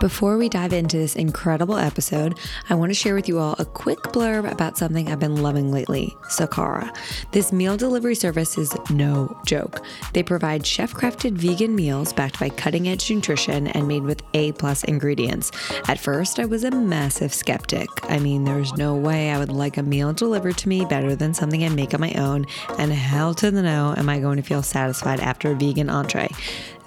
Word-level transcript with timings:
Before 0.00 0.38
we 0.38 0.48
dive 0.48 0.72
into 0.72 0.96
this 0.96 1.16
incredible 1.16 1.76
episode, 1.76 2.38
I 2.70 2.76
want 2.76 2.90
to 2.90 2.94
share 2.94 3.16
with 3.16 3.26
you 3.26 3.40
all 3.40 3.56
a 3.58 3.64
quick 3.64 3.98
blurb 3.98 4.48
about 4.48 4.78
something 4.78 5.10
I've 5.10 5.18
been 5.18 5.42
loving 5.42 5.72
lately 5.72 6.14
Sakara. 6.28 6.96
This 7.32 7.52
meal 7.52 7.76
delivery 7.76 8.14
service 8.14 8.56
is 8.56 8.76
no 8.90 9.36
joke. 9.44 9.84
They 10.12 10.22
provide 10.22 10.64
chef 10.64 10.94
crafted 10.94 11.32
vegan 11.32 11.74
meals 11.74 12.12
backed 12.12 12.38
by 12.38 12.48
cutting 12.48 12.88
edge 12.88 13.10
nutrition 13.10 13.66
and 13.66 13.88
made 13.88 14.04
with 14.04 14.22
A 14.34 14.52
plus 14.52 14.84
ingredients. 14.84 15.50
At 15.88 15.98
first, 15.98 16.38
I 16.38 16.44
was 16.44 16.62
a 16.62 16.70
massive 16.70 17.34
skeptic. 17.34 17.88
I 18.04 18.20
mean, 18.20 18.44
there's 18.44 18.74
no 18.74 18.94
way 18.94 19.32
I 19.32 19.38
would 19.40 19.50
like 19.50 19.78
a 19.78 19.82
meal 19.82 20.12
delivered 20.12 20.58
to 20.58 20.68
me 20.68 20.84
better 20.84 21.16
than 21.16 21.34
something 21.34 21.64
I 21.64 21.70
make 21.70 21.92
on 21.92 22.00
my 22.00 22.12
own, 22.12 22.46
and 22.78 22.92
hell 22.92 23.34
to 23.34 23.50
the 23.50 23.62
no 23.62 23.94
am 23.96 24.08
I 24.08 24.20
going 24.20 24.36
to 24.36 24.42
feel 24.42 24.62
satisfied 24.62 25.18
after 25.18 25.50
a 25.50 25.56
vegan 25.56 25.90
entree. 25.90 26.30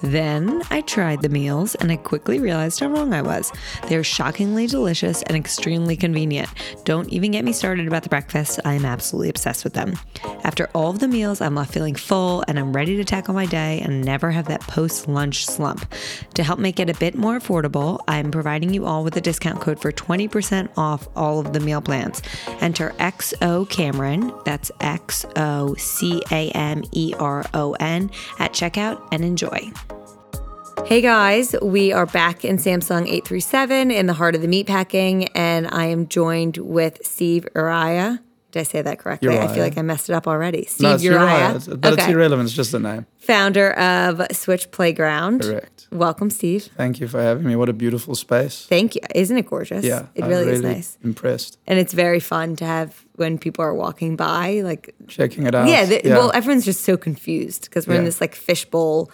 Then 0.02 0.64
I 0.70 0.82
tried 0.82 1.22
the 1.22 1.30
meals 1.30 1.76
and 1.76 1.92
I 1.92 1.98
quickly 1.98 2.40
realized 2.40 2.80
how 2.80 2.88
wrong 2.88 3.14
I 3.14 3.22
was. 3.22 3.52
They're 3.88 4.04
shockingly 4.04 4.68
delicious 4.68 5.22
and 5.24 5.38
extremely 5.38 5.96
convenient. 5.96 6.50
Don't 6.86 7.10
even 7.10 7.32
get 7.32 7.46
me 7.46 7.54
started 7.54 7.88
about 7.88 8.04
the 8.04 8.10
breakfast. 8.10 8.60
I 8.66 8.74
am 8.74 8.86
absolutely 8.86 9.30
obsessed 9.30 9.64
with 9.64 9.74
them. 9.74 9.98
After 10.44 10.70
all 10.74 10.90
of 10.90 11.00
the 11.00 11.08
meals, 11.08 11.42
I'm 11.42 11.56
left 11.56 11.74
feeling 11.74 11.96
full 11.96 12.44
and 12.48 12.58
I'm 12.58 12.74
ready 12.74 12.98
to 12.98 13.04
tackle 13.04 13.34
my 13.34 13.46
day 13.46 13.82
and 13.82 14.04
never 14.04 14.32
have 14.32 14.48
that 14.48 14.62
post 14.62 15.08
lunch 15.08 15.46
slump. 15.46 15.94
To 16.34 16.44
help 16.44 16.60
make 16.60 16.80
it 16.80 16.90
a 16.90 16.96
bit 16.96 17.16
more 17.16 17.40
affordable, 17.40 18.00
I'm 18.08 18.32
providing 18.32 18.74
you 18.74 18.86
all 18.86 19.04
with 19.04 19.16
a 19.18 19.22
discount 19.22 19.62
code 19.62 19.80
for 19.80 19.92
20% 19.92 20.70
off 20.78 21.08
all 21.16 21.40
of 21.40 21.54
the 21.54 21.60
meal 21.60 21.82
plans. 21.82 22.22
Enter 22.60 22.90
XO 23.00 23.70
Cameron, 23.70 24.34
that's 24.46 24.72
X 24.80 25.26
O 25.36 25.76
C 25.76 26.22
A 26.32 26.50
M 26.52 26.84
E 26.92 27.14
R 27.20 27.46
O 27.54 27.74
N, 27.80 28.10
at 28.40 28.54
checkout 28.54 29.08
and 29.12 29.24
enjoy. 29.24 29.72
Hey 30.86 31.02
guys, 31.02 31.56
we 31.62 31.94
are 31.94 32.06
back 32.06 32.44
in 32.44 32.58
Samsung 32.58 33.04
837 33.08 33.92
in 33.92 34.06
the 34.08 34.14
heart 34.14 34.36
of 34.36 34.42
the 34.42 34.48
meatpacking, 34.48 35.30
and 35.36 35.68
I 35.72 35.86
am 35.86 36.08
joined 36.08 36.58
with 36.58 37.06
Steve 37.06 37.48
Uria. 37.56 38.20
Did 38.52 38.60
I 38.60 38.64
say 38.64 38.82
that 38.82 39.00
correctly? 39.00 39.38
I 39.38 39.48
feel 39.54 39.64
like 39.64 39.78
I 39.78 39.82
messed 39.84 40.10
it 40.10 40.14
up 40.14 40.28
already. 40.28 40.66
Steve 40.66 40.84
No, 40.84 40.96
it's 40.96 41.04
Uria, 41.04 41.20
Uria, 41.20 41.50
it's- 41.56 41.68
but 41.68 41.94
it's 41.94 42.08
irrelevant. 42.08 42.48
It's 42.48 42.56
just 42.56 42.74
a 42.74 42.80
name. 42.80 43.06
founder 43.18 43.72
of 43.74 44.22
Switch 44.36 44.70
Playground. 44.72 45.42
Correct. 45.44 45.88
Welcome, 45.92 46.30
Steve. 46.30 46.70
Thank 46.76 47.00
you 47.00 47.08
for 47.08 47.22
having 47.22 47.46
me. 47.46 47.56
What 47.56 47.70
a 47.70 47.74
beautiful 47.74 48.16
space. 48.16 48.66
Thank 48.68 48.96
you. 48.96 49.02
Isn't 49.16 49.38
it 49.38 49.46
gorgeous? 49.46 49.86
Yeah, 49.86 50.08
it 50.16 50.24
I'm 50.24 50.30
really, 50.30 50.50
is 50.52 50.62
nice, 50.62 50.98
Impressed. 51.04 51.58
and 51.68 51.80
it's 51.80 51.94
very 51.94 52.20
fun 52.20 52.56
to 52.58 52.66
have 52.66 53.06
when 53.16 53.38
people 53.38 53.64
are 53.64 53.74
walking 53.74 54.16
by, 54.18 54.62
like 54.62 54.96
Checking 55.08 55.46
it 55.46 55.56
out. 55.56 55.70
Yeah, 55.70 55.86
the, 55.86 56.02
well, 56.06 56.32
everyone's 56.34 56.66
just 56.66 56.82
so 56.84 56.98
confused 56.98 57.64
because 57.66 57.88
we're 57.88 57.96
in 57.96 58.06
this 58.06 58.20
like 58.20 58.36
fishbowl 58.36 59.10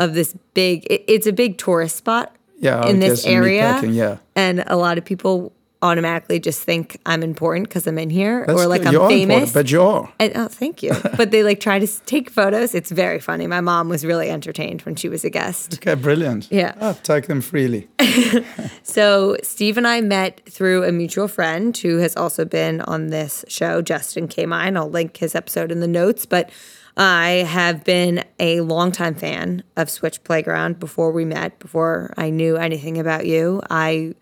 of 0.00 0.14
this 0.14 0.34
big. 0.54 0.84
It, 0.90 1.04
it's 1.06 1.28
a 1.28 1.32
big 1.32 1.58
tourist 1.58 1.96
spot. 1.96 2.34
Yeah, 2.58 2.86
in 2.86 2.98
this 3.00 3.24
area. 3.24 3.62
meatpacking, 3.62 3.94
yeah. 3.94 4.18
and 4.36 4.64
a 4.66 4.76
lot 4.76 4.98
of 4.98 5.04
people 5.04 5.52
automatically 5.82 6.38
just 6.38 6.62
think 6.62 7.00
I'm 7.06 7.22
important 7.22 7.68
because 7.68 7.86
I'm 7.86 7.98
in 7.98 8.10
here 8.10 8.44
That's 8.46 8.60
or 8.60 8.66
like 8.66 8.82
good. 8.82 8.94
I'm 8.94 9.08
famous. 9.08 9.52
but 9.52 9.70
you 9.70 9.82
are. 9.82 10.12
and, 10.18 10.32
oh, 10.36 10.48
thank 10.48 10.82
you. 10.82 10.92
but 11.16 11.30
they 11.30 11.42
like 11.42 11.60
try 11.60 11.78
to 11.78 11.86
take 12.04 12.30
photos. 12.30 12.74
It's 12.74 12.90
very 12.90 13.18
funny. 13.18 13.46
My 13.46 13.60
mom 13.60 13.88
was 13.88 14.04
really 14.04 14.30
entertained 14.30 14.82
when 14.82 14.94
she 14.96 15.08
was 15.08 15.24
a 15.24 15.30
guest. 15.30 15.74
Okay, 15.74 15.94
brilliant. 15.94 16.48
Yeah. 16.50 16.74
Ah, 16.80 16.96
take 17.02 17.26
them 17.26 17.40
freely. 17.40 17.88
So 18.82 19.36
Steve 19.42 19.76
and 19.76 19.86
I 19.86 20.00
met 20.00 20.40
through 20.48 20.84
a 20.84 20.92
mutual 20.92 21.28
friend 21.28 21.76
who 21.76 21.98
has 21.98 22.16
also 22.16 22.44
been 22.44 22.80
on 22.82 23.08
this 23.08 23.44
show, 23.46 23.82
Justin 23.82 24.26
Kamine. 24.26 24.76
I'll 24.76 24.90
link 24.90 25.18
his 25.18 25.34
episode 25.34 25.70
in 25.70 25.80
the 25.80 25.86
notes, 25.86 26.26
but 26.26 26.50
I 26.96 27.44
have 27.48 27.84
been 27.84 28.24
a 28.38 28.60
longtime 28.60 29.14
fan 29.14 29.62
of 29.76 29.88
Switch 29.90 30.22
Playground 30.24 30.78
before 30.78 31.12
we 31.12 31.24
met, 31.24 31.58
before 31.58 32.12
I 32.16 32.30
knew 32.30 32.56
anything 32.56 32.98
about 32.98 33.26
you. 33.26 33.62
I 33.70 34.14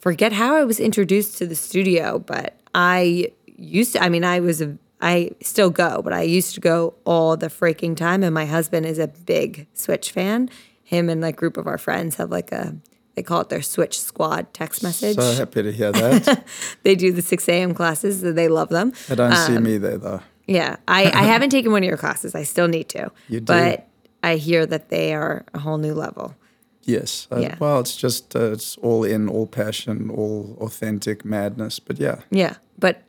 forget 0.00 0.32
how 0.32 0.56
I 0.56 0.64
was 0.64 0.80
introduced 0.80 1.38
to 1.38 1.46
the 1.46 1.54
studio, 1.56 2.18
but 2.18 2.58
I 2.74 3.32
used 3.56 3.92
to, 3.94 4.02
I 4.02 4.08
mean, 4.08 4.24
I 4.24 4.40
was 4.40 4.60
a, 4.60 4.76
I 5.00 5.30
still 5.42 5.70
go, 5.70 6.02
but 6.02 6.12
I 6.12 6.22
used 6.22 6.54
to 6.54 6.60
go 6.60 6.94
all 7.04 7.36
the 7.36 7.46
freaking 7.48 7.96
time. 7.96 8.22
And 8.22 8.34
my 8.34 8.46
husband 8.46 8.84
is 8.86 8.98
a 8.98 9.08
big 9.08 9.66
Switch 9.74 10.10
fan. 10.12 10.50
Him 10.82 11.08
and 11.08 11.20
like 11.20 11.36
group 11.36 11.56
of 11.56 11.66
our 11.66 11.78
friends 11.78 12.16
have 12.16 12.30
like 12.30 12.50
a, 12.52 12.74
they 13.14 13.22
call 13.22 13.40
it 13.42 13.48
their 13.48 13.62
Switch 13.62 14.00
Squad 14.00 14.52
text 14.54 14.82
message. 14.82 15.16
So 15.16 15.32
happy 15.34 15.62
to 15.62 15.72
hear 15.72 15.92
that. 15.92 16.44
they 16.82 16.94
do 16.94 17.12
the 17.12 17.22
6 17.22 17.48
a.m. 17.48 17.74
classes, 17.74 18.22
they 18.22 18.48
love 18.48 18.68
them. 18.70 18.92
I 19.08 19.14
don't 19.14 19.32
Um, 19.32 19.46
see 19.54 19.58
me 19.58 19.78
there 19.78 19.98
though. 19.98 20.20
Yeah, 20.48 20.76
I, 20.88 21.04
I 21.04 21.22
haven't 21.32 21.50
taken 21.50 21.70
one 21.70 21.82
of 21.82 21.86
your 21.86 21.98
classes. 21.98 22.34
I 22.34 22.42
still 22.42 22.66
need 22.68 22.88
to. 22.90 23.12
You 23.28 23.40
do. 23.40 23.44
But 23.46 23.86
I 24.22 24.36
hear 24.36 24.66
that 24.66 24.88
they 24.88 25.14
are 25.14 25.44
a 25.54 25.60
whole 25.60 25.78
new 25.78 25.94
level. 25.94 26.34
Yes. 26.82 27.28
Uh, 27.30 27.40
Yeah. 27.40 27.56
Well, 27.60 27.80
it's 27.80 27.96
just 27.96 28.34
uh, 28.34 28.52
it's 28.52 28.76
all 28.78 29.04
in, 29.04 29.28
all 29.28 29.46
passion, 29.46 30.10
all 30.10 30.56
authentic 30.60 31.24
madness. 31.24 31.78
But 31.78 32.00
yeah, 32.00 32.20
Yeah. 32.30 32.56
But 32.78 33.02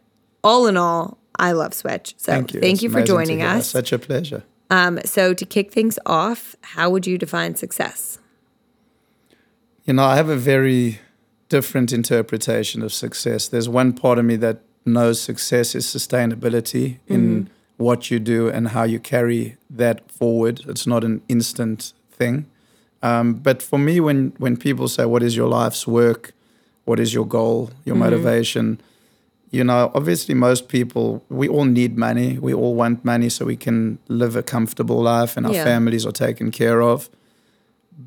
all 0.43 0.67
in 0.67 0.75
all, 0.77 1.17
I 1.39 1.53
love 1.53 1.73
Switch. 1.73 2.13
So 2.17 2.33
thank 2.33 2.53
you. 2.53 2.59
thank 2.59 2.73
It's 2.73 2.83
you 2.83 2.89
for 2.89 3.01
joining 3.01 3.41
us. 3.41 3.69
Such 3.69 3.93
a 3.93 3.99
pleasure. 3.99 4.43
Um, 4.69 4.99
so 5.05 5.33
to 5.33 5.45
kick 5.45 5.71
things 5.71 5.97
off, 6.05 6.55
how 6.61 6.89
would 6.89 7.07
you 7.07 7.17
define 7.17 7.55
success? 7.55 8.19
You 9.85 9.93
know, 9.93 10.03
I 10.03 10.15
have 10.17 10.29
a 10.29 10.35
very 10.35 10.99
different 11.47 11.91
interpretation 11.91 12.83
of 12.83 12.93
success. 12.93 13.47
There's 13.47 13.67
one 13.69 13.93
part 13.93 14.19
of 14.19 14.25
me 14.25 14.35
that 14.35 14.61
knows 14.93 15.21
success 15.21 15.75
is 15.75 15.85
sustainability 15.85 16.97
in 17.07 17.49
what 17.77 18.11
you 18.11 18.19
do 18.19 18.49
and 18.49 18.69
how 18.69 18.83
you 18.83 18.99
carry 18.99 19.55
that 19.69 20.11
forward. 20.11 20.61
It's 20.67 20.85
not 20.85 21.03
an 21.03 21.21
instant 21.29 21.93
thing. 22.11 22.45
Um, 23.01 23.33
but 23.35 23.61
for 23.61 23.79
me, 23.79 23.99
when 23.99 24.33
when 24.37 24.57
people 24.57 24.87
say, 24.87 25.05
"What 25.05 25.23
is 25.23 25.35
your 25.35 25.47
life's 25.47 25.87
work? 25.87 26.33
What 26.85 26.99
is 26.99 27.13
your 27.13 27.25
goal? 27.25 27.69
Your 27.85 27.95
motivation?" 27.95 28.81
You 29.51 29.63
know, 29.63 29.91
obviously, 29.95 30.35
most 30.35 30.67
people 30.67 31.23
we 31.29 31.47
all 31.47 31.65
need 31.65 31.97
money. 31.97 32.37
We 32.37 32.53
all 32.53 32.75
want 32.75 33.05
money 33.05 33.29
so 33.29 33.45
we 33.45 33.55
can 33.55 33.97
live 34.07 34.35
a 34.35 34.43
comfortable 34.43 35.01
life 35.01 35.37
and 35.37 35.45
our 35.47 35.53
Yeah. 35.53 35.63
families 35.63 36.05
are 36.05 36.11
taken 36.27 36.51
care 36.51 36.81
of 36.81 37.09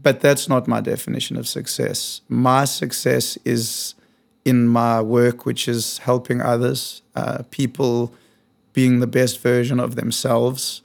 but 0.02 0.20
that's 0.20 0.48
not 0.48 0.66
my 0.66 0.80
definition 0.80 1.36
of 1.36 1.46
success. 1.46 2.22
My 2.28 2.64
success 2.64 3.36
is 3.44 3.94
in 4.44 4.66
my 4.68 5.00
work, 5.00 5.46
which 5.46 5.68
is 5.68 5.98
helping 5.98 6.40
others, 6.40 7.02
uh, 7.14 7.42
people 7.50 8.12
being 8.72 9.00
the 9.00 9.06
best 9.06 9.40
version 9.40 9.78
of 9.78 9.94
themselves, 9.96 10.82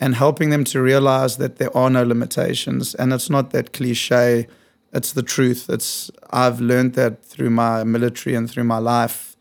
and 0.00 0.14
helping 0.14 0.50
them 0.50 0.64
to 0.64 0.82
realize 0.82 1.36
that 1.36 1.56
there 1.56 1.74
are 1.76 1.88
no 1.90 2.02
limitations. 2.02 2.94
And 2.94 3.12
it's 3.12 3.30
not 3.30 3.50
that 3.50 3.72
cliche; 3.72 4.46
it's 4.92 5.12
the 5.12 5.22
truth. 5.22 5.70
It's 5.70 6.10
I've 6.30 6.60
learned 6.60 6.94
that 6.94 7.24
through 7.24 7.50
my 7.50 7.84
military 7.84 8.34
and 8.34 8.50
through 8.50 8.64
my 8.64 8.78
life 8.78 9.36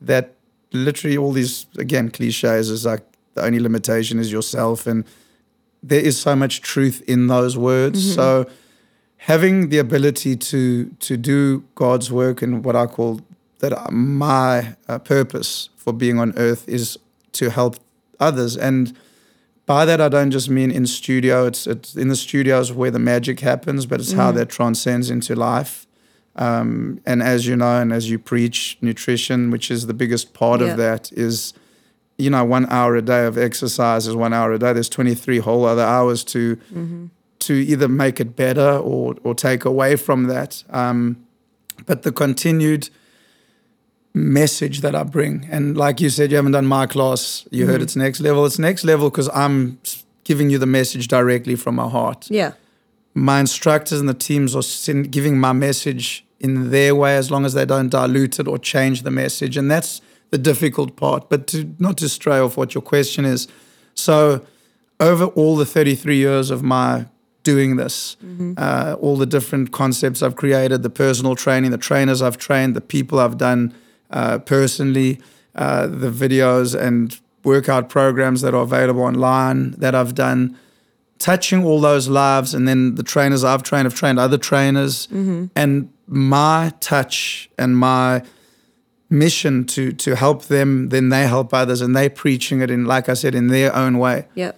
that 0.00 0.34
literally 0.72 1.16
all 1.16 1.32
these 1.32 1.66
again 1.78 2.10
cliches 2.10 2.70
is 2.70 2.84
like 2.84 3.04
the 3.34 3.44
only 3.44 3.60
limitation 3.60 4.18
is 4.18 4.32
yourself 4.32 4.86
and 4.86 5.04
there 5.82 6.00
is 6.00 6.18
so 6.18 6.34
much 6.34 6.60
truth 6.62 7.02
in 7.06 7.28
those 7.28 7.56
words. 7.56 8.14
So 8.14 8.46
having 9.26 9.70
the 9.70 9.78
ability 9.78 10.36
to 10.36 10.86
to 11.00 11.16
do 11.16 11.64
God's 11.74 12.10
work 12.12 12.42
and 12.42 12.64
what 12.64 12.76
I 12.76 12.86
call 12.86 13.20
that 13.58 13.72
my 13.92 14.76
uh, 14.88 14.98
purpose 14.98 15.68
for 15.76 15.92
being 15.92 16.18
on 16.18 16.32
earth 16.36 16.68
is 16.68 16.98
to 17.32 17.50
help 17.50 17.76
others. 18.20 18.56
And 18.56 18.94
by 19.66 19.84
that 19.84 20.00
I 20.00 20.08
don't 20.08 20.30
just 20.30 20.48
mean 20.48 20.70
in 20.70 20.86
studio. 20.86 21.46
It's 21.46 21.66
it's 21.66 21.96
in 21.96 22.08
the 22.08 22.16
studios 22.16 22.72
where 22.72 22.90
the 22.92 22.98
magic 23.00 23.40
happens 23.40 23.86
but 23.86 24.00
it's 24.00 24.12
how 24.12 24.30
that 24.32 24.48
transcends 24.48 25.10
into 25.10 25.34
life. 25.34 25.86
Um, 26.36 27.00
and 27.06 27.22
as 27.22 27.46
you 27.46 27.56
know 27.56 27.80
and 27.80 27.92
as 27.92 28.10
you 28.10 28.18
preach 28.18 28.76
nutrition 28.80 29.50
which 29.50 29.70
is 29.70 29.86
the 29.86 29.94
biggest 29.94 30.34
part 30.34 30.60
Yeah. 30.60 30.66
of 30.72 30.76
that 30.76 31.10
is 31.12 31.54
you 32.18 32.30
know 32.30 32.44
one 32.44 32.66
hour 32.70 32.94
a 32.96 33.02
day 33.02 33.26
of 33.26 33.36
exercise 33.38 34.06
is 34.06 34.14
one 34.14 34.32
hour 34.34 34.52
a 34.52 34.58
day. 34.58 34.72
There's 34.72 34.88
23 34.90 35.38
whole 35.38 35.64
other 35.64 35.82
hours 35.96 36.22
to 36.24 36.58
to 37.46 37.54
either 37.54 37.88
make 37.88 38.20
it 38.20 38.36
better 38.36 38.78
or 38.78 39.16
or 39.22 39.34
take 39.34 39.64
away 39.64 39.96
from 39.96 40.24
that. 40.24 40.64
Um, 40.70 41.26
but 41.86 42.02
the 42.02 42.12
continued 42.12 42.90
message 44.14 44.80
that 44.80 44.94
I 44.94 45.02
bring 45.02 45.46
and 45.50 45.76
like 45.76 46.00
you 46.00 46.08
said 46.08 46.30
you 46.30 46.36
haven't 46.36 46.52
done 46.52 46.66
my 46.66 46.86
class 46.86 47.46
you 47.50 47.66
heard 47.66 47.82
it's 47.82 47.96
next 47.96 48.20
level 48.20 48.46
it's 48.46 48.58
next 48.58 48.82
level 48.82 49.10
because 49.10 49.28
I'm 49.34 49.78
giving 50.24 50.48
you 50.48 50.56
the 50.56 50.66
message 50.66 51.06
directly 51.06 51.54
from 51.54 51.74
my 51.74 51.88
heart. 51.88 52.26
Yeah. 52.30 52.52
my 53.12 53.40
instructors 53.40 54.00
and 54.00 54.08
the 54.08 54.14
teams 54.14 54.56
are 54.56 54.94
giving 55.02 55.38
my 55.38 55.52
message 55.52 56.24
in 56.40 56.70
their 56.70 56.94
way 56.94 57.14
as 57.16 57.30
long 57.30 57.44
as 57.44 57.52
they 57.52 57.66
don't 57.66 57.90
dilute 57.90 58.40
it 58.40 58.48
or 58.48 58.58
change 58.58 59.02
the 59.02 59.10
message 59.10 59.54
and 59.58 59.70
that's 59.70 60.00
the 60.30 60.38
difficult 60.38 60.96
part. 60.96 61.28
But 61.28 61.46
to 61.48 61.74
not 61.78 61.98
to 61.98 62.08
stray 62.08 62.38
off 62.38 62.56
what 62.56 62.74
your 62.74 62.82
question 62.82 63.26
is 63.26 63.48
so 63.94 64.46
over 64.98 65.26
all 65.26 65.56
the 65.56 65.66
33 65.66 66.16
years 66.16 66.50
of 66.50 66.62
my 66.62 67.06
doing 67.52 67.76
this. 67.82 68.16
Uh, 68.64 68.96
all 69.04 69.16
the 69.24 69.30
different 69.36 69.66
concepts 69.82 70.18
i've 70.24 70.36
created 70.42 70.78
the 70.88 70.94
personal 71.04 71.34
training 71.44 71.70
the 71.78 71.84
trainers 71.90 72.20
i've 72.26 72.38
trained 72.48 72.72
the 72.78 72.86
people 72.94 73.16
i've 73.24 73.38
done 73.50 73.62
uh, 74.18 74.38
personally 74.54 75.12
uh, 75.64 75.86
the 76.04 76.10
videos 76.24 76.68
and 76.86 77.02
workout 77.46 77.88
programs 77.88 78.40
that 78.42 78.52
are 78.54 78.64
available 78.70 79.02
online 79.12 79.60
that 79.82 79.94
I've 79.94 80.14
done, 80.26 80.40
touching 81.18 81.64
all 81.64 81.80
those 81.80 82.06
lives, 82.24 82.54
and 82.56 82.66
then 82.68 82.96
the 82.96 83.02
trainers 83.02 83.42
I've 83.44 83.62
trained 83.62 83.86
have 83.86 83.94
trained 84.02 84.18
other 84.18 84.38
trainers, 84.50 85.08
and 85.54 85.88
my 86.06 86.72
touch 86.80 87.48
and 87.56 87.70
my 87.90 88.22
mission 89.08 89.64
to 89.74 89.82
to 90.04 90.10
help 90.24 90.40
them, 90.56 90.88
then 90.94 91.08
they 91.14 91.26
help 91.36 91.54
others, 91.54 91.80
and 91.84 91.94
they 91.94 92.08
preaching 92.08 92.60
it 92.64 92.70
in, 92.70 92.84
like 92.94 93.08
I 93.08 93.14
said, 93.14 93.34
in 93.34 93.46
their 93.48 93.70
own 93.82 93.94
way. 93.98 94.18
Yep. 94.34 94.54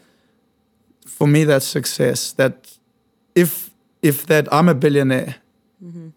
for 1.19 1.27
me 1.29 1.45
that's 1.45 1.67
success. 1.79 2.33
That 2.41 2.78
if 3.43 3.51
if 4.11 4.17
that 4.27 4.45
i'm 4.57 4.69
a 4.69 4.75
billionaire 4.85 5.35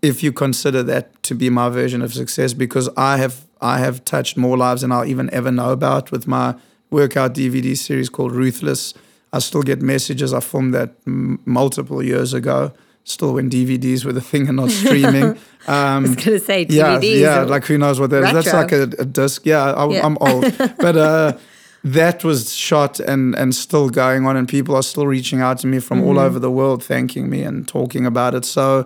if 0.01 0.23
you 0.23 0.31
consider 0.33 0.81
that 0.91 1.05
to 1.27 1.35
be 1.35 1.47
my 1.49 1.69
version 1.69 2.01
of 2.01 2.11
success 2.21 2.53
because 2.53 2.89
i 2.97 3.13
have 3.23 3.35
i 3.73 3.75
have 3.85 3.95
touched 4.13 4.35
more 4.45 4.57
lives 4.65 4.81
than 4.81 4.91
i'll 4.91 5.05
even 5.15 5.27
ever 5.39 5.51
know 5.51 5.71
about 5.71 6.11
with 6.11 6.25
my 6.27 6.47
workout 6.89 7.31
dvd 7.39 7.77
series 7.77 8.09
called 8.09 8.31
ruthless 8.31 8.93
i 9.33 9.39
still 9.39 9.61
get 9.71 9.79
messages 9.81 10.33
i 10.33 10.39
filmed 10.39 10.73
that 10.73 10.89
m- 11.07 11.39
multiple 11.45 12.01
years 12.11 12.33
ago 12.33 12.71
still 13.03 13.33
when 13.35 13.49
dvds 13.49 14.03
were 14.05 14.13
the 14.19 14.25
thing 14.31 14.47
and 14.47 14.57
not 14.57 14.71
streaming 14.81 15.37
Um, 15.67 15.75
I 15.77 15.99
was 15.99 16.15
gonna 16.15 16.39
say 16.39 16.65
yeah, 16.69 16.97
DVDs. 16.97 17.19
yeah, 17.21 17.41
are- 17.41 17.45
like 17.55 17.65
who 17.69 17.77
knows 17.77 17.99
what 17.99 18.09
that 18.09 18.23
is? 18.23 18.33
That's 18.33 18.53
like 18.61 18.71
a, 18.71 18.83
a 19.05 19.05
disc. 19.05 19.45
Yeah, 19.45 19.61
I, 19.81 19.83
Yeah. 19.93 20.05
I'm 20.05 20.17
old, 20.19 20.43
but 20.85 20.95
uh, 20.97 21.37
that 21.83 22.23
was 22.23 22.53
shot 22.53 22.99
and 22.99 23.35
and 23.35 23.53
still 23.55 23.89
going 23.89 24.25
on, 24.27 24.37
and 24.37 24.47
people 24.47 24.75
are 24.75 24.83
still 24.83 25.07
reaching 25.07 25.41
out 25.41 25.59
to 25.59 25.67
me 25.67 25.79
from 25.79 25.99
Mm-hmm. 25.99 26.07
all 26.09 26.19
over 26.19 26.39
the 26.39 26.51
world, 26.51 26.83
thanking 26.83 27.29
me 27.29 27.43
and 27.43 27.67
talking 27.67 28.05
about 28.05 28.35
it. 28.35 28.45
So, 28.45 28.85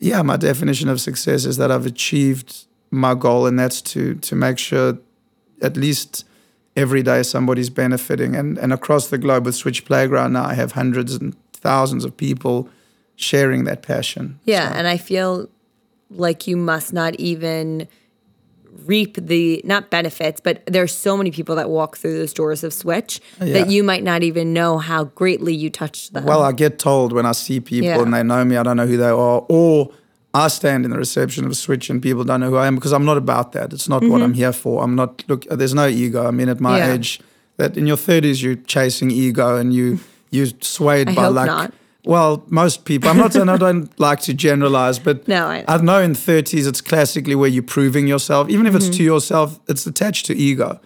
yeah, 0.00 0.22
my 0.22 0.36
definition 0.36 0.88
of 0.88 1.00
success 1.00 1.44
is 1.44 1.56
that 1.56 1.70
I've 1.70 1.86
achieved 1.86 2.66
my 2.90 3.14
goal, 3.14 3.46
and 3.46 3.58
that's 3.58 3.82
to 3.92 4.14
to 4.14 4.34
make 4.36 4.58
sure 4.58 4.98
at 5.62 5.76
least 5.76 6.24
every 6.76 7.02
day 7.02 7.22
somebody's 7.22 7.70
benefiting, 7.70 8.34
and 8.36 8.58
and 8.58 8.72
across 8.72 9.08
the 9.08 9.18
globe 9.18 9.44
with 9.46 9.54
Switch 9.54 9.84
Playground 9.84 10.32
now, 10.32 10.44
I 10.44 10.54
have 10.54 10.72
hundreds 10.72 11.14
and 11.14 11.34
thousands 11.52 12.04
of 12.04 12.16
people 12.16 12.68
sharing 13.16 13.64
that 13.64 13.82
passion. 13.82 14.38
Yeah, 14.44 14.68
So- 14.70 14.74
and 14.78 14.86
I 14.86 14.96
feel 14.98 15.48
like 16.10 16.46
you 16.46 16.56
must 16.56 16.92
not 16.92 17.14
even 17.18 17.86
reap 18.86 19.16
the 19.16 19.60
not 19.64 19.90
benefits, 19.90 20.40
but 20.40 20.62
there's 20.66 20.92
so 20.94 21.16
many 21.16 21.30
people 21.30 21.54
that 21.56 21.70
walk 21.70 21.96
through 21.96 22.14
those 22.18 22.32
doors 22.32 22.64
of 22.64 22.72
Switch 22.72 23.20
Yeah. 23.40 23.52
that 23.54 23.70
you 23.70 23.82
might 23.82 24.02
not 24.02 24.22
even 24.22 24.52
know 24.52 24.78
how 24.78 25.04
greatly 25.04 25.54
you 25.54 25.70
touched 25.70 26.12
them. 26.12 26.24
Well, 26.24 26.42
I 26.42 26.52
get 26.52 26.78
told 26.78 27.12
when 27.12 27.26
I 27.26 27.32
see 27.32 27.60
people 27.60 27.86
Yeah. 27.88 28.02
and 28.02 28.12
they 28.12 28.22
know 28.22 28.44
me, 28.44 28.56
I 28.56 28.62
don't 28.62 28.76
know 28.76 28.86
who 28.86 28.96
they 28.96 29.08
are, 29.08 29.44
or 29.48 29.90
I 30.34 30.48
stand 30.48 30.84
in 30.84 30.90
the 30.90 30.98
reception 30.98 31.46
of 31.46 31.56
switch 31.56 31.88
and 31.88 32.02
people 32.02 32.24
don't 32.24 32.40
know 32.40 32.50
who 32.50 32.56
I 32.56 32.66
am 32.66 32.74
because 32.74 32.92
I'm 32.92 33.04
not 33.04 33.16
about 33.16 33.52
that. 33.52 33.72
It's 33.72 33.88
not 33.88 34.02
what 34.02 34.20
I'm 34.20 34.34
here 34.34 34.52
for. 34.52 34.82
I'm 34.82 34.96
not 34.96 35.22
look. 35.28 35.44
There's 35.48 35.74
no 35.74 35.86
ego. 35.86 36.26
I 36.26 36.32
mean, 36.32 36.48
at 36.48 36.58
my 36.60 36.80
Mm-hmm. 36.80 36.88
Yeah. 36.88 36.94
age, 36.94 37.20
that 37.56 37.76
in 37.76 37.86
your 37.86 37.96
30s 37.96 38.42
you're 38.42 38.56
chasing 38.56 39.12
ego 39.12 39.56
and 39.56 39.72
you 39.72 40.00
you 40.30 40.46
swayed 40.60 41.08
I 41.10 41.14
by 41.14 41.22
hope 41.26 41.34
like. 41.36 41.46
not. 41.46 41.72
Well, 42.04 42.44
most 42.48 42.84
people. 42.84 43.08
I'm 43.08 43.16
not 43.16 43.32
saying 43.32 43.48
I 43.48 43.56
don't 43.56 43.88
like 44.08 44.20
to 44.20 44.34
generalize, 44.34 44.98
but 44.98 45.26
No, 45.26 45.46
I- 45.46 45.64
I 45.66 45.78
know 45.78 46.00
in 46.02 46.12
30s 46.14 46.66
it's 46.66 46.80
classically 46.80 47.34
where 47.34 47.48
you're 47.48 47.62
proving 47.62 48.06
yourself. 48.06 48.48
Even 48.50 48.66
if 48.66 48.74
it's 48.74 48.86
Mm-hmm. 48.86 48.96
to 48.98 49.02
yourself, 49.04 49.58
it's 49.68 49.86
attached 49.86 50.26
to 50.26 50.34
ego. 50.36 50.80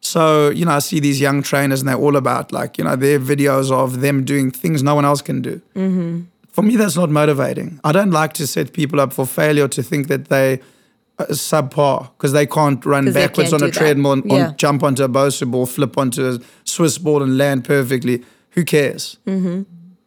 So, 0.00 0.50
you 0.50 0.64
know, 0.66 0.72
I 0.72 0.80
see 0.80 1.00
these 1.00 1.20
young 1.20 1.42
trainers 1.42 1.80
and 1.80 1.88
they're 1.88 1.96
all 1.96 2.16
about 2.16 2.52
like, 2.52 2.76
you 2.76 2.84
know, 2.84 2.96
their 2.96 3.18
videos 3.20 3.70
of 3.72 4.00
them 4.00 4.24
doing 4.24 4.50
things 4.50 4.82
no 4.82 4.94
one 4.94 5.04
else 5.04 5.22
can 5.22 5.40
do. 5.42 5.60
Mm-hmm. 5.74 6.22
For 6.50 6.62
me, 6.62 6.76
that's 6.76 6.96
not 6.96 7.08
motivating. 7.10 7.80
I 7.84 7.92
don't 7.92 8.10
like 8.10 8.32
to 8.34 8.46
set 8.46 8.72
people 8.72 9.00
up 9.00 9.12
for 9.12 9.26
failure 9.26 9.66
to 9.68 9.82
think 9.82 10.08
that 10.08 10.28
they 10.28 10.60
are 11.18 11.26
subpar 11.28 12.10
because 12.18 12.32
they 12.32 12.46
can't 12.46 12.84
run 12.84 13.12
backwards 13.12 13.50
can't 13.50 13.62
on 13.62 13.68
a 13.68 13.70
that. 13.70 13.78
treadmill 13.78 14.12
and 14.12 14.24
Yeah. 14.26 14.48
on, 14.48 14.56
jump 14.56 14.82
onto 14.82 15.04
a 15.04 15.08
Bosu 15.08 15.50
ball, 15.50 15.66
flip 15.66 15.96
onto 15.96 16.26
a 16.28 16.38
Swiss 16.64 16.98
ball 16.98 17.22
and 17.22 17.38
land 17.38 17.64
perfectly. 17.64 18.22
Who 18.50 18.64
cares? 18.64 19.18
Mm-hmm. 19.26 19.62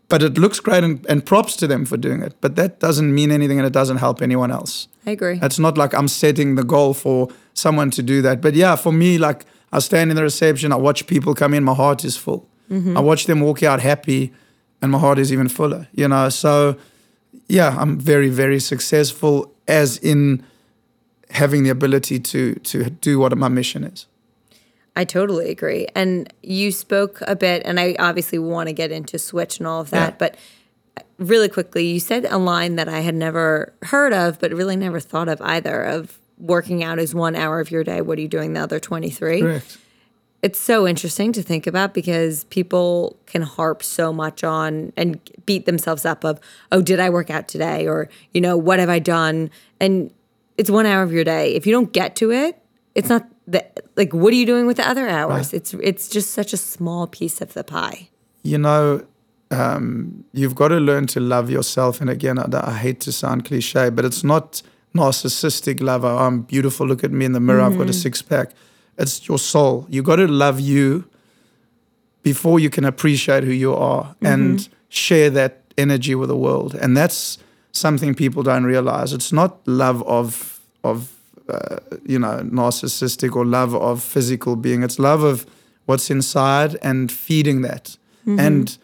But 0.10 0.24
it 0.24 0.38
looks 0.38 0.60
great 0.62 0.84
and, 0.84 1.06
and 1.10 1.26
props 1.26 1.56
to 1.58 1.68
them 1.68 1.86
for 1.86 1.98
doing 1.98 2.22
it. 2.22 2.34
But 2.40 2.56
that 2.56 2.80
doesn't 2.80 3.14
mean 3.14 3.32
anything 3.32 3.58
and 3.60 3.68
it 3.68 3.74
doesn't 3.74 3.98
help 3.98 4.22
anyone 4.22 4.52
else. 4.52 4.88
I 5.06 5.12
agree. 5.12 5.40
It's 5.42 5.60
not 5.60 5.78
like 5.78 5.94
I'm 5.94 6.08
setting 6.08 6.56
the 6.56 6.64
goal 6.64 6.94
for 6.94 7.28
someone 7.54 7.92
to 7.92 8.04
do 8.04 8.22
that. 8.22 8.42
But 8.42 8.54
yeah, 8.54 8.76
for 8.76 8.94
me, 8.94 9.18
like 9.18 9.46
I 9.72 9.80
stand 9.80 10.10
in 10.10 10.16
the 10.16 10.24
reception, 10.24 10.72
I 10.72 10.76
watch 10.76 11.08
people 11.08 11.34
come 11.34 11.54
in, 11.54 11.64
my 11.64 11.74
heart 11.74 12.06
is 12.06 12.16
full. 12.16 12.48
Mm-hmm. 12.72 12.98
I 12.98 13.02
watch 13.02 13.26
them 13.26 13.42
walk 13.42 13.64
out 13.64 13.82
happy, 13.82 14.34
and 14.82 14.92
my 14.92 15.00
heart 15.00 15.20
is 15.20 15.32
even 15.32 15.48
fuller. 15.48 15.88
You 15.94 16.08
know, 16.08 16.30
so 16.30 16.78
yeah, 17.48 17.76
I'm 17.80 18.00
very, 18.00 18.30
very 18.30 18.60
successful 18.60 19.54
as 19.68 19.98
in 19.98 20.44
having 21.30 21.64
the 21.64 21.70
ability 21.70 22.20
to 22.20 22.56
to 22.56 22.90
do 22.90 23.20
what 23.20 23.38
my 23.38 23.50
mission 23.50 23.84
is. 23.84 24.08
I 24.98 25.06
totally 25.06 25.50
agree. 25.52 25.88
And 25.96 26.34
you 26.42 26.72
spoke 26.72 27.20
a 27.28 27.36
bit, 27.36 27.62
and 27.66 27.80
I 27.80 27.96
obviously 28.00 28.40
want 28.40 28.68
to 28.68 28.74
get 28.74 28.92
into 28.92 29.20
Switch 29.20 29.60
and 29.60 29.68
all 29.68 29.80
of 29.82 29.92
that, 29.92 30.14
Yeah. 30.14 30.16
but 30.18 30.36
uh, 30.98 31.02
really 31.20 31.48
quickly, 31.50 31.86
you 31.86 32.00
said 32.00 32.26
a 32.30 32.38
line 32.38 32.76
that 32.78 32.90
I 32.90 33.02
had 33.02 33.14
never 33.16 33.74
heard 33.84 34.12
of, 34.12 34.40
but 34.40 34.52
really 34.52 34.76
never 34.76 35.00
thought 35.00 35.30
of 35.30 35.40
either 35.42 35.84
of 35.84 36.18
working 36.40 36.84
out 36.84 37.00
is 37.00 37.14
one 37.16 37.36
hour 37.36 37.60
of 37.60 37.70
your 37.72 37.84
day. 37.84 38.02
What 38.02 38.18
are 38.18 38.22
you 38.22 38.28
doing 38.28 38.54
the 38.54 38.60
other 38.62 38.80
23? 38.80 39.42
Correct. 39.42 39.78
It's 40.44 40.60
so 40.60 40.88
interesting 40.88 41.32
to 41.34 41.42
think 41.42 41.66
about 41.68 41.94
because 41.96 42.44
people 42.46 43.18
can 43.26 43.42
harp 43.42 43.82
so 43.84 44.14
much 44.14 44.44
on 44.44 44.94
and 44.96 45.20
beat 45.48 45.66
themselves 45.66 46.06
up 46.06 46.24
of, 46.24 46.40
oh, 46.72 46.82
did 46.82 47.00
I 47.00 47.10
work 47.10 47.30
out 47.32 47.48
today? 47.48 47.88
Or, 47.88 48.08
you 48.34 48.42
know, 48.42 48.56
what 48.56 48.78
have 48.80 48.90
I 48.90 49.00
done? 49.00 49.50
And 49.80 50.12
it's 50.58 50.70
one 50.70 50.86
hour 50.86 51.02
of 51.04 51.12
your 51.12 51.24
day. 51.24 51.56
If 51.56 51.66
you 51.66 51.72
don't 51.74 51.92
get 51.92 52.16
to 52.18 52.32
it, 52.32 52.60
it's 52.98 53.10
not 53.10 53.24
the 53.54 53.62
like 53.96 54.14
what 54.22 54.34
are 54.34 54.36
you 54.42 54.46
doing 54.46 54.66
with 54.68 54.78
the 54.78 54.88
other 54.94 55.08
hours? 55.08 55.54
It's 55.54 55.74
it's 55.92 56.10
just 56.10 56.32
such 56.32 56.52
a 56.54 56.58
small 56.58 57.08
piece 57.08 57.42
of 57.46 57.50
the 57.54 57.64
pie. 57.64 58.10
you 58.44 58.58
know, 58.58 59.06
um, 59.52 60.24
you've 60.34 60.56
got 60.56 60.70
to 60.70 60.80
learn 60.80 61.06
to 61.08 61.20
love 61.20 61.50
yourself. 61.50 62.02
And 62.02 62.10
again, 62.10 62.38
I, 62.40 62.46
I 62.72 62.74
hate 62.86 63.00
to 63.02 63.12
sound 63.12 63.46
cliche, 63.46 63.90
but 63.90 64.04
it's 64.06 64.24
not 64.24 64.62
narcissistic 64.96 65.82
love. 65.82 66.04
Oh, 66.06 66.18
I'm 66.18 66.42
beautiful. 66.42 66.88
Look 66.88 67.04
at 67.04 67.12
me 67.12 67.26
in 67.26 67.34
the 67.34 67.40
mirror. 67.40 67.62
I've 67.62 67.78
got 67.78 67.90
a 67.90 67.94
six 67.94 68.22
pack. 68.22 68.52
It's 68.98 69.28
your 69.28 69.40
soul. 69.40 69.86
You 69.90 70.02
got 70.02 70.18
to 70.18 70.28
love 70.28 70.60
you 70.60 71.06
before 72.24 72.60
you 72.60 72.70
can 72.70 72.86
appreciate 72.86 73.44
who 73.44 73.52
you 73.52 73.74
are 73.74 74.16
and 74.22 74.68
share 74.90 75.30
that 75.32 75.52
energy 75.78 76.16
with 76.16 76.30
the 76.30 76.38
world. 76.38 76.74
And 76.74 76.98
that's 76.98 77.38
something 77.72 78.16
people 78.16 78.44
don't 78.44 78.64
realize. 78.66 79.14
It's 79.14 79.32
not 79.32 79.52
love 79.68 80.02
of 80.08 80.60
of 80.84 81.17
uh, 81.50 81.78
you 82.06 82.20
know 82.20 82.40
narcissistic 82.44 83.36
or 83.36 83.46
love 83.46 83.74
of 83.76 84.02
physical 84.04 84.56
being. 84.56 84.84
It's 84.84 85.00
love 85.00 85.24
of 85.24 85.46
what's 85.86 86.10
inside 86.10 86.78
and 86.82 87.12
feeding 87.12 87.62
that 87.62 87.98
and 88.26 88.78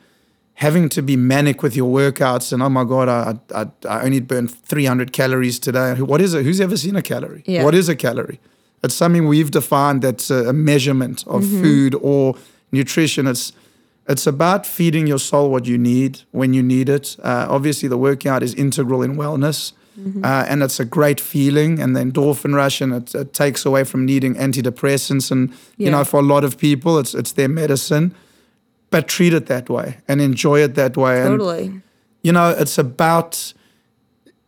having 0.54 0.88
to 0.88 1.02
be 1.02 1.18
manic 1.18 1.62
with 1.62 1.76
your 1.76 1.92
workouts 1.92 2.54
and 2.54 2.64
oh 2.64 2.70
my 2.70 2.86
god 2.86 3.10
I 3.10 3.38
I, 3.54 3.66
I 3.90 4.06
only 4.06 4.22
burned 4.22 4.52
300 4.52 5.12
calories 5.12 5.60
today. 5.60 5.96
What 5.96 6.22
is 6.22 6.34
it? 6.34 6.46
Who's 6.46 6.62
ever 6.62 6.78
seen 6.78 6.96
a 6.96 7.02
calorie? 7.02 7.44
Yeah. 7.46 7.66
What 7.66 7.76
is 7.76 7.90
a 7.90 7.96
calorie? 7.96 8.40
It's 8.84 8.96
something 8.96 9.28
we've 9.28 9.52
defined 9.52 10.02
that's 10.02 10.30
a, 10.30 10.50
a 10.50 10.54
measurement 10.54 11.26
of 11.28 11.44
food 11.46 11.96
or 12.02 12.36
nutrition. 12.72 13.28
It's 13.28 13.52
it's 14.08 14.28
about 14.28 14.66
feeding 14.66 15.08
your 15.08 15.20
soul 15.20 15.50
what 15.50 15.66
you 15.66 15.78
need 15.78 16.22
when 16.32 16.54
you 16.54 16.62
need 16.62 16.90
it. 16.90 17.16
Uh, 17.24 17.48
obviously, 17.50 17.88
the 17.88 17.98
workout 17.98 18.44
is 18.44 18.54
integral 18.54 19.02
in 19.02 19.16
wellness, 19.16 19.74
uh, 20.24 20.46
and 20.50 20.64
it's 20.64 20.80
a 20.80 20.86
great 20.86 21.20
feeling. 21.22 21.80
And 21.80 21.96
the 21.96 22.02
endorphin 22.02 22.54
rush, 22.56 22.82
and 22.82 22.94
it, 22.94 23.14
it 23.16 23.34
takes 23.34 23.66
away 23.66 23.84
from 23.84 24.06
needing 24.06 24.36
antidepressants. 24.36 25.32
And 25.32 25.54
you 25.78 25.92
know, 25.92 26.04
for 26.04 26.20
a 26.20 26.24
lot 26.24 26.44
of 26.44 26.58
people, 26.58 26.98
it's 27.00 27.14
it's 27.14 27.34
their 27.34 27.50
medicine. 27.50 28.14
But 28.90 29.08
treat 29.08 29.34
it 29.34 29.48
that 29.48 29.70
way 29.70 29.98
and 30.08 30.22
enjoy 30.22 30.62
it 30.64 30.76
that 30.76 30.96
way. 30.96 31.20
And 31.22 31.32
Totally. 31.40 31.82
you 32.22 32.32
know, 32.32 32.50
it's 32.52 32.78
about 32.78 33.54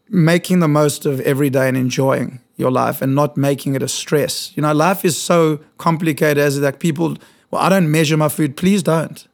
making 0.10 0.60
the 0.60 0.68
most 0.68 1.06
of 1.06 1.20
every 1.22 1.50
day 1.50 1.68
and 1.68 1.76
enjoying 1.78 2.40
your 2.58 2.72
life 2.72 3.02
and 3.02 3.16
not 3.16 3.36
making 3.38 3.76
it 3.76 3.82
a 3.84 3.88
stress. 3.88 4.52
You 4.56 4.62
know, 4.62 4.72
life 4.74 5.04
is 5.04 5.18
so 5.18 5.60
complicated 5.78 6.38
as 6.38 6.60
that 6.60 6.80
people, 6.80 7.18
well, 7.52 7.62
I 7.62 7.70
don't 7.70 7.90
measure 7.92 8.18
my 8.18 8.30
food. 8.30 8.56
Please 8.56 8.84
don't. 8.84 9.28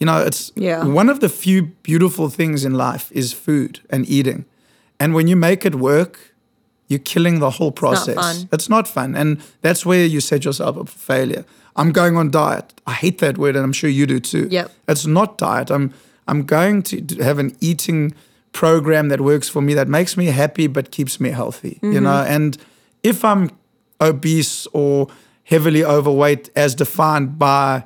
You 0.00 0.06
know, 0.06 0.18
it's 0.18 0.52
Yeah. 0.56 0.84
one 0.84 1.08
of 1.08 1.20
the 1.20 1.28
few 1.28 1.62
beautiful 1.82 2.28
things 2.28 2.64
in 2.64 2.74
life 2.74 3.10
is 3.12 3.32
food 3.32 3.80
and 3.88 4.06
eating. 4.08 4.44
And 4.98 5.14
when 5.14 5.28
you 5.28 5.36
make 5.36 5.64
it 5.66 5.74
work, 5.74 6.34
you're 6.88 6.98
killing 7.00 7.40
the 7.40 7.50
whole 7.50 7.68
not 7.68 7.76
process. 7.76 8.14
fun. 8.14 8.48
It's 8.52 8.68
not 8.68 8.86
fun. 8.88 9.14
And 9.16 9.42
that's 9.60 9.84
where 9.84 10.04
you 10.04 10.20
set 10.20 10.44
yourself 10.44 10.76
up 10.78 10.88
for 10.88 10.98
failure. 10.98 11.44
I'm 11.74 11.92
going 11.92 12.16
on 12.16 12.30
diet. 12.30 12.72
I 12.86 12.92
hate 12.92 13.18
that 13.18 13.36
word, 13.38 13.56
and 13.56 13.64
I'm 13.64 13.72
sure 13.72 13.90
you 13.90 14.06
do 14.06 14.20
too. 14.20 14.48
Yep. 14.50 14.70
It's 14.88 15.06
not 15.06 15.38
diet. 15.38 15.70
I'm 15.70 15.92
I'm 16.28 16.44
going 16.44 16.82
to 16.84 17.22
have 17.22 17.38
an 17.38 17.56
eating 17.60 18.14
program 18.52 19.08
that 19.08 19.20
works 19.20 19.48
for 19.48 19.60
me 19.60 19.74
that 19.74 19.86
makes 19.88 20.16
me 20.16 20.26
happy 20.26 20.66
but 20.66 20.90
keeps 20.90 21.20
me 21.20 21.30
healthy. 21.30 21.78
You 21.82 21.90
mm-hmm. 21.90 22.04
know, 22.04 22.24
and 22.26 22.56
if 23.02 23.24
I'm 23.24 23.50
obese 24.00 24.66
or 24.72 25.08
heavily 25.44 25.84
overweight 25.84 26.50
as 26.56 26.74
defined 26.74 27.38
by 27.38 27.84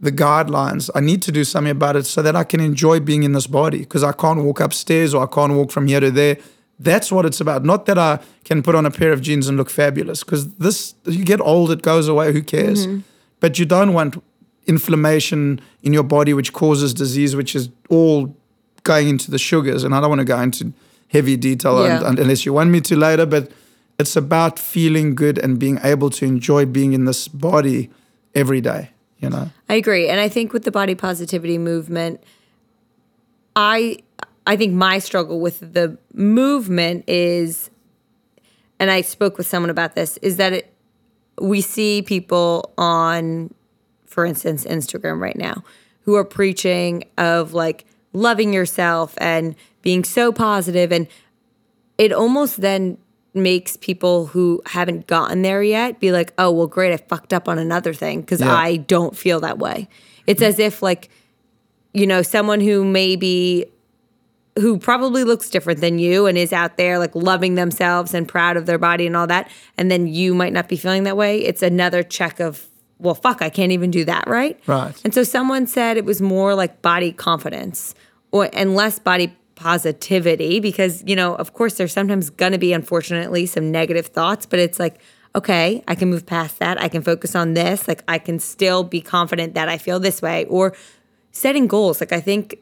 the 0.00 0.12
guidelines, 0.12 0.90
I 0.94 1.00
need 1.00 1.22
to 1.22 1.32
do 1.32 1.42
something 1.44 1.70
about 1.72 1.96
it 1.96 2.06
so 2.06 2.22
that 2.22 2.36
I 2.36 2.44
can 2.44 2.60
enjoy 2.60 3.00
being 3.00 3.24
in 3.24 3.32
this 3.32 3.46
body 3.48 3.78
because 3.80 4.04
I 4.04 4.12
can't 4.12 4.42
walk 4.44 4.60
upstairs 4.60 5.12
or 5.14 5.24
I 5.24 5.26
can't 5.26 5.52
walk 5.54 5.72
from 5.72 5.86
here 5.88 6.00
to 6.00 6.10
there. 6.10 6.36
That's 6.78 7.10
what 7.10 7.26
it's 7.26 7.40
about. 7.40 7.64
Not 7.64 7.86
that 7.86 7.98
I 7.98 8.20
can 8.44 8.62
put 8.62 8.76
on 8.76 8.86
a 8.86 8.90
pair 8.92 9.12
of 9.12 9.20
jeans 9.20 9.48
and 9.48 9.56
look 9.58 9.68
fabulous, 9.70 10.22
because 10.22 10.48
this 10.54 10.94
you 11.04 11.24
get 11.24 11.40
old, 11.40 11.72
it 11.72 11.82
goes 11.82 12.06
away. 12.06 12.32
Who 12.32 12.40
cares? 12.42 12.86
Mm-hmm. 12.86 13.00
But 13.40 13.58
you 13.58 13.66
don't 13.66 13.92
want 13.92 14.22
inflammation 14.68 15.60
in 15.82 15.92
your 15.92 16.04
body, 16.04 16.32
which 16.34 16.52
causes 16.52 16.94
disease, 16.94 17.34
which 17.34 17.56
is 17.56 17.68
all 17.88 18.36
going 18.84 19.08
into 19.08 19.30
the 19.30 19.38
sugars. 19.38 19.82
And 19.82 19.94
I 19.94 20.00
don't 20.00 20.08
want 20.10 20.20
to 20.20 20.24
go 20.24 20.40
into 20.40 20.72
heavy 21.08 21.36
detail 21.36 21.84
Yeah. 21.84 22.02
un- 22.02 22.18
unless 22.18 22.46
you 22.46 22.52
want 22.52 22.70
me 22.70 22.80
to 22.82 22.96
later. 22.96 23.26
But 23.26 23.50
it's 23.98 24.14
about 24.14 24.58
feeling 24.58 25.16
good 25.16 25.38
and 25.38 25.58
being 25.58 25.80
able 25.82 26.10
to 26.10 26.24
enjoy 26.24 26.64
being 26.66 26.92
in 26.92 27.04
this 27.06 27.26
body 27.26 27.90
every 28.34 28.60
day. 28.60 28.90
You 29.18 29.30
know. 29.30 29.50
I 29.68 29.74
agree. 29.74 30.08
And 30.08 30.20
I 30.20 30.28
think 30.28 30.52
with 30.52 30.64
the 30.64 30.70
body 30.70 30.94
positivity 30.94 31.58
movement, 31.58 32.22
I 33.56 33.98
I 34.46 34.56
think 34.56 34.72
my 34.72 34.98
struggle 34.98 35.40
with 35.40 35.74
the 35.74 35.98
movement 36.14 37.04
is 37.08 37.70
and 38.80 38.90
I 38.90 39.00
spoke 39.02 39.36
with 39.36 39.46
someone 39.46 39.70
about 39.70 39.94
this 39.94 40.16
is 40.18 40.36
that 40.36 40.52
it, 40.52 40.72
we 41.40 41.60
see 41.60 42.02
people 42.02 42.72
on 42.78 43.52
for 44.06 44.24
instance 44.24 44.64
Instagram 44.64 45.20
right 45.20 45.36
now 45.36 45.64
who 46.02 46.14
are 46.14 46.24
preaching 46.24 47.04
of 47.18 47.52
like 47.52 47.84
loving 48.12 48.52
yourself 48.52 49.14
and 49.18 49.54
being 49.82 50.04
so 50.04 50.32
positive 50.32 50.92
and 50.92 51.08
it 51.98 52.12
almost 52.12 52.60
then 52.60 52.96
makes 53.42 53.76
people 53.76 54.26
who 54.26 54.62
haven't 54.66 55.06
gotten 55.06 55.42
there 55.42 55.62
yet 55.62 56.00
be 56.00 56.12
like, 56.12 56.32
oh, 56.38 56.50
well, 56.50 56.66
great, 56.66 56.92
I 56.92 56.96
fucked 56.96 57.32
up 57.32 57.48
on 57.48 57.58
another 57.58 57.92
thing 57.94 58.20
because 58.20 58.40
Yeah. 58.40 58.54
I 58.54 58.76
don't 58.76 59.16
feel 59.16 59.40
that 59.40 59.58
way. 59.58 59.88
It's 60.26 60.42
as 60.42 60.58
if, 60.58 60.82
like, 60.82 61.08
you 61.94 62.06
know, 62.06 62.22
someone 62.22 62.60
who 62.60 62.84
maybe, 62.84 63.66
who 64.58 64.78
probably 64.78 65.24
looks 65.24 65.48
different 65.48 65.80
than 65.80 65.98
you 65.98 66.26
and 66.26 66.36
is 66.36 66.52
out 66.52 66.76
there 66.76 66.98
like 66.98 67.14
loving 67.14 67.54
themselves 67.54 68.12
and 68.12 68.28
proud 68.28 68.56
of 68.56 68.66
their 68.66 68.78
body 68.78 69.06
and 69.06 69.16
all 69.16 69.26
that. 69.26 69.50
And 69.78 69.90
then 69.90 70.06
you 70.06 70.34
might 70.34 70.52
not 70.52 70.68
be 70.68 70.76
feeling 70.76 71.04
that 71.04 71.16
way. 71.16 71.38
It's 71.38 71.62
another 71.62 72.02
check 72.02 72.40
of, 72.40 72.66
well, 72.98 73.14
fuck, 73.14 73.40
I 73.40 73.50
can't 73.50 73.72
even 73.72 73.90
do 73.90 74.04
that, 74.04 74.26
right? 74.26 74.58
Right. 74.66 74.94
And 75.04 75.14
so 75.14 75.22
someone 75.22 75.66
said 75.66 75.96
it 75.96 76.04
was 76.04 76.20
more 76.20 76.54
like 76.54 76.82
body 76.82 77.12
confidence 77.12 77.94
or 78.32 78.50
and 78.52 78.74
less 78.74 78.98
body 78.98 79.34
positivity 79.58 80.60
because, 80.60 81.02
you 81.06 81.16
know, 81.16 81.34
of 81.34 81.52
course 81.52 81.74
there's 81.74 81.92
sometimes 81.92 82.30
going 82.30 82.52
to 82.52 82.58
be 82.58 82.72
unfortunately 82.72 83.44
some 83.46 83.70
negative 83.70 84.06
thoughts, 84.06 84.46
but 84.46 84.58
it's 84.58 84.78
like 84.78 85.00
okay, 85.34 85.84
I 85.86 85.94
can 85.94 86.08
move 86.08 86.26
past 86.26 86.58
that. 86.58 86.80
I 86.80 86.88
can 86.88 87.02
focus 87.02 87.36
on 87.36 87.54
this. 87.54 87.86
Like 87.86 88.02
I 88.08 88.18
can 88.18 88.38
still 88.40 88.82
be 88.82 89.00
confident 89.00 89.54
that 89.54 89.68
I 89.68 89.78
feel 89.78 90.00
this 90.00 90.20
way 90.22 90.46
or 90.46 90.74
setting 91.32 91.66
goals. 91.66 92.00
Like 92.00 92.12
I 92.12 92.20
think 92.20 92.58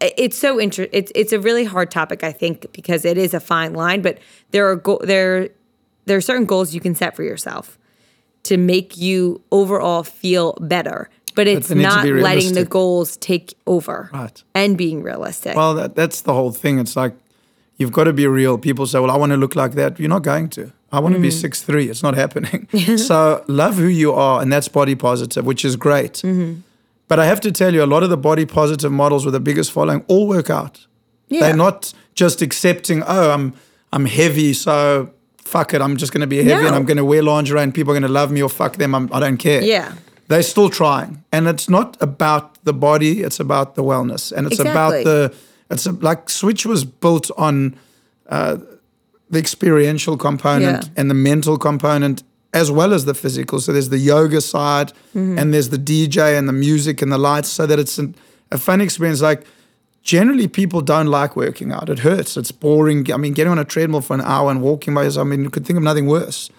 it's 0.00 0.38
so 0.38 0.58
inter- 0.58 0.88
it's 0.92 1.12
it's 1.14 1.32
a 1.32 1.40
really 1.40 1.64
hard 1.64 1.90
topic 1.90 2.24
I 2.24 2.32
think 2.32 2.72
because 2.72 3.04
it 3.04 3.18
is 3.18 3.34
a 3.34 3.40
fine 3.40 3.74
line, 3.74 4.02
but 4.02 4.18
there 4.50 4.70
are 4.70 4.76
go- 4.76 5.00
there 5.02 5.50
there 6.06 6.16
are 6.16 6.22
certain 6.22 6.46
goals 6.46 6.74
you 6.74 6.80
can 6.80 6.94
set 6.94 7.14
for 7.14 7.22
yourself 7.22 7.78
to 8.44 8.56
make 8.56 8.96
you 8.96 9.42
overall 9.52 10.02
feel 10.02 10.54
better. 10.60 11.10
But 11.34 11.46
it's 11.46 11.70
not 11.70 12.06
letting 12.06 12.54
the 12.54 12.64
goals 12.64 13.16
take 13.16 13.54
over 13.66 14.10
Right. 14.12 14.42
and 14.54 14.76
being 14.76 15.02
realistic. 15.02 15.56
Well, 15.56 15.74
that, 15.74 15.94
that's 15.94 16.22
the 16.22 16.32
whole 16.32 16.52
thing. 16.52 16.78
It's 16.78 16.96
like 16.96 17.14
you've 17.76 17.92
got 17.92 18.04
to 18.04 18.12
be 18.12 18.26
real. 18.26 18.58
People 18.58 18.86
say, 18.86 18.98
"Well, 18.98 19.10
I 19.10 19.16
want 19.16 19.30
to 19.30 19.36
look 19.36 19.56
like 19.56 19.72
that." 19.72 19.98
You're 19.98 20.08
not 20.08 20.22
going 20.22 20.48
to. 20.50 20.72
I 20.92 20.98
want 20.98 21.14
to 21.14 21.20
be 21.20 21.28
mm-hmm. 21.28 21.38
six 21.38 21.62
three. 21.62 21.88
It's 21.88 22.02
not 22.02 22.14
happening. 22.14 22.68
so 22.96 23.44
love 23.48 23.76
who 23.76 23.86
you 23.86 24.12
are, 24.12 24.42
and 24.42 24.52
that's 24.52 24.68
body 24.68 24.94
positive, 24.94 25.44
which 25.46 25.64
is 25.64 25.76
great. 25.76 26.14
Mm-hmm. 26.14 26.60
But 27.08 27.18
I 27.18 27.26
have 27.26 27.40
to 27.40 27.52
tell 27.52 27.74
you, 27.74 27.82
a 27.82 27.86
lot 27.86 28.02
of 28.02 28.10
the 28.10 28.16
body 28.16 28.46
positive 28.46 28.92
models 28.92 29.24
with 29.24 29.34
the 29.34 29.40
biggest 29.40 29.72
following 29.72 30.04
all 30.06 30.28
work 30.28 30.50
out. 30.50 30.86
Yeah. 31.28 31.40
They're 31.40 31.56
not 31.56 31.92
just 32.14 32.42
accepting, 32.42 33.02
"Oh, 33.06 33.30
I'm 33.30 33.54
I'm 33.92 34.04
heavy, 34.04 34.52
so 34.52 35.10
fuck 35.38 35.74
it. 35.74 35.80
I'm 35.80 35.96
just 35.96 36.12
going 36.12 36.20
to 36.20 36.26
be 36.26 36.42
heavy, 36.42 36.66
and 36.66 36.74
I'm 36.74 36.84
going 36.84 36.96
to 36.98 37.04
wear 37.04 37.22
lingerie, 37.22 37.62
and 37.62 37.74
people 37.74 37.92
are 37.92 37.98
going 37.98 38.02
to 38.02 38.12
love 38.12 38.30
me, 38.30 38.42
or 38.42 38.48
fuck 38.48 38.76
them. 38.76 38.94
I'm, 38.94 39.12
I 39.12 39.20
don't 39.20 39.38
care." 39.38 39.62
Yeah. 39.62 39.94
They're 40.30 40.42
still 40.54 40.70
trying. 40.70 41.12
And 41.32 41.46
it's 41.48 41.68
not 41.68 41.96
about 42.00 42.44
the 42.64 42.72
body 42.72 43.12
it's 43.26 43.40
about 43.40 43.74
the 43.74 43.82
wellness. 43.82 44.32
And 44.32 44.46
it's 44.46 44.60
about 44.60 44.92
the 45.04 45.34
it's 45.72 45.86
a, 45.86 45.92
like 45.92 46.30
switch 46.30 46.64
was 46.64 46.84
built 46.84 47.30
on 47.36 47.76
uh, 48.28 48.56
the 49.32 49.38
experiential 49.38 50.16
component 50.16 50.84
Yeah. 50.84 50.90
and 50.98 51.10
the 51.10 51.14
mental 51.30 51.56
component 51.58 52.22
as 52.52 52.68
well 52.70 52.92
as 52.92 53.04
the 53.04 53.14
physical. 53.14 53.60
So 53.60 53.72
there's 53.72 53.90
the 53.90 53.98
yoga 54.14 54.40
side 54.40 54.92
Mm-hmm. 55.14 55.38
and 55.38 55.52
there's 55.52 55.70
the 55.76 55.82
dj 55.90 56.16
and 56.38 56.46
the 56.48 56.52
music 56.68 57.02
and 57.02 57.10
the 57.12 57.18
lights 57.18 57.48
so 57.48 57.66
that 57.66 57.78
it's 57.78 57.98
an, 57.98 58.14
a 58.52 58.58
fun 58.58 58.80
experience. 58.80 59.20
Like 59.30 59.42
generally 60.14 60.48
people 60.48 60.80
don't 60.80 61.10
like 61.20 61.32
working 61.36 61.72
out. 61.76 61.88
It 61.94 61.98
hurts. 62.00 62.36
It's 62.36 62.52
boring. 62.52 63.00
I 63.12 63.16
mean 63.16 63.32
getting 63.34 63.50
on 63.56 63.58
a 63.58 63.64
treadmill 63.64 64.00
for 64.08 64.14
an 64.14 64.24
hour 64.34 64.48
and 64.52 64.60
walking 64.62 64.94
by 64.94 65.02
yourself 65.04 65.26
i 65.26 65.28
mean 65.30 65.42
you 65.46 65.50
could 65.50 65.66
think 65.66 65.76
of 65.76 65.82
nothing 65.82 66.06
worse. 66.06 66.50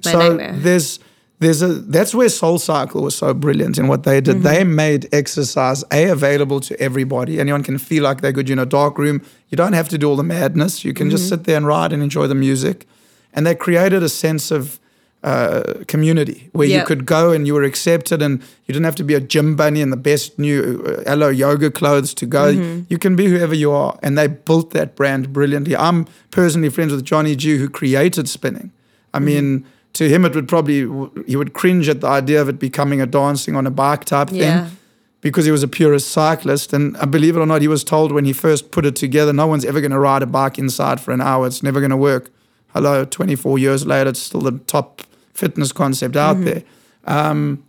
So 0.00 0.18
nightmare. 0.18 0.54
there's 0.66 0.98
there's 1.40 1.62
a 1.62 1.68
that's 1.68 2.14
where 2.14 2.28
Soul 2.28 2.58
Cycle 2.58 3.02
was 3.02 3.14
so 3.16 3.34
brilliant 3.34 3.78
in 3.78 3.88
what 3.88 4.02
they 4.04 4.20
did. 4.20 4.36
Mm-hmm. 4.36 4.44
They 4.44 4.64
made 4.64 5.08
exercise 5.12 5.82
a 5.90 6.08
available 6.10 6.60
to 6.60 6.78
everybody. 6.80 7.40
Anyone 7.40 7.62
can 7.64 7.78
feel 7.78 8.02
like 8.04 8.20
they're 8.20 8.32
good. 8.32 8.48
You're 8.48 8.58
in 8.60 8.66
a 8.66 8.66
dark 8.66 8.98
room. 8.98 9.22
You 9.48 9.56
don't 9.56 9.72
have 9.72 9.88
to 9.88 9.98
do 9.98 10.08
all 10.08 10.16
the 10.16 10.22
madness. 10.22 10.84
You 10.84 10.92
can 10.94 11.10
just 11.10 11.24
Mm-hmm. 11.24 11.34
sit 11.34 11.44
there 11.44 11.56
and 11.56 11.66
ride 11.66 11.92
and 11.92 12.02
enjoy 12.02 12.26
the 12.28 12.34
music. 12.34 12.86
And 13.32 13.46
they 13.46 13.54
created 13.54 14.02
a 14.02 14.08
sense 14.08 14.50
of 14.50 14.78
uh, 15.22 15.62
community 15.86 16.48
where 16.52 16.66
you 16.66 16.84
could 16.86 17.04
go 17.04 17.30
and 17.32 17.46
you 17.46 17.54
were 17.54 17.62
accepted, 17.62 18.22
and 18.22 18.40
you 18.66 18.72
didn't 18.72 18.84
have 18.86 18.96
to 18.96 19.04
be 19.04 19.14
a 19.14 19.20
gym 19.20 19.54
bunny 19.54 19.80
in 19.82 19.90
the 19.90 19.96
best 19.96 20.38
new 20.38 20.82
uh, 20.86 21.02
hello 21.10 21.28
yoga 21.28 21.70
clothes 21.70 22.14
to 22.14 22.26
go. 22.26 22.52
Mm-hmm. 22.54 22.84
You 22.88 22.98
can 22.98 23.16
be 23.16 23.26
whoever 23.26 23.54
you 23.54 23.70
are, 23.72 23.98
and 24.02 24.16
they 24.16 24.28
built 24.28 24.70
that 24.70 24.94
brand 24.96 25.32
brilliantly. 25.32 25.76
I'm 25.76 26.06
personally 26.30 26.70
friends 26.70 26.92
with 26.92 27.04
Johnny 27.04 27.36
G, 27.36 27.56
who 27.58 27.68
created 27.68 28.28
spinning. 28.28 28.72
I 29.12 29.18
Mm-hmm. 29.18 29.24
mean, 29.26 29.66
to 29.94 30.08
him, 30.08 30.24
it 30.24 30.34
would 30.34 30.48
probably 30.48 30.80
he 31.26 31.36
would 31.36 31.52
cringe 31.52 31.88
at 31.88 32.00
the 32.00 32.06
idea 32.06 32.40
of 32.40 32.48
it 32.48 32.58
becoming 32.58 33.00
a 33.00 33.06
dancing 33.06 33.56
on 33.56 33.66
a 33.66 33.70
bike 33.70 34.04
type 34.04 34.28
Yeah. 34.32 34.66
thing 34.68 34.76
because 35.20 35.44
he 35.44 35.50
was 35.50 35.62
a 35.62 35.68
purist 35.68 36.10
cyclist. 36.10 36.72
And 36.72 36.96
uh, 36.96 37.06
believe 37.06 37.36
it 37.36 37.40
or 37.40 37.46
not, 37.46 37.60
he 37.60 37.68
was 37.68 37.84
told 37.84 38.10
when 38.12 38.24
he 38.24 38.32
first 38.32 38.70
put 38.70 38.86
it 38.86 38.96
together, 38.96 39.32
no 39.32 39.46
one's 39.46 39.64
ever 39.66 39.80
going 39.80 39.90
to 39.90 39.98
ride 39.98 40.22
a 40.22 40.26
bike 40.26 40.58
inside 40.58 41.00
for 41.00 41.12
an 41.12 41.20
hour. 41.20 41.46
It's 41.46 41.62
never 41.62 41.80
going 41.80 41.90
to 41.90 41.96
work. 41.96 42.30
Hello, 42.68 43.04
24 43.04 43.58
years 43.58 43.84
later, 43.84 44.10
it's 44.10 44.20
still 44.20 44.40
the 44.40 44.58
top 44.66 45.02
fitness 45.34 45.72
concept 45.72 46.16
out 46.16 46.40
there. 46.44 46.62
Um, 47.04 47.64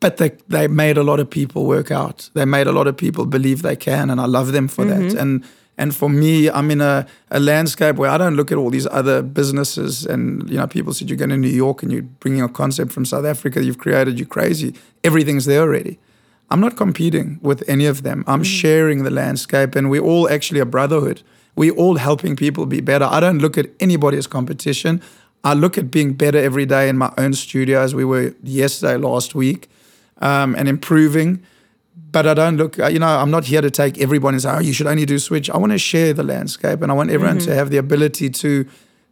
but 0.00 0.18
they, 0.18 0.30
they 0.48 0.68
made 0.68 0.96
a 0.96 1.02
lot 1.02 1.18
of 1.20 1.28
people 1.30 1.66
work 1.66 1.90
out. 1.90 2.30
They 2.34 2.44
made 2.44 2.66
a 2.66 2.72
lot 2.72 2.86
of 2.86 2.96
people 2.96 3.26
believe 3.26 3.62
they 3.62 3.76
can, 3.76 4.10
and 4.10 4.20
I 4.20 4.26
love 4.26 4.52
them 4.52 4.68
for 4.68 4.84
that. 4.84 5.14
And 5.14 5.44
and 5.76 5.94
for 5.94 6.08
me, 6.08 6.48
I'm 6.48 6.70
in 6.70 6.80
a, 6.80 7.06
a 7.30 7.40
landscape 7.40 7.96
where 7.96 8.10
I 8.10 8.16
don't 8.16 8.36
look 8.36 8.52
at 8.52 8.58
all 8.58 8.70
these 8.70 8.86
other 8.86 9.22
businesses. 9.22 10.06
And 10.06 10.48
you 10.48 10.56
know, 10.56 10.66
people 10.66 10.92
said 10.92 11.10
you're 11.10 11.16
going 11.16 11.30
to 11.30 11.36
New 11.36 11.48
York 11.48 11.82
and 11.82 11.90
you're 11.90 12.02
bringing 12.02 12.42
a 12.42 12.48
concept 12.48 12.92
from 12.92 13.04
South 13.04 13.24
Africa. 13.24 13.62
You've 13.62 13.78
created, 13.78 14.18
you're 14.18 14.28
crazy. 14.28 14.74
Everything's 15.02 15.46
there 15.46 15.62
already. 15.62 15.98
I'm 16.50 16.60
not 16.60 16.76
competing 16.76 17.40
with 17.42 17.64
any 17.68 17.86
of 17.86 18.02
them. 18.02 18.22
I'm 18.26 18.44
sharing 18.44 19.02
the 19.02 19.10
landscape, 19.10 19.74
and 19.74 19.90
we're 19.90 20.02
all 20.02 20.28
actually 20.28 20.60
a 20.60 20.66
brotherhood. 20.66 21.22
We're 21.56 21.74
all 21.74 21.96
helping 21.96 22.36
people 22.36 22.66
be 22.66 22.80
better. 22.80 23.06
I 23.06 23.18
don't 23.18 23.38
look 23.38 23.56
at 23.58 23.70
anybody 23.80 24.18
as 24.18 24.26
competition. 24.26 25.00
I 25.42 25.54
look 25.54 25.76
at 25.78 25.90
being 25.90 26.12
better 26.12 26.38
every 26.38 26.66
day 26.66 26.88
in 26.88 26.98
my 26.98 27.12
own 27.18 27.32
studio, 27.32 27.80
as 27.80 27.94
we 27.94 28.04
were 28.04 28.34
yesterday, 28.42 28.96
last 28.96 29.34
week, 29.34 29.68
um, 30.18 30.54
and 30.54 30.68
improving. 30.68 31.42
But 32.14 32.28
I 32.28 32.34
don't 32.34 32.56
look, 32.56 32.78
uh, 32.78 32.86
you 32.86 33.00
know, 33.00 33.08
I'm 33.08 33.32
not 33.32 33.44
here 33.44 33.60
to 33.60 33.72
take 33.72 33.98
everyone 33.98 34.34
and 34.34 34.40
say, 34.40 34.50
oh, 34.50 34.60
you 34.60 34.72
should 34.72 34.86
only 34.86 35.04
do 35.04 35.18
switch. 35.18 35.50
I 35.50 35.56
want 35.56 35.72
to 35.72 35.78
share 35.78 36.12
the 36.12 36.22
landscape, 36.22 36.80
and 36.80 36.92
I 36.92 36.94
want 36.94 37.10
everyone 37.10 37.38
to 37.40 37.46
mm-hmm. 37.46 37.58
have 37.58 37.70
the 37.70 37.76
ability 37.76 38.30
to 38.30 38.64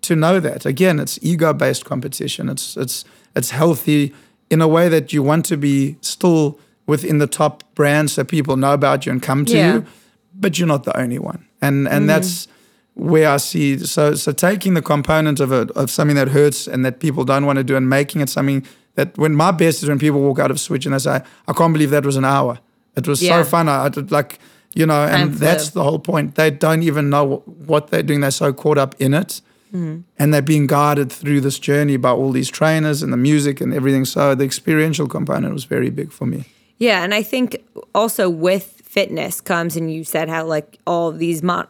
to 0.02 0.14
know 0.14 0.38
that. 0.38 0.64
Again, 0.64 1.00
it's 1.00 1.18
ego-based 1.20 1.84
competition. 1.84 2.48
It's 2.48 2.76
it's 2.76 3.04
it's 3.34 3.50
healthy 3.50 4.14
in 4.50 4.60
a 4.62 4.68
way 4.68 4.88
that 4.88 5.12
you 5.12 5.20
want 5.20 5.44
to 5.46 5.56
be 5.56 5.96
still 6.00 6.60
within 6.86 7.18
the 7.18 7.26
top 7.26 7.64
brands 7.74 8.12
so 8.12 8.22
people 8.22 8.56
know 8.56 8.72
about 8.72 9.04
you 9.04 9.10
and 9.10 9.20
come 9.20 9.44
to 9.46 9.56
Yeah. 9.56 9.74
you, 9.74 9.86
but 10.32 10.56
you're 10.58 10.68
not 10.68 10.84
the 10.84 10.96
only 10.96 11.18
one. 11.18 11.44
And 11.60 11.88
and 11.88 12.02
mm-hmm. 12.02 12.06
that's 12.06 12.46
where 12.94 13.28
I 13.30 13.38
see 13.38 13.78
so 13.78 14.14
so 14.14 14.30
taking 14.30 14.74
the 14.74 14.82
component 14.82 15.40
of 15.40 15.50
a 15.50 15.66
of 15.74 15.90
something 15.90 16.16
that 16.16 16.28
hurts 16.28 16.68
and 16.68 16.84
that 16.84 17.00
people 17.00 17.24
don't 17.24 17.46
want 17.46 17.56
to 17.56 17.64
do 17.64 17.74
and 17.74 17.88
making 17.88 18.20
it 18.22 18.28
something 18.28 18.64
that 18.94 19.18
when 19.18 19.34
my 19.34 19.50
best 19.50 19.82
is 19.82 19.88
when 19.88 19.98
people 19.98 20.20
walk 20.20 20.38
out 20.38 20.52
of 20.52 20.60
Switch 20.60 20.86
and 20.86 20.94
they 20.94 21.00
say, 21.00 21.20
I 21.48 21.52
can't 21.52 21.72
believe 21.72 21.90
that 21.90 22.06
was 22.06 22.16
an 22.16 22.24
hour. 22.24 22.60
It 22.96 23.08
was 23.08 23.22
Yeah. 23.22 23.42
so 23.42 23.48
fun. 23.48 23.68
I, 23.68 23.84
I 23.84 23.88
did 23.88 24.10
like 24.10 24.38
you 24.74 24.86
know, 24.86 25.04
and 25.04 25.34
that's 25.34 25.70
the 25.70 25.82
whole 25.82 25.98
point. 25.98 26.34
They 26.34 26.50
don't 26.50 26.82
even 26.82 27.10
know 27.10 27.42
what 27.66 27.88
they're 27.88 28.02
doing. 28.02 28.20
They're 28.20 28.30
so 28.30 28.52
caught 28.52 28.78
up 28.78 28.94
in 28.98 29.12
it. 29.14 29.42
Mm-hmm. 29.74 30.00
And 30.18 30.34
they're 30.34 30.42
being 30.42 30.66
guided 30.66 31.10
through 31.10 31.40
this 31.40 31.58
journey 31.58 31.96
by 31.96 32.10
all 32.10 32.30
these 32.30 32.50
trainers 32.50 33.02
and 33.02 33.12
the 33.12 33.16
music 33.16 33.60
and 33.60 33.72
everything. 33.72 34.04
So 34.04 34.34
the 34.34 34.44
experiential 34.44 35.08
component 35.08 35.52
was 35.54 35.64
very 35.64 35.88
big 35.90 36.12
for 36.12 36.26
me. 36.26 36.44
Yeah, 36.78 37.02
and 37.04 37.14
I 37.14 37.22
think 37.22 37.64
also 37.94 38.28
with 38.28 38.82
fitness 38.84 39.40
comes, 39.40 39.76
and 39.76 39.92
you 39.92 40.04
said 40.04 40.28
how 40.28 40.44
like 40.44 40.78
all 40.86 41.08
of 41.08 41.18
these 41.18 41.42
mo- 41.42 41.66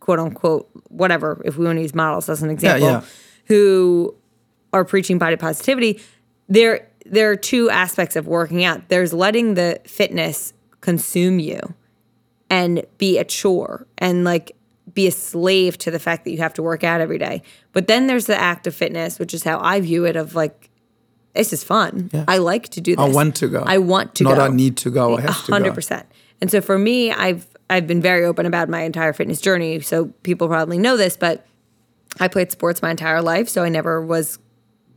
quote 0.00 0.18
unquote 0.18 0.70
whatever, 0.88 1.42
if 1.44 1.58
we 1.58 1.66
want 1.66 1.76
to 1.76 1.82
use 1.82 1.94
models 1.94 2.28
as 2.28 2.42
an 2.42 2.48
example, 2.50 2.88
yeah. 2.88 3.02
who 3.46 4.14
are 4.72 4.84
preaching 4.84 5.18
body 5.18 5.36
positivity, 5.36 6.00
there 6.48 6.88
there 7.04 7.30
are 7.30 7.36
two 7.36 7.68
aspects 7.68 8.16
of 8.16 8.26
working 8.26 8.64
out. 8.64 8.88
There's 8.88 9.12
letting 9.12 9.52
the 9.52 9.80
fitness 9.86 10.53
consume 10.84 11.38
you 11.38 11.58
and 12.50 12.84
be 12.98 13.18
a 13.18 13.24
chore 13.24 13.86
and 13.98 14.22
like 14.22 14.54
be 14.92 15.06
a 15.06 15.10
slave 15.10 15.78
to 15.78 15.90
the 15.90 15.98
fact 15.98 16.24
that 16.24 16.30
you 16.30 16.38
have 16.38 16.54
to 16.54 16.62
work 16.62 16.84
out 16.84 17.00
every 17.00 17.18
day. 17.18 17.42
But 17.72 17.88
then 17.88 18.06
there's 18.06 18.26
the 18.26 18.36
act 18.36 18.66
of 18.66 18.74
fitness, 18.74 19.18
which 19.18 19.34
is 19.34 19.42
how 19.42 19.58
I 19.60 19.80
view 19.80 20.04
it 20.04 20.14
of 20.14 20.34
like 20.34 20.70
this 21.32 21.52
is 21.52 21.64
fun. 21.64 22.10
Yeah. 22.12 22.24
I 22.28 22.36
like 22.38 22.68
to 22.70 22.80
do 22.80 22.94
this. 22.94 23.04
I 23.04 23.08
want 23.08 23.34
to 23.36 23.48
go. 23.48 23.64
I 23.66 23.78
want 23.78 24.14
to 24.16 24.24
Not 24.24 24.36
go. 24.36 24.44
I 24.44 24.48
need 24.48 24.76
to 24.78 24.90
go. 24.90 25.16
I 25.16 25.22
have 25.22 25.46
to 25.46 25.52
hundred 25.52 25.74
percent. 25.74 26.06
And 26.40 26.50
so 26.50 26.60
for 26.60 26.78
me, 26.78 27.10
I've 27.10 27.46
I've 27.68 27.86
been 27.86 28.02
very 28.02 28.24
open 28.24 28.46
about 28.46 28.68
my 28.68 28.82
entire 28.82 29.12
fitness 29.12 29.40
journey. 29.40 29.80
So 29.80 30.06
people 30.22 30.46
probably 30.46 30.78
know 30.78 30.96
this, 30.96 31.16
but 31.16 31.46
I 32.20 32.28
played 32.28 32.52
sports 32.52 32.82
my 32.82 32.90
entire 32.90 33.22
life, 33.22 33.48
so 33.48 33.64
I 33.64 33.68
never 33.70 34.04
was 34.04 34.38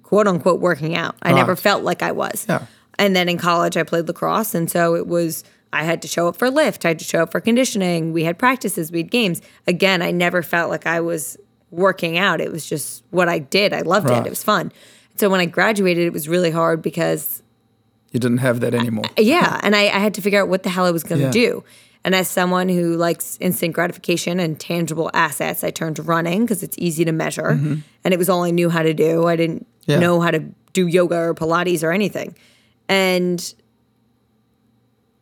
quote 0.03 0.27
unquote 0.27 0.59
working 0.59 0.95
out. 0.95 1.15
I 1.23 1.31
never 1.31 1.55
felt 1.55 1.83
like 1.83 2.03
I 2.03 2.11
was. 2.11 2.45
Yeah. 2.47 2.65
And 2.99 3.15
then 3.15 3.29
in 3.29 3.37
college, 3.37 3.77
I 3.77 3.83
played 3.83 4.07
lacrosse, 4.07 4.53
and 4.53 4.69
so 4.69 4.95
it 4.95 5.07
was. 5.07 5.43
I 5.73 5.83
had 5.83 6.01
to 6.03 6.07
show 6.07 6.27
up 6.27 6.35
for 6.37 6.49
lift. 6.49 6.85
I 6.85 6.89
had 6.89 6.99
to 6.99 7.05
show 7.05 7.23
up 7.23 7.31
for 7.31 7.39
conditioning. 7.41 8.13
We 8.13 8.23
had 8.23 8.37
practices. 8.39 8.91
We 8.91 8.99
had 8.99 9.11
games. 9.11 9.41
Again, 9.67 10.01
I 10.01 10.11
never 10.11 10.41
felt 10.41 10.69
like 10.69 10.85
I 10.85 10.99
was 11.01 11.37
working 11.71 12.17
out. 12.17 12.39
It 12.41 12.51
was 12.51 12.65
just 12.67 13.03
what 13.11 13.27
I 13.27 13.39
did. 13.39 13.73
I 13.73 13.81
loved 13.81 14.09
Right. 14.09 14.21
it. 14.21 14.27
It 14.27 14.29
was 14.29 14.43
fun. 14.43 14.71
So 15.15 15.29
when 15.29 15.39
I 15.41 15.45
graduated, 15.45 16.05
it 16.05 16.13
was 16.13 16.29
really 16.29 16.51
hard 16.51 16.81
because 16.81 17.43
You 18.11 18.19
didn't 18.19 18.37
have 18.37 18.61
that 18.61 18.73
anymore. 18.73 19.05
yeah, 19.17 19.59
and 19.63 19.75
I, 19.75 19.81
I 19.87 19.99
had 19.99 20.13
to 20.13 20.21
figure 20.21 20.41
out 20.41 20.47
what 20.47 20.63
the 20.63 20.69
hell 20.69 20.85
I 20.85 20.91
was 20.91 21.03
going 21.03 21.19
to 21.19 21.25
Yeah. 21.27 21.31
do. 21.31 21.63
And 22.05 22.15
as 22.15 22.29
someone 22.29 22.69
who 22.69 22.95
likes 22.95 23.37
instant 23.41 23.73
gratification 23.73 24.39
and 24.39 24.57
tangible 24.57 25.11
assets, 25.13 25.61
I 25.63 25.71
turned 25.71 25.97
to 25.97 26.03
running 26.03 26.41
because 26.45 26.63
it's 26.63 26.77
easy 26.79 27.03
to 27.03 27.11
measure, 27.11 27.49
and 27.49 28.13
it 28.13 28.17
was 28.17 28.29
all 28.29 28.43
I 28.43 28.51
knew 28.51 28.69
how 28.69 28.81
to 28.83 28.93
do. 28.93 29.25
I 29.27 29.35
didn't 29.35 29.65
Mm-hmm. 29.81 29.91
Yeah. 29.91 29.99
know 29.99 30.21
how 30.21 30.31
to 30.31 30.39
do 30.73 30.87
yoga 30.87 31.17
or 31.17 31.33
Pilates 31.33 31.83
or 31.83 31.91
anything, 31.91 32.35
and 32.87 33.53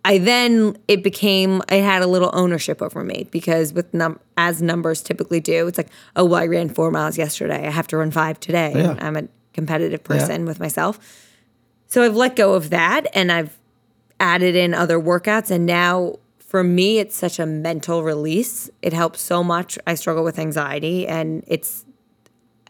I 0.05 0.19
then 0.19 0.77
it 0.88 1.03
became 1.03 1.63
it 1.67 1.81
had 1.81 2.03
a 2.03 2.07
little 2.07 2.29
ownership 2.31 2.79
over 2.79 3.03
me 3.03 3.27
because 3.31 3.74
with 3.74 3.91
num 3.91 4.19
as 4.38 4.62
numbers 4.62 5.01
typically 5.01 5.39
do, 5.39 5.67
it's 5.67 5.79
like 5.79 5.89
oh 6.15 6.24
well 6.24 6.39
I 6.41 6.45
ran 6.45 6.69
four 6.69 6.91
miles 6.91 7.17
yesterday, 7.17 7.67
I 7.67 7.71
have 7.71 7.88
to 7.88 7.97
run 7.97 8.12
five 8.12 8.39
today. 8.39 8.71
Yeah. 8.75 8.95
I'm 9.00 9.17
a 9.17 9.27
competitive 9.53 10.03
person 10.03 10.45
with 10.45 10.59
myself, 10.59 11.00
so 11.88 12.03
I've 12.03 12.15
let 12.15 12.35
go 12.35 12.53
of 12.53 12.69
that 12.69 13.07
and 13.15 13.31
I've 13.31 13.57
added 14.19 14.55
in 14.55 14.75
other 14.75 15.00
workouts 15.00 15.50
and 15.50 15.65
now 15.65 16.19
for 16.38 16.63
me 16.63 17.00
it's 17.00 17.15
such 17.15 17.39
a 17.39 17.45
mental 17.47 18.03
release. 18.03 18.69
It 18.83 18.93
helps 18.93 19.21
so 19.21 19.43
much. 19.43 19.79
I 19.88 19.95
struggle 19.95 20.24
with 20.24 20.38
anxiety 20.38 21.07
and 21.07 21.43
it's 21.47 21.83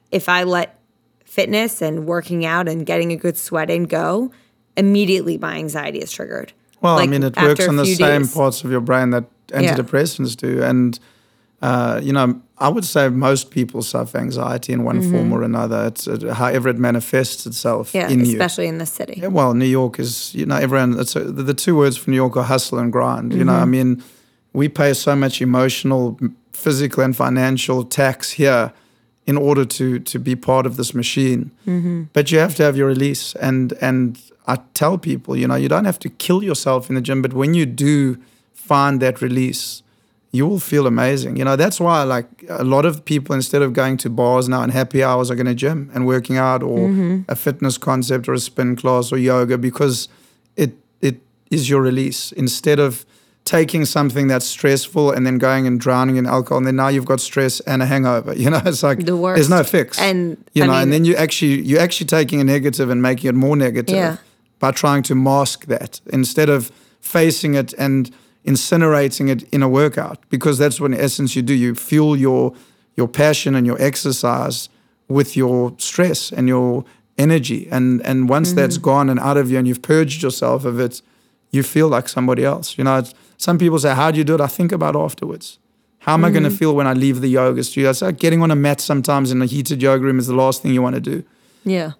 if 0.09 0.29
I 0.29 0.43
let 0.43 0.79
fitness 1.25 1.81
and 1.81 2.07
working 2.07 2.45
out 2.45 2.69
and 2.69 2.85
getting 2.85 3.11
a 3.11 3.17
good 3.17 3.37
sweat 3.37 3.69
in 3.69 3.83
go, 3.83 4.31
immediately 4.77 5.37
my 5.37 5.57
anxiety 5.57 5.99
is 5.99 6.13
triggered. 6.13 6.53
Well, 6.82 6.96
Like, 6.96 7.08
I 7.10 7.12
mean, 7.12 7.24
it 7.24 7.36
works 7.38 7.67
on 7.67 7.75
the 7.77 7.86
few 7.86 7.96
same 7.96 8.22
days. 8.24 8.34
parts 8.34 8.63
of 8.63 8.72
your 8.72 8.82
brain 8.82 9.10
that 9.12 9.25
antidepressants 9.48 10.36
do. 10.36 10.62
And, 10.63 11.00
uh, 11.62 12.00
you 12.03 12.13
know, 12.13 12.41
I 12.58 12.70
would 12.70 12.86
say 12.86 13.10
most 13.10 13.50
people 13.51 13.82
suffer 13.82 14.17
anxiety 14.17 14.72
in 14.74 14.84
one 14.86 15.01
form 15.12 15.32
or 15.34 15.44
another. 15.44 15.88
It's 15.88 16.08
uh, 16.08 16.34
however 16.34 16.70
it 16.70 16.77
manifests 16.77 17.46
itself 17.46 17.89
Mm-hmm. 17.89 17.98
Yeah, 17.98 18.10
in 18.10 18.25
you. 18.25 18.32
especially 18.34 18.67
in 18.67 18.77
the 18.77 18.86
city. 18.86 19.20
Yeah, 19.22 19.27
well, 19.29 19.53
New 19.53 19.65
York 19.65 20.00
is, 20.00 20.34
you 20.36 20.46
know, 20.46 20.55
everyone, 20.58 21.00
it's 21.00 21.15
a, 21.15 21.20
the, 21.24 21.44
the 21.44 21.53
two 21.53 21.75
words 21.75 21.98
for 21.98 22.10
New 22.12 22.15
York 22.17 22.38
are 22.38 22.44
hustle 22.44 22.79
and 22.79 22.91
grind. 22.91 23.34
You 23.34 23.44
know, 23.44 23.53
I 23.55 23.65
mean, 23.65 24.01
we 24.53 24.70
pay 24.70 24.94
so 24.94 25.15
much 25.15 25.41
emotional, 25.41 26.17
physical, 26.53 27.03
and 27.03 27.15
financial 27.15 27.84
tax 27.84 28.32
here 28.32 28.72
in 29.27 29.38
order 29.38 29.65
to 29.65 30.00
to 30.00 30.20
be 30.20 30.36
part 30.36 30.65
of 30.65 30.75
this 30.77 30.94
machine. 30.94 31.50
But 32.13 32.32
you 32.32 32.39
have 32.39 32.53
to 32.55 32.63
have 32.63 32.77
your 32.77 32.88
release. 32.88 33.36
And, 33.41 33.74
and 33.82 34.17
I 34.47 34.57
tell 34.73 34.97
people, 34.97 35.35
you 35.35 35.47
know, 35.47 35.55
you 35.55 35.69
don't 35.69 35.85
have 35.85 35.99
to 35.99 36.09
kill 36.09 36.43
yourself 36.43 36.89
in 36.89 36.95
the 36.95 37.01
gym, 37.01 37.21
but 37.21 37.33
when 37.33 37.53
you 37.53 37.65
do 37.65 38.17
find 38.53 39.01
that 39.01 39.21
release, 39.21 39.83
you 40.35 40.45
will 40.45 40.59
feel 40.59 40.85
amazing. 40.85 41.37
You 41.37 41.45
know, 41.45 41.55
that's 41.55 41.79
why 41.79 42.03
like 42.03 42.27
a 42.49 42.63
lot 42.63 42.85
of 42.85 43.05
people 43.05 43.33
instead 43.33 43.61
of 43.61 43.73
going 43.73 43.97
to 43.97 44.09
bars 44.09 44.49
now 44.49 44.61
and 44.61 44.71
happy 44.71 45.03
hours 45.03 45.31
are 45.31 45.35
going 45.35 45.45
to 45.47 45.55
gym 45.55 45.89
and 45.93 46.05
working 46.05 46.37
out 46.37 46.61
or 46.61 46.89
mm-hmm. 46.89 47.21
a 47.29 47.35
fitness 47.35 47.77
concept 47.77 48.27
or 48.27 48.33
a 48.33 48.39
spin 48.39 48.75
class 48.75 49.11
or 49.11 49.17
yoga 49.17 49.57
because 49.57 50.09
it 50.57 50.74
it 51.01 51.22
is 51.50 51.70
your 51.70 51.81
release 51.81 52.33
instead 52.33 52.79
of 52.79 53.05
taking 53.46 53.85
something 53.85 54.27
that's 54.27 54.46
stressful 54.46 55.11
and 55.11 55.25
then 55.25 55.37
going 55.37 55.67
and 55.67 55.79
drowning 55.79 56.17
in 56.17 56.25
alcohol 56.25 56.57
and 56.57 56.65
then 56.67 56.75
now 56.75 56.87
you've 56.87 57.05
got 57.05 57.22
stress 57.22 57.59
and 57.61 57.81
a 57.81 57.85
hangover. 57.85 58.33
You 58.43 58.50
know, 58.50 58.61
it's 58.65 58.83
like 58.83 59.05
The 59.05 59.15
worst. 59.15 59.37
there's 59.37 59.50
no 59.50 59.63
fix. 59.63 60.00
And, 60.00 60.37
you 60.53 60.63
I 60.63 60.67
know, 60.67 60.74
and 60.74 60.91
then 60.91 61.05
you 61.05 61.15
actually 61.15 61.61
you're 61.61 61.81
actually 61.81 62.07
taking 62.07 62.41
a 62.41 62.43
negative 62.43 62.89
and 62.89 63.01
making 63.01 63.29
it 63.29 63.35
more 63.35 63.55
negative 63.55 63.96
Yeah. 63.96 64.17
By 64.59 64.72
trying 64.72 65.03
to 65.03 65.15
mask 65.15 65.65
that 65.65 66.01
instead 66.07 66.50
of 66.50 66.72
facing 67.00 67.53
it 67.55 67.74
and 67.77 68.11
incinerating 68.46 69.29
it 69.29 69.44
in 69.50 69.63
a 69.63 69.70
workout 69.70 70.20
because 70.29 70.57
that's 70.57 70.79
what 70.79 70.91
in 70.91 71.00
essence 71.00 71.35
you 71.35 71.41
do. 71.41 71.53
You 71.53 71.75
fuel 71.75 72.15
your 72.15 72.53
your 72.96 73.07
passion 73.07 73.55
and 73.55 73.65
your 73.68 73.81
exercise 73.81 74.70
with 75.07 75.35
your 75.35 75.74
stress 75.77 76.31
and 76.31 76.48
your 76.48 76.85
energy. 77.18 77.68
And 77.72 78.05
and 78.05 78.29
once 78.29 78.50
mm-hmm. 78.50 78.57
that's 78.57 78.77
gone 78.77 79.09
and 79.09 79.20
out 79.20 79.37
of 79.37 79.51
you 79.51 79.57
and 79.57 79.68
you've 79.68 79.81
purged 79.81 80.24
yourself 80.24 80.65
of 80.65 80.79
it 80.79 81.01
you 81.51 81.63
feel 81.63 81.87
like 81.87 82.09
somebody 82.09 82.44
else. 82.44 82.77
You 82.77 82.83
know 82.83 82.98
it's, 82.98 83.13
some 83.37 83.57
people 83.57 83.79
say 83.79 83.96
how 83.96 84.11
do 84.11 84.18
you 84.18 84.24
do 84.24 84.35
it? 84.35 84.41
I 84.41 84.48
think 84.48 84.72
about 84.72 84.96
afterwards. 84.96 85.59
How 86.00 86.13
am 86.13 86.24
i 86.24 86.29
going 86.29 86.44
to 86.44 86.50
mm-hmm. 86.50 86.57
feel 86.57 86.75
when 86.75 86.85
i 86.85 86.94
leave 86.94 87.22
the 87.22 87.29
yoga 87.29 87.63
studio? 87.63 87.89
It's 87.89 88.01
like 88.01 88.20
getting 88.20 88.44
on 88.44 88.51
a 88.51 88.55
mat 88.55 88.79
sometimes 88.79 89.31
in 89.31 89.41
a 89.41 89.48
heated 89.48 89.81
yoga 89.81 90.03
room 90.03 90.20
is 90.20 90.27
the 90.27 90.35
last 90.35 90.61
thing 90.61 90.72
you 90.72 90.81
want 90.81 90.96
to 90.96 91.01
do. 91.01 91.24
Yeah. 91.63 91.94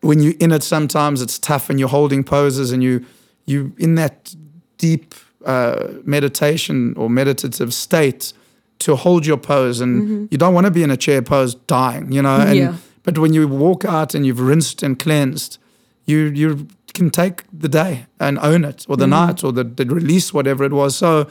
When 0.00 0.20
you're 0.22 0.34
in 0.38 0.52
it 0.52 0.62
sometimes 0.62 1.20
it's 1.22 1.38
tough 1.38 1.70
and 1.70 1.78
you're 1.80 1.88
holding 1.88 2.24
poses 2.24 2.72
and 2.72 2.82
you 2.82 3.04
you 3.46 3.72
in 3.78 3.94
that 3.96 4.34
deep 4.78 5.14
uh, 5.44 5.88
meditation 6.04 6.94
or 6.96 7.08
meditative 7.10 7.72
state 7.72 8.32
to 8.78 8.94
hold 8.96 9.26
your 9.26 9.36
pose 9.38 9.80
and 9.80 10.28
you 10.30 10.38
don't 10.38 10.54
want 10.54 10.66
to 10.66 10.70
be 10.70 10.82
in 10.82 10.90
a 10.90 10.96
chair 10.96 11.22
pose 11.22 11.54
dying 11.66 12.12
you 12.12 12.22
know 12.22 12.36
and 12.36 12.56
Yeah. 12.56 12.74
but 13.02 13.18
when 13.18 13.32
you 13.34 13.48
walk 13.48 13.84
out 13.84 14.14
and 14.14 14.24
you've 14.26 14.40
rinsed 14.40 14.82
and 14.82 14.98
cleansed 14.98 15.58
you 16.06 16.18
you 16.34 16.66
can 16.94 17.10
take 17.10 17.42
the 17.52 17.68
day 17.68 18.06
and 18.18 18.38
own 18.38 18.64
it 18.64 18.84
or 18.88 18.96
the 18.96 19.06
night 19.06 19.44
or 19.44 19.52
the, 19.52 19.62
the 19.64 19.84
release 19.84 20.34
whatever 20.34 20.64
it 20.64 20.72
was. 20.72 20.96
So 20.96 21.28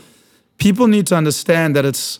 people 0.57 0.87
need 0.87 1.07
to 1.07 1.15
understand 1.15 1.75
that 1.75 1.83
it's 1.83 2.19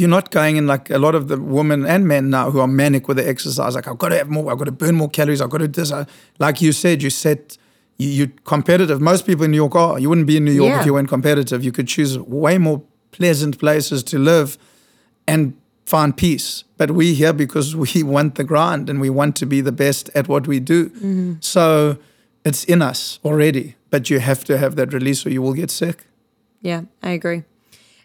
you're 0.00 0.08
not 0.08 0.30
going 0.30 0.56
in 0.56 0.66
like 0.66 0.90
a 0.90 0.98
lot 0.98 1.14
of 1.14 1.28
the 1.28 1.38
women 1.40 1.86
and 1.86 2.08
men 2.08 2.30
now 2.30 2.50
who 2.50 2.58
are 2.60 2.66
manic 2.66 3.06
with 3.08 3.18
the 3.18 3.28
exercise. 3.28 3.74
Like 3.74 3.86
I've 3.86 3.98
got 3.98 4.08
to 4.08 4.16
have 4.16 4.28
more. 4.30 4.50
I've 4.50 4.58
got 4.58 4.64
to 4.64 4.72
burn 4.72 4.94
more 4.96 5.08
calories. 5.10 5.40
I've 5.40 5.50
got 5.50 5.58
to 5.58 5.68
do 5.68 5.80
this. 5.80 5.92
I- 5.92 6.06
Like 6.38 6.60
you 6.62 6.72
said, 6.72 7.02
you 7.02 7.10
set 7.10 7.58
you, 7.98 8.08
you're 8.08 8.32
competitive. 8.44 9.00
Most 9.00 9.26
people 9.26 9.44
in 9.44 9.50
New 9.50 9.58
York 9.58 9.74
are. 9.76 9.98
You 9.98 10.08
wouldn't 10.08 10.26
be 10.26 10.36
in 10.38 10.44
New 10.44 10.52
York 10.52 10.70
Yeah. 10.70 10.80
if 10.80 10.86
you 10.86 10.94
weren't 10.94 11.08
competitive. 11.08 11.62
You 11.62 11.72
could 11.72 11.86
choose 11.86 12.18
way 12.18 12.58
more 12.58 12.82
pleasant 13.12 13.58
places 13.58 14.02
to 14.04 14.18
live 14.18 14.56
and 15.28 15.54
find 15.86 16.16
peace. 16.16 16.64
But 16.78 16.90
we 16.92 17.14
here 17.14 17.32
because 17.32 17.76
we 17.76 18.02
want 18.14 18.34
the 18.36 18.44
grind 18.44 18.88
and 18.88 19.00
we 19.00 19.10
want 19.10 19.36
to 19.36 19.46
be 19.46 19.60
the 19.60 19.72
best 19.72 20.08
at 20.14 20.28
what 20.28 20.46
we 20.46 20.60
do. 20.60 20.88
Mm-hmm. 20.90 21.32
So 21.40 21.96
it's 22.44 22.64
in 22.64 22.80
us 22.82 23.18
already. 23.24 23.74
But 23.90 24.08
you 24.08 24.20
have 24.20 24.44
to 24.44 24.56
have 24.56 24.76
that 24.76 24.92
release 24.94 25.26
or 25.26 25.30
you 25.30 25.42
will 25.42 25.54
get 25.54 25.70
sick. 25.70 26.06
Yeah, 26.62 26.82
I 27.02 27.10
agree. 27.10 27.42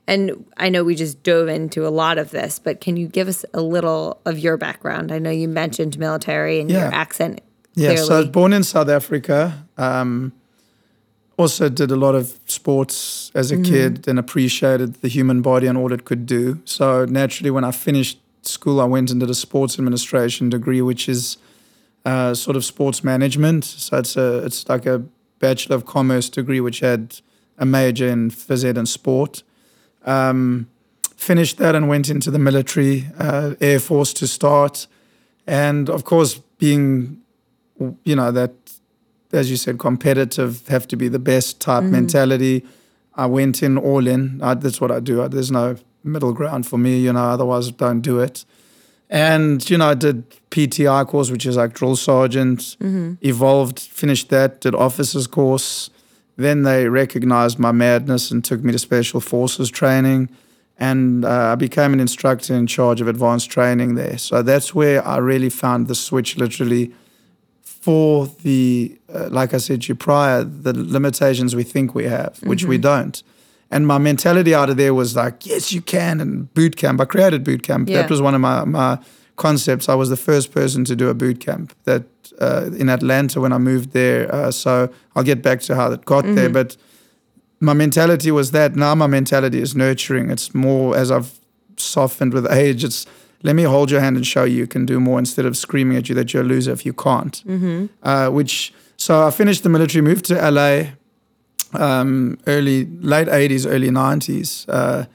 And 0.08 0.46
I 0.58 0.70
know 0.70 0.84
we 0.84 0.96
just 0.96 1.24
dove 1.24 1.48
into 1.48 1.88
a 1.88 1.90
lot 1.90 2.18
of 2.18 2.30
this, 2.32 2.60
but 2.60 2.80
can 2.80 2.96
you 2.96 3.08
give 3.08 3.28
us 3.28 3.44
a 3.54 3.62
little 3.62 4.22
of 4.26 4.38
your 4.38 4.56
background? 4.58 5.12
I 5.12 5.20
know 5.20 5.32
you 5.32 5.48
mentioned 5.48 5.98
military 5.98 6.60
and 6.60 6.70
your 6.70 6.80
Yeah. 6.82 6.92
accent 6.94 7.42
Yeah, 7.78 7.96
so 7.98 8.16
I 8.16 8.20
was 8.20 8.30
born 8.30 8.54
in 8.54 8.64
South 8.64 8.88
Africa. 8.88 9.66
Um, 9.78 10.32
also 11.38 11.68
did 11.68 11.92
a 11.92 11.98
lot 11.98 12.16
of 12.16 12.40
sports 12.46 13.32
as 13.36 13.52
a 13.52 13.58
kid 13.58 14.08
and 14.08 14.18
appreciated 14.18 15.02
the 15.02 15.10
human 15.10 15.42
body 15.42 15.68
and 15.68 15.78
all 15.78 15.92
it 15.92 16.06
could 16.06 16.26
do. 16.26 16.60
So 16.64 17.04
naturally, 17.04 17.52
when 17.52 17.66
I 17.66 17.72
finished 17.72 18.18
school, 18.44 18.80
I 18.80 18.86
went 18.86 19.12
and 19.12 19.20
did 19.20 19.30
a 19.30 19.34
sports 19.34 19.78
administration 19.78 20.50
degree, 20.50 20.82
which 20.82 21.10
is 21.10 21.38
uh, 22.06 22.34
sort 22.34 22.56
of 22.56 22.64
sports 22.64 23.04
management. 23.04 23.66
So 23.66 23.98
it's 23.98 24.16
a 24.16 24.46
it's 24.46 24.70
like 24.70 24.86
a 24.86 25.04
bachelor 25.40 25.76
of 25.76 25.86
commerce 25.86 26.30
degree, 26.30 26.62
which 26.62 26.80
had 26.80 27.20
a 27.58 27.66
major 27.66 28.08
in 28.08 28.30
phys 28.32 28.64
ed 28.64 28.78
and 28.78 28.88
sport. 28.88 29.44
Um, 30.06 30.68
finished 31.18 31.58
that 31.58 31.76
and 31.76 31.90
went 31.90 32.10
into 32.10 32.30
the 32.30 32.40
military, 32.40 33.08
uh, 33.18 33.56
Air 33.60 33.80
Force 33.80 34.14
to 34.14 34.28
start, 34.28 34.88
and 35.48 35.90
of 35.90 36.04
course 36.04 36.36
being 36.58 37.22
you 38.04 38.16
know 38.16 38.32
that 38.32 38.52
as 39.32 39.50
you 39.50 39.58
said 39.58 39.78
competitive 39.80 40.68
have 40.68 40.88
to 40.88 40.96
be 40.96 41.08
the 41.08 41.20
best 41.20 41.60
type 41.60 41.84
mentality. 41.84 42.64
I 43.16 43.26
went 43.28 43.64
in 43.64 43.78
all 43.78 44.08
in. 44.08 44.42
I, 44.42 44.54
that's 44.56 44.80
what 44.82 44.92
i 44.92 45.00
do. 45.00 45.24
I, 45.24 45.28
there's 45.30 45.52
no 45.52 45.76
middle 46.04 46.34
ground 46.34 46.68
for 46.68 46.78
me 46.78 47.00
you 47.00 47.12
know 47.14 47.24
otherwise 47.24 47.72
don't 47.72 48.02
do 48.02 48.20
it. 48.20 48.46
And 49.10 49.68
you 49.70 49.78
know 49.78 49.90
i 49.90 49.94
did 49.96 50.30
pti 50.52 51.08
course 51.08 51.32
which 51.32 51.46
is 51.46 51.58
like 51.58 51.74
drill 51.74 51.96
sergeant. 51.96 52.78
Evolved 53.22 53.80
finished 53.80 54.30
that 54.30 54.62
did 54.62 54.76
officers 54.76 55.28
course 55.28 55.90
then 56.38 56.64
they 56.64 56.90
recognized 56.90 57.60
my 57.60 57.72
madness 57.72 58.32
and 58.32 58.44
took 58.44 58.64
me 58.64 58.72
to 58.72 58.80
special 58.80 59.20
forces 59.20 59.70
training 59.70 60.30
and 60.78 61.24
uh, 61.24 61.52
I 61.54 61.56
became 61.56 61.94
an 61.94 62.00
instructor 62.00 62.54
in 62.54 62.68
charge 62.68 63.00
of 63.00 63.08
advanced 63.08 63.50
training 63.50 63.96
there. 63.96 64.18
So 64.18 64.42
that's 64.42 64.76
where 64.76 65.06
I 65.08 65.18
really 65.18 65.50
found 65.50 65.88
the 65.88 65.96
switch 65.96 66.38
literally 66.38 66.94
for 67.64 68.28
the, 68.42 68.98
uh, 69.14 69.30
like 69.30 69.54
I 69.54 69.58
said 69.58 69.84
to 69.84 69.90
you 69.90 69.96
prior, 69.96 70.44
the 70.44 70.74
limitations 70.74 71.56
we 71.56 71.64
think 71.64 71.96
we 71.96 72.06
have, 72.06 72.40
which 72.44 72.66
we 72.66 72.78
don't. 72.78 73.22
And 73.72 73.88
my 73.88 73.98
mentality 73.98 74.54
out 74.54 74.70
of 74.70 74.78
there 74.78 74.94
was 74.94 75.16
like, 75.16 75.46
yes, 75.46 75.72
you 75.72 75.82
can. 75.82 76.20
And 76.20 76.54
boot 76.54 76.76
camp, 76.76 77.00
I 77.00 77.06
created 77.06 77.44
boot 77.44 77.64
camp. 77.64 77.88
Yeah. 77.88 78.02
That 78.02 78.10
was 78.10 78.22
one 78.22 78.36
of 78.36 78.42
my, 78.42 78.66
my 78.66 79.00
concepts. 79.36 79.90
I 79.90 79.96
was 79.96 80.10
the 80.10 80.18
first 80.18 80.52
person 80.52 80.86
to 80.86 80.96
do 80.96 81.10
a 81.10 81.14
boot 81.14 81.40
camp 81.40 81.76
that 81.84 82.04
uh, 82.40 82.70
in 82.78 82.90
Atlanta 82.90 83.40
when 83.42 83.54
I 83.54 83.58
moved 83.58 83.92
there. 83.92 84.34
Uh, 84.34 84.52
so 84.52 84.90
I'll 85.16 85.24
get 85.24 85.42
back 85.42 85.62
to 85.62 85.76
how 85.76 85.90
that 85.90 86.06
got 86.06 86.26
there. 86.36 86.50
But 86.50 86.78
my 87.60 87.74
mentality 87.74 88.32
was 88.32 88.52
that. 88.52 88.76
Now 88.76 88.96
my 88.96 89.08
mentality 89.08 89.62
is 89.62 89.76
nurturing. 89.76 90.30
It's 90.30 90.54
more 90.54 90.96
as 90.98 91.12
I've 91.12 91.40
softened 91.78 92.34
with 92.34 92.52
age. 92.52 92.84
It's 92.84 93.06
let 93.44 93.56
me 93.56 93.64
hold 93.64 93.92
your 93.92 94.02
hand 94.02 94.16
and 94.16 94.26
show 94.26 94.44
you 94.44 94.58
you 94.58 94.68
can 94.68 94.86
do 94.86 95.00
more 95.00 95.20
instead 95.20 95.46
of 95.46 95.56
screaming 95.56 95.98
at 95.98 96.10
you 96.10 96.16
that 96.16 96.34
you're 96.34 96.44
a 96.44 96.46
loser 96.46 96.72
if 96.72 96.86
you 96.86 96.94
can't. 96.94 97.44
Uh, 98.04 98.30
which 98.30 98.74
so 98.98 99.28
I 99.28 99.32
finished 99.32 99.64
the 99.64 99.70
military, 99.70 100.02
moved 100.02 100.26
to 100.26 100.52
LA, 100.52 100.88
um, 101.74 102.38
early 102.48 102.86
late 102.86 103.28
'80s, 103.28 103.66
early 103.70 103.90
'90s, 103.90 104.66
uh, 104.70 105.06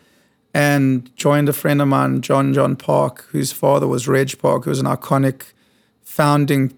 and 0.53 1.15
joined 1.17 1.49
a 1.49 1.53
friend 1.53 1.81
of 1.81 1.89
mine, 1.89 2.23
John 2.23 2.53
John 2.55 2.77
Park, 2.77 3.27
whose 3.31 3.53
father 3.53 3.87
was 3.87 4.09
Reg 4.09 4.39
Park, 4.39 4.65
who 4.65 4.71
was 4.71 4.81
an 4.81 4.87
iconic 4.87 5.53
founding 6.03 6.73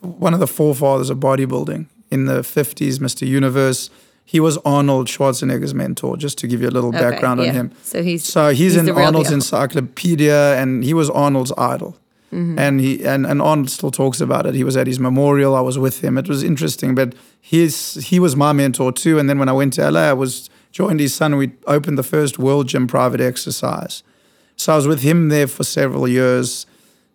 one 0.00 0.32
of 0.34 0.40
the 0.40 0.46
forefathers 0.46 1.10
of 1.10 1.18
bodybuilding 1.18 1.86
in 2.10 2.26
the 2.26 2.40
50s, 2.40 2.98
Mr. 2.98 3.26
Universe. 3.26 3.90
He 4.24 4.40
was 4.40 4.58
Arnold 4.58 5.08
Schwarzenegger's 5.08 5.74
mentor, 5.74 6.16
just 6.16 6.36
to 6.38 6.46
give 6.46 6.60
you 6.60 6.68
a 6.68 6.70
little 6.70 6.90
Okay, 6.90 7.00
background 7.00 7.40
yeah. 7.40 7.48
on 7.48 7.54
him. 7.54 7.72
So 7.82 8.02
he's 8.02 8.24
So 8.24 8.50
he's, 8.50 8.76
in 8.76 8.88
Arnold's 8.90 9.30
deal. 9.30 9.36
encyclopedia, 9.36 10.54
and 10.60 10.84
he 10.84 10.92
was 10.94 11.08
Arnold's 11.10 11.52
idol. 11.56 11.96
Mm-hmm. 12.32 12.58
And 12.58 12.78
he 12.80 13.04
and, 13.06 13.24
and 13.26 13.40
Arnold 13.40 13.70
still 13.70 13.90
talks 13.90 14.20
about 14.20 14.44
it. 14.44 14.54
He 14.54 14.62
was 14.62 14.76
at 14.76 14.86
his 14.86 15.00
memorial. 15.00 15.56
I 15.56 15.62
was 15.62 15.78
with 15.78 16.04
him. 16.04 16.18
It 16.18 16.28
was 16.28 16.42
interesting, 16.42 16.94
but 16.94 17.14
he's 17.40 17.94
he 18.06 18.20
was 18.20 18.36
my 18.36 18.52
mentor 18.52 18.92
too. 18.92 19.18
And 19.18 19.30
then 19.30 19.38
when 19.38 19.48
I 19.48 19.52
went 19.52 19.72
to 19.74 19.90
LA, 19.90 20.10
I 20.10 20.12
was 20.12 20.50
joined 20.72 21.00
his 21.00 21.14
son. 21.14 21.36
We 21.36 21.52
opened 21.66 21.98
the 21.98 22.02
first 22.02 22.38
World 22.38 22.68
Gym 22.68 22.86
private 22.86 23.20
exercise. 23.20 24.02
So 24.56 24.72
I 24.72 24.76
was 24.76 24.86
with 24.86 25.02
him 25.02 25.28
there 25.28 25.46
for 25.46 25.64
several 25.64 26.08
years. 26.08 26.66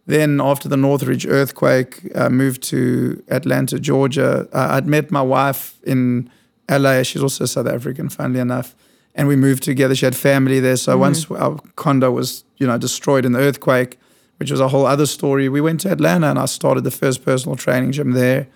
Then 0.05 0.41
after 0.41 0.67
the 0.67 0.77
Northridge 0.77 1.25
earthquake, 1.25 2.01
I 2.15 2.29
moved 2.29 2.63
to 2.63 3.23
Atlanta, 3.29 3.79
Georgia. 3.79 4.47
Uh, 4.51 4.67
I'd 4.71 4.87
met 4.87 5.11
my 5.11 5.21
wife 5.21 5.77
in 5.83 6.29
LA. 6.69 7.03
She's 7.03 7.21
also 7.21 7.45
South 7.45 7.67
African, 7.67 8.09
funnily 8.09 8.39
enough. 8.39 8.75
And 9.15 9.27
we 9.27 9.35
moved 9.35 9.63
together. 9.63 9.95
She 9.95 10.05
had 10.05 10.15
family 10.15 10.59
there. 10.59 10.75
So 10.75 10.97
once 10.97 11.25
mm-hmm. 11.25 11.41
our 11.41 11.59
condo 11.75 12.11
was, 12.11 12.43
you 12.57 12.67
know, 12.67 12.77
destroyed 12.77 13.25
in 13.25 13.31
the 13.31 13.39
earthquake, 13.39 13.97
which 14.37 14.51
was 14.51 14.59
a 14.59 14.69
whole 14.69 14.85
other 14.85 15.05
story, 15.05 15.47
we 15.47 15.61
went 15.61 15.81
to 15.81 15.91
Atlanta 15.91 16.29
and 16.29 16.39
I 16.39 16.45
started 16.45 16.83
the 16.83 16.91
first 16.91 17.23
personal 17.23 17.55
training 17.55 17.91
gym 17.91 18.11
there. 18.11 18.47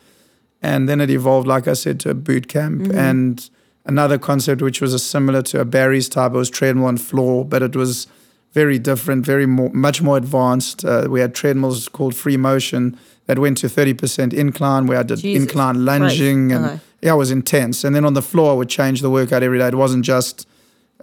And 0.61 0.89
then 0.89 0.99
it 0.99 1.09
evolved, 1.09 1.47
like 1.47 1.67
I 1.67 1.73
said, 1.73 1.99
to 2.01 2.09
a 2.09 2.13
boot 2.13 2.47
camp 2.47 2.81
mm-hmm. 2.81 2.97
and 2.97 3.49
another 3.87 4.17
concept 4.17 4.61
which 4.61 4.81
was 4.81 4.93
a 4.93 4.99
similar 4.99 5.41
to 5.43 5.59
a 5.61 5.65
Barry's 5.65 6.09
type. 6.09 6.33
It 6.33 6.37
was 6.37 6.49
treadmill 6.49 6.87
and 6.89 7.01
floor, 7.01 7.45
but 7.45 7.61
it 7.61 7.75
was 7.75 8.07
very 8.53 8.79
different, 8.79 9.25
very 9.25 9.45
more, 9.45 9.69
much 9.73 10.01
more 10.01 10.17
advanced. 10.17 10.83
Uh, 10.85 11.07
we 11.09 11.19
had 11.19 11.33
treadmills 11.35 11.87
called 11.89 12.15
free 12.15 12.37
motion 12.37 12.97
that 13.27 13.37
went 13.39 13.57
to 13.59 13.67
30% 13.67 14.33
incline, 14.33 14.87
where 14.87 14.99
I 14.99 15.03
did 15.03 15.19
Jesus 15.19 15.43
incline 15.43 15.85
lunging. 15.85 16.51
And 16.51 16.65
Okay. 16.65 16.79
yeah, 17.01 17.13
it 17.13 17.17
was 17.17 17.29
intense. 17.31 17.83
And 17.83 17.95
then 17.95 18.05
on 18.05 18.13
the 18.13 18.21
floor, 18.21 18.51
I 18.51 18.55
would 18.55 18.69
change 18.69 19.01
the 19.01 19.09
workout 19.09 19.43
every 19.43 19.59
day. 19.59 19.67
It 19.67 19.75
wasn't 19.75 20.05
just 20.05 20.47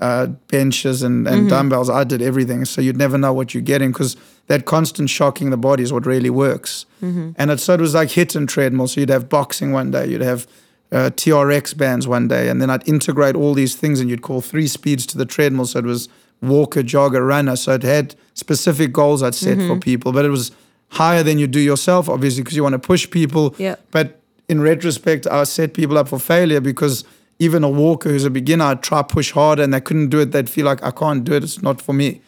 uh, 0.00 0.26
benches 0.48 1.02
and, 1.02 1.28
and 1.28 1.48
dumbbells. 1.48 1.88
I 1.90 2.02
did 2.04 2.20
everything. 2.22 2.64
So 2.64 2.80
you'd 2.80 2.96
never 2.96 3.16
know 3.18 3.32
what 3.32 3.54
you're 3.54 3.62
getting 3.62 3.92
because 3.92 4.16
that 4.48 4.64
constant 4.64 5.08
shocking 5.10 5.50
the 5.50 5.56
body 5.56 5.82
is 5.84 5.92
what 5.92 6.06
really 6.06 6.30
works. 6.30 6.86
And 7.00 7.50
it, 7.50 7.60
so 7.60 7.74
it 7.74 7.80
was 7.80 7.94
like 7.94 8.08
HIIT 8.08 8.34
and 8.34 8.48
treadmill. 8.48 8.88
So 8.88 9.00
you'd 9.00 9.10
have 9.10 9.28
boxing 9.28 9.72
one 9.72 9.90
day, 9.90 10.06
you'd 10.08 10.22
have 10.22 10.46
uh, 10.94 11.10
TRX 11.10 11.76
bands 11.76 12.06
one 12.06 12.28
day, 12.28 12.48
and 12.48 12.62
then 12.62 12.70
I'd 12.70 12.88
integrate 12.88 13.34
all 13.34 13.52
these 13.52 13.74
things 13.74 14.00
and 14.00 14.08
you'd 14.08 14.22
call 14.22 14.40
three 14.40 14.68
speeds 14.68 15.04
to 15.06 15.18
the 15.18 15.26
treadmill. 15.26 15.66
So 15.66 15.80
it 15.80 15.84
was 15.84 16.08
walker, 16.40 16.82
jogger, 16.82 17.26
runner. 17.26 17.56
So 17.56 17.74
it 17.74 17.82
had 17.82 18.14
specific 18.34 18.92
goals 18.92 19.22
I'd 19.22 19.34
set 19.34 19.58
for 19.58 19.78
people, 19.78 20.12
but 20.12 20.24
it 20.24 20.30
was 20.30 20.52
higher 20.90 21.22
than 21.22 21.38
you 21.38 21.46
do 21.46 21.60
yourself, 21.60 22.08
obviously, 22.08 22.42
because 22.42 22.56
you 22.56 22.62
want 22.62 22.74
to 22.74 22.78
push 22.78 23.10
people. 23.10 23.54
Yeah. 23.58 23.76
But 23.90 24.20
in 24.48 24.60
retrospect, 24.60 25.26
I 25.26 25.44
set 25.44 25.74
people 25.74 25.98
up 25.98 26.08
for 26.08 26.18
failure 26.20 26.60
because 26.60 27.04
even 27.40 27.64
a 27.64 27.68
walker 27.68 28.10
who's 28.10 28.24
a 28.24 28.30
beginner, 28.30 28.66
I'd 28.66 28.82
try 28.82 29.02
push 29.02 29.32
harder 29.32 29.62
and 29.62 29.74
they 29.74 29.80
couldn't 29.80 30.10
do 30.10 30.20
it. 30.20 30.30
They'd 30.30 30.48
feel 30.48 30.66
like 30.66 30.82
I 30.84 30.92
can't 30.92 31.24
do 31.24 31.32
it. 31.34 31.42
It's 31.42 31.62
not 31.62 31.80
for 31.80 31.92
me. 31.92 32.20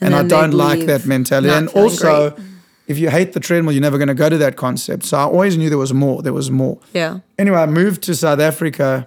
And 0.00 0.14
And, 0.14 0.14
I 0.14 0.22
don't 0.26 0.54
like 0.54 0.86
that 0.86 1.06
mentality. 1.06 1.54
And 1.54 1.68
also, 1.68 2.30
great. 2.30 2.46
If 2.88 2.98
you 2.98 3.10
hate 3.10 3.32
the 3.34 3.40
treadmill, 3.40 3.72
you're 3.72 3.82
never 3.82 3.98
going 3.98 4.08
to 4.08 4.14
go 4.14 4.28
to 4.28 4.38
that 4.38 4.56
concept. 4.56 5.04
So 5.04 5.16
I 5.18 5.22
always 5.24 5.56
knew 5.56 5.68
there 5.68 5.78
was 5.78 5.92
more. 5.94 6.22
There 6.22 6.32
was 6.32 6.50
more. 6.50 6.78
Yeah. 6.92 7.20
Anyway, 7.38 7.58
I 7.58 7.66
moved 7.66 8.02
to 8.04 8.14
South 8.16 8.40
Africa 8.40 9.06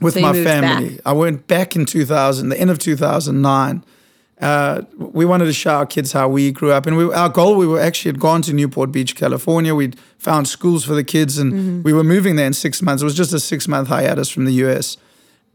with 0.00 0.14
So 0.14 0.20
my 0.20 0.32
family. 0.32 0.90
back. 0.96 1.00
I 1.06 1.12
went 1.12 1.46
back 1.46 1.76
in 1.76 1.86
2000, 1.86 2.48
the 2.50 2.60
end 2.60 2.70
of 2.70 2.78
2009. 2.78 3.84
Uh, 4.40 4.82
we 4.98 5.24
wanted 5.24 5.44
to 5.44 5.52
show 5.52 5.70
our 5.76 5.86
kids 5.86 6.12
how 6.12 6.28
we 6.28 6.50
grew 6.50 6.72
up, 6.72 6.86
and 6.86 6.96
we, 6.96 7.04
our 7.14 7.28
goal 7.28 7.56
we 7.56 7.66
were 7.68 7.80
actually 7.80 8.08
had 8.10 8.18
gone 8.20 8.42
to 8.42 8.52
Newport 8.52 8.90
Beach, 8.90 9.14
California. 9.14 9.74
We'd 9.74 9.96
found 10.18 10.48
schools 10.48 10.84
for 10.84 10.94
the 10.94 11.04
kids, 11.04 11.38
and 11.38 11.52
Mm-hmm. 11.52 11.82
we 11.84 11.92
were 11.92 12.02
moving 12.04 12.34
there 12.36 12.46
in 12.46 12.52
six 12.52 12.82
months. 12.82 13.00
It 13.02 13.06
was 13.06 13.14
just 13.16 13.32
a 13.32 13.38
six 13.40 13.68
month 13.68 13.88
hiatus 13.88 14.28
from 14.28 14.44
the 14.44 14.52
US, 14.64 14.96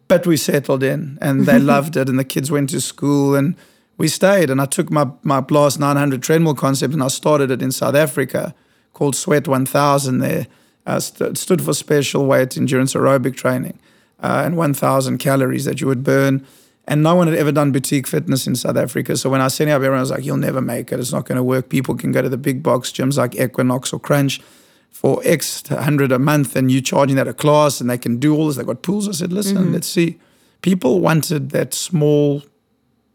but 0.07 0.25
we 0.25 0.37
settled 0.37 0.81
in, 0.81 1.17
and 1.21 1.45
they 1.45 1.59
loved 1.73 1.97
it, 1.97 2.07
and 2.07 2.17
the 2.17 2.23
kids 2.23 2.49
went 2.49 2.69
to 2.69 2.79
school, 2.79 3.35
and 3.35 3.55
we 3.99 4.07
stayed. 4.07 4.49
And 4.49 4.59
I 4.59 4.65
took 4.65 4.89
my 4.89 5.11
my 5.21 5.41
Blast 5.41 5.79
900 5.79 6.23
treadmill 6.23 6.55
concept, 6.55 6.93
and 6.95 7.03
I 7.03 7.09
started 7.09 7.51
it 7.51 7.61
in 7.61 7.71
South 7.71 7.93
Africa, 7.93 8.55
called 8.93 9.15
Sweat 9.15 9.47
1000. 9.47 10.17
There, 10.17 10.47
uh, 10.87 10.99
st- 10.99 11.37
stood 11.37 11.61
for 11.61 11.73
special 11.73 12.25
weight 12.25 12.57
endurance 12.57 12.95
aerobic 12.95 13.35
training, 13.35 13.77
uh, 14.23 14.41
and 14.43 14.57
1,000 14.57 15.19
calories 15.19 15.65
that 15.65 15.79
you 15.79 15.87
would 15.87 16.03
burn. 16.03 16.43
And 16.87 17.03
no 17.03 17.13
one 17.13 17.27
had 17.27 17.37
ever 17.37 17.51
done 17.51 17.71
boutique 17.71 18.07
fitness 18.07 18.47
in 18.47 18.55
South 18.55 18.75
Africa. 18.75 19.15
So 19.15 19.29
when 19.29 19.41
I 19.41 19.49
sent 19.49 19.69
it 19.69 19.73
up, 19.73 19.75
everyone 19.75 19.99
was 19.99 20.09
like, 20.09 20.25
you'll 20.25 20.37
never 20.37 20.59
make 20.59 20.91
it. 20.91 20.99
It's 20.99 21.11
not 21.11 21.25
going 21.25 21.35
to 21.35 21.43
work. 21.43 21.69
People 21.69 21.95
can 21.95 22.11
go 22.11 22.23
to 22.23 22.29
the 22.29 22.37
big 22.37 22.63
box 22.63 22.91
gyms 22.91 23.15
like 23.17 23.35
Equinox 23.35 23.93
or 23.93 23.99
Crunch 23.99 24.41
for 24.89 25.21
X 25.23 25.67
hundred 25.67 26.11
a 26.11 26.17
month 26.17 26.55
and 26.55 26.71
you 26.71 26.81
charging 26.81 27.15
that 27.17 27.27
a 27.27 27.33
class 27.33 27.79
and 27.79 27.87
they 27.91 27.97
can 27.99 28.17
do 28.17 28.35
all 28.35 28.47
this. 28.47 28.55
They 28.55 28.63
got 28.63 28.81
pools. 28.81 29.07
I 29.07 29.11
said, 29.11 29.31
listen, 29.31 29.71
let's 29.71 29.87
see. 29.87 30.19
People 30.63 30.99
wanted 30.99 31.51
that 31.51 31.75
small 31.75 32.41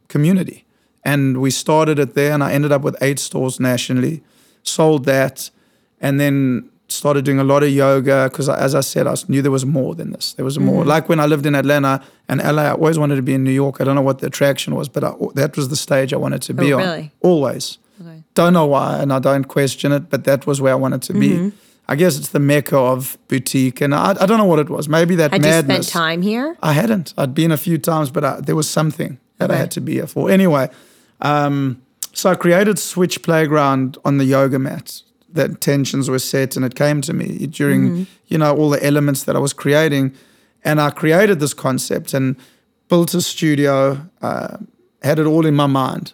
community. 0.07 0.64
And 1.05 1.39
we 1.41 1.51
started 1.51 1.99
it 1.99 2.15
there 2.15 2.33
and 2.33 2.43
I 2.43 2.53
ended 2.53 2.73
up 2.73 2.83
with 2.83 2.97
eight 3.03 3.19
stores 3.19 3.61
nationally, 3.61 4.23
sold 4.63 5.05
that, 5.05 5.51
and 6.01 6.19
then 6.19 6.71
started 6.89 7.25
doing 7.25 7.39
a 7.39 7.45
lot 7.45 7.63
of 7.63 7.71
yoga 7.71 8.29
because 8.31 8.49
as 8.49 8.75
I 8.75 8.81
said, 8.81 9.07
I 9.07 9.15
knew 9.29 9.43
there 9.43 9.51
was 9.51 9.67
more 9.67 9.95
than 9.95 10.13
this. 10.13 10.33
There 10.35 10.45
was 10.45 10.59
more. 10.59 10.85
Like 10.85 11.09
when 11.09 11.21
I 11.21 11.27
lived 11.27 11.45
in 11.47 11.55
Atlanta 11.55 12.03
and 12.29 12.41
LA, 12.43 12.63
I 12.63 12.71
always 12.73 12.99
wanted 12.99 13.17
to 13.17 13.23
be 13.23 13.35
in 13.35 13.45
New 13.45 13.51
York. 13.51 13.81
I 13.81 13.85
don't 13.85 13.95
know 13.95 14.03
what 14.03 14.19
the 14.21 14.27
attraction 14.29 14.75
was, 14.75 14.89
but 14.89 15.05
I, 15.05 15.13
that 15.35 15.57
was 15.57 15.69
the 15.69 15.77
stage 15.77 16.13
I 16.13 16.17
wanted 16.17 16.43
to 16.43 16.55
be 16.55 16.73
Oh, 16.73 16.79
on. 16.79 16.83
really? 16.85 17.13
Always. 17.21 17.79
Okay. 18.01 18.23
Don't 18.35 18.53
know 18.53 18.67
why, 18.67 18.99
and 18.99 19.13
I 19.13 19.19
don't 19.19 19.45
question 19.45 19.93
it, 19.93 20.09
but 20.11 20.25
that 20.25 20.47
was 20.47 20.61
where 20.61 20.73
I 20.73 20.77
wanted 20.77 21.03
to 21.03 21.13
Mm-hmm. 21.13 21.49
be. 21.51 21.57
I 21.87 21.97
guess 21.97 22.17
it's 22.19 22.31
the 22.31 22.39
mecca 22.41 22.79
of 22.79 23.19
boutique, 23.29 23.83
and 23.83 23.95
I, 23.95 24.13
I 24.19 24.25
don't 24.27 24.39
know 24.39 24.47
what 24.47 24.59
it 24.59 24.71
was. 24.71 24.89
Maybe 24.89 25.17
that 25.17 25.33
Had 25.33 25.43
madness. 25.43 25.77
you 25.79 25.83
spent 25.83 25.93
time 25.93 26.23
here? 26.23 26.57
I 26.63 26.73
hadn't. 26.73 27.13
I'd 27.19 27.35
been 27.35 27.53
a 27.53 27.59
few 27.59 27.77
times, 27.77 28.11
but 28.11 28.25
I, 28.25 28.41
there 28.41 28.57
was 28.57 28.69
something 28.71 29.19
that 29.37 29.51
I 29.51 29.57
had 29.57 29.71
to 29.73 29.81
be 29.83 29.93
here 29.95 30.07
for. 30.07 30.31
Anyway, 30.31 30.71
um, 31.25 31.83
so 32.13 32.31
I 32.31 32.37
created 32.37 32.79
Switch 32.79 33.23
Playground 33.23 33.99
on 34.05 34.19
the 34.19 34.25
yoga 34.25 34.59
mat. 34.59 35.03
That 35.33 35.61
tensions 35.61 36.09
were 36.09 36.21
set, 36.21 36.55
and 36.55 36.65
it 36.65 36.77
came 36.77 37.01
to 37.01 37.13
me 37.13 37.47
during 37.49 38.07
you 38.29 38.39
know 38.39 38.55
all 38.57 38.71
the 38.71 38.85
elements 38.87 39.25
that 39.25 39.35
I 39.35 39.41
was 39.41 39.53
creating, 39.53 40.15
and 40.63 40.81
I 40.81 40.91
created 40.91 41.41
this 41.41 41.53
concept 41.55 42.15
and 42.15 42.37
built 42.89 43.15
a 43.15 43.21
studio. 43.21 44.09
Uh, 44.23 44.59
had 45.03 45.19
it 45.19 45.27
all 45.27 45.45
in 45.45 45.57
my 45.57 45.67
mind, 45.67 46.13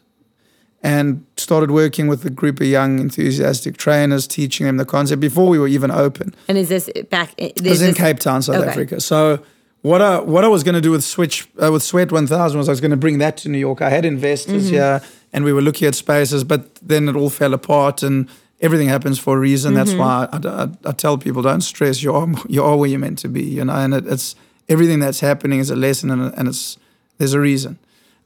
and 0.83 1.27
started 1.37 1.71
working 1.71 2.09
with 2.09 2.25
a 2.25 2.31
group 2.31 2.61
of 2.61 2.67
young 2.67 2.99
enthusiastic 2.99 3.77
trainers, 3.77 4.27
teaching 4.27 4.67
them 4.67 4.79
the 4.79 4.87
concept 4.87 5.21
before 5.21 5.49
we 5.49 5.59
were 5.59 5.69
even 5.69 5.91
open. 5.91 6.35
And 6.49 6.57
is 6.57 6.71
this 6.71 6.89
back? 7.11 7.35
I 7.39 7.53
was 7.63 7.83
in 7.83 7.93
Cape 7.95 8.21
Town, 8.21 8.41
South 8.41 8.57
Okay. 8.57 8.71
Africa. 8.71 9.01
So 9.03 9.41
what 9.83 10.03
I 10.03 10.21
what 10.21 10.45
I 10.45 10.49
was 10.49 10.63
going 10.63 10.75
to 10.75 10.81
do 10.81 10.91
with 10.91 11.03
Switch 11.05 11.49
uh, 11.63 11.71
with 11.73 11.83
Sweat 11.83 12.13
1000 12.13 12.59
was 12.59 12.69
I 12.69 12.73
was 12.73 12.81
going 12.81 12.91
to 12.91 12.97
bring 12.97 13.19
that 13.19 13.37
to 13.39 13.49
New 13.49 13.59
York. 13.59 13.81
I 13.83 13.89
had 13.91 14.05
investors 14.05 14.65
Mm-hmm. 14.65 14.75
here, 14.75 15.01
and 15.33 15.45
we 15.45 15.53
were 15.53 15.63
looking 15.63 15.89
at 15.89 15.95
spaces, 15.95 16.45
but 16.45 16.75
then 16.77 17.09
it 17.09 17.17
all 17.17 17.31
fell 17.31 17.55
apart, 17.55 18.03
and 18.03 18.29
everything 18.61 18.89
happens 18.89 19.19
for 19.19 19.37
a 19.37 19.41
reason. 19.41 19.75
That's 19.75 19.91
Mm-hmm. 19.93 19.99
why 20.01 20.29
I, 20.33 20.65
I, 20.65 20.91
I 20.91 20.93
tell 20.93 21.17
people 21.19 21.43
don't 21.43 21.63
stress. 21.63 22.03
You 22.03 22.15
are 22.15 22.29
you 22.49 22.63
are 22.63 22.77
where 22.77 22.89
you're 22.91 22.99
meant 23.01 23.19
to 23.21 23.29
be, 23.29 23.43
you 23.43 23.65
know. 23.65 23.75
And 23.75 23.95
it, 23.95 24.07
it's 24.07 24.35
everything 24.69 25.01
that's 25.01 25.21
happening 25.21 25.61
is 25.61 25.71
a 25.71 25.77
lesson, 25.77 26.11
and, 26.11 26.35
and 26.37 26.49
it's 26.49 26.77
there's 27.19 27.33
a 27.35 27.41
reason 27.41 27.79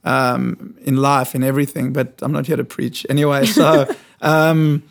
um, 0.03 0.75
in 0.83 0.97
life 0.97 1.35
in 1.35 1.43
everything. 1.43 1.93
But 1.93 2.19
I'm 2.21 2.31
not 2.31 2.47
here 2.47 2.57
to 2.57 2.65
preach 2.65 3.05
anyway. 3.09 3.45
So. 3.45 3.87
um, 4.21 4.83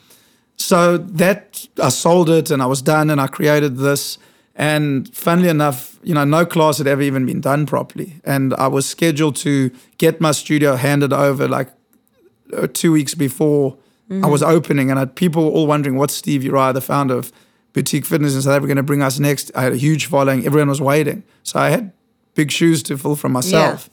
so 0.56 0.96
that 0.98 1.66
I 1.82 1.88
sold 1.88 2.30
it 2.30 2.48
and 2.52 2.62
I 2.62 2.66
was 2.66 2.80
done 2.80 3.10
and 3.10 3.20
I 3.20 3.26
created 3.26 3.76
this. 3.76 4.18
And 4.56 5.12
funnily 5.14 5.48
enough, 5.48 5.98
you 6.02 6.14
know, 6.14 6.24
no 6.24 6.46
class 6.46 6.78
had 6.78 6.86
ever 6.86 7.02
even 7.02 7.26
been 7.26 7.40
done 7.40 7.66
properly. 7.66 8.20
And 8.24 8.54
I 8.54 8.68
was 8.68 8.86
scheduled 8.86 9.36
to 9.36 9.70
get 9.98 10.20
my 10.20 10.30
studio 10.32 10.76
handed 10.76 11.12
over 11.12 11.48
like 11.48 11.70
uh, 12.56 12.68
two 12.72 12.92
weeks 12.92 13.14
before 13.14 13.76
I 14.22 14.26
was 14.28 14.42
opening. 14.42 14.90
And 14.90 14.98
I 14.98 15.02
had 15.02 15.16
people 15.16 15.48
all 15.48 15.66
wondering, 15.66 15.96
what's 15.96 16.14
Steve 16.14 16.42
Uria, 16.42 16.72
the 16.72 16.80
founder 16.80 17.16
of 17.16 17.32
Boutique 17.72 18.04
Fitness 18.06 18.34
in 18.36 18.42
South 18.42 18.52
Africa, 18.52 18.68
going 18.68 18.76
to 18.76 18.82
bring 18.84 19.02
us 19.02 19.18
next? 19.18 19.50
I 19.56 19.62
had 19.62 19.72
a 19.72 19.76
huge 19.76 20.06
following. 20.06 20.46
Everyone 20.46 20.68
was 20.68 20.80
waiting. 20.80 21.24
So 21.42 21.58
I 21.58 21.70
had 21.70 21.90
big 22.34 22.52
shoes 22.52 22.82
to 22.84 22.96
fill 22.96 23.16
for 23.16 23.28
myself. 23.28 23.90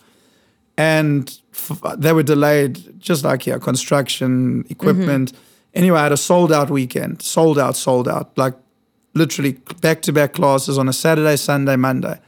And 0.77 1.39
f- 1.53 1.81
they 1.97 2.13
were 2.13 2.23
delayed, 2.23 2.99
just 2.99 3.23
like 3.23 3.43
here, 3.43 3.57
construction, 3.59 4.65
equipment. 4.69 5.33
Anyway, 5.73 5.97
I 5.99 6.03
had 6.03 6.11
a 6.11 6.17
sold 6.17 6.51
out 6.51 6.69
weekend, 6.69 7.21
sold 7.21 7.57
out, 7.57 7.75
sold 7.75 8.07
out, 8.07 8.37
like 8.37 8.53
literally 9.13 9.53
back 9.81 10.01
to 10.03 10.13
back 10.13 10.33
classes 10.33 10.77
on 10.77 10.87
a 10.87 10.93
Saturday, 10.93 11.35
Sunday, 11.35 11.75
Monday. 11.75 12.19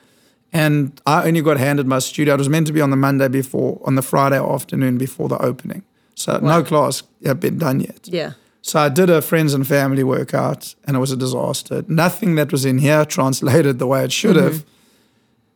And 0.51 1.01
I 1.07 1.27
only 1.27 1.41
got 1.41 1.57
handed 1.57 1.87
my 1.87 1.99
studio. 1.99 2.35
It 2.35 2.37
was 2.37 2.49
meant 2.49 2.67
to 2.67 2.73
be 2.73 2.81
on 2.81 2.91
the 2.91 2.95
Monday 2.95 3.27
before, 3.27 3.81
on 3.85 3.95
the 3.95 4.03
Friday 4.03 4.39
afternoon 4.39 4.97
before 4.97 5.27
the 5.27 5.41
opening. 5.41 5.83
So 6.15 6.37
no 6.37 6.63
class 6.63 7.01
had 7.25 7.39
been 7.39 7.57
done 7.57 7.79
yet. 7.79 8.07
Yeah. 8.07 8.33
So 8.61 8.79
I 8.79 8.89
did 8.89 9.09
a 9.09 9.21
friends 9.21 9.53
and 9.53 9.67
family 9.67 10.03
workout 10.03 10.75
and 10.85 10.95
it 10.95 10.99
was 10.99 11.11
a 11.11 11.17
disaster. 11.17 11.83
Nothing 11.87 12.35
that 12.35 12.51
was 12.51 12.65
in 12.65 12.77
here 12.77 13.03
translated 13.17 13.79
the 13.79 13.87
way 13.87 14.03
it 14.03 14.11
should 14.11 14.35
mm-hmm. 14.35 14.53
have. 14.53 14.65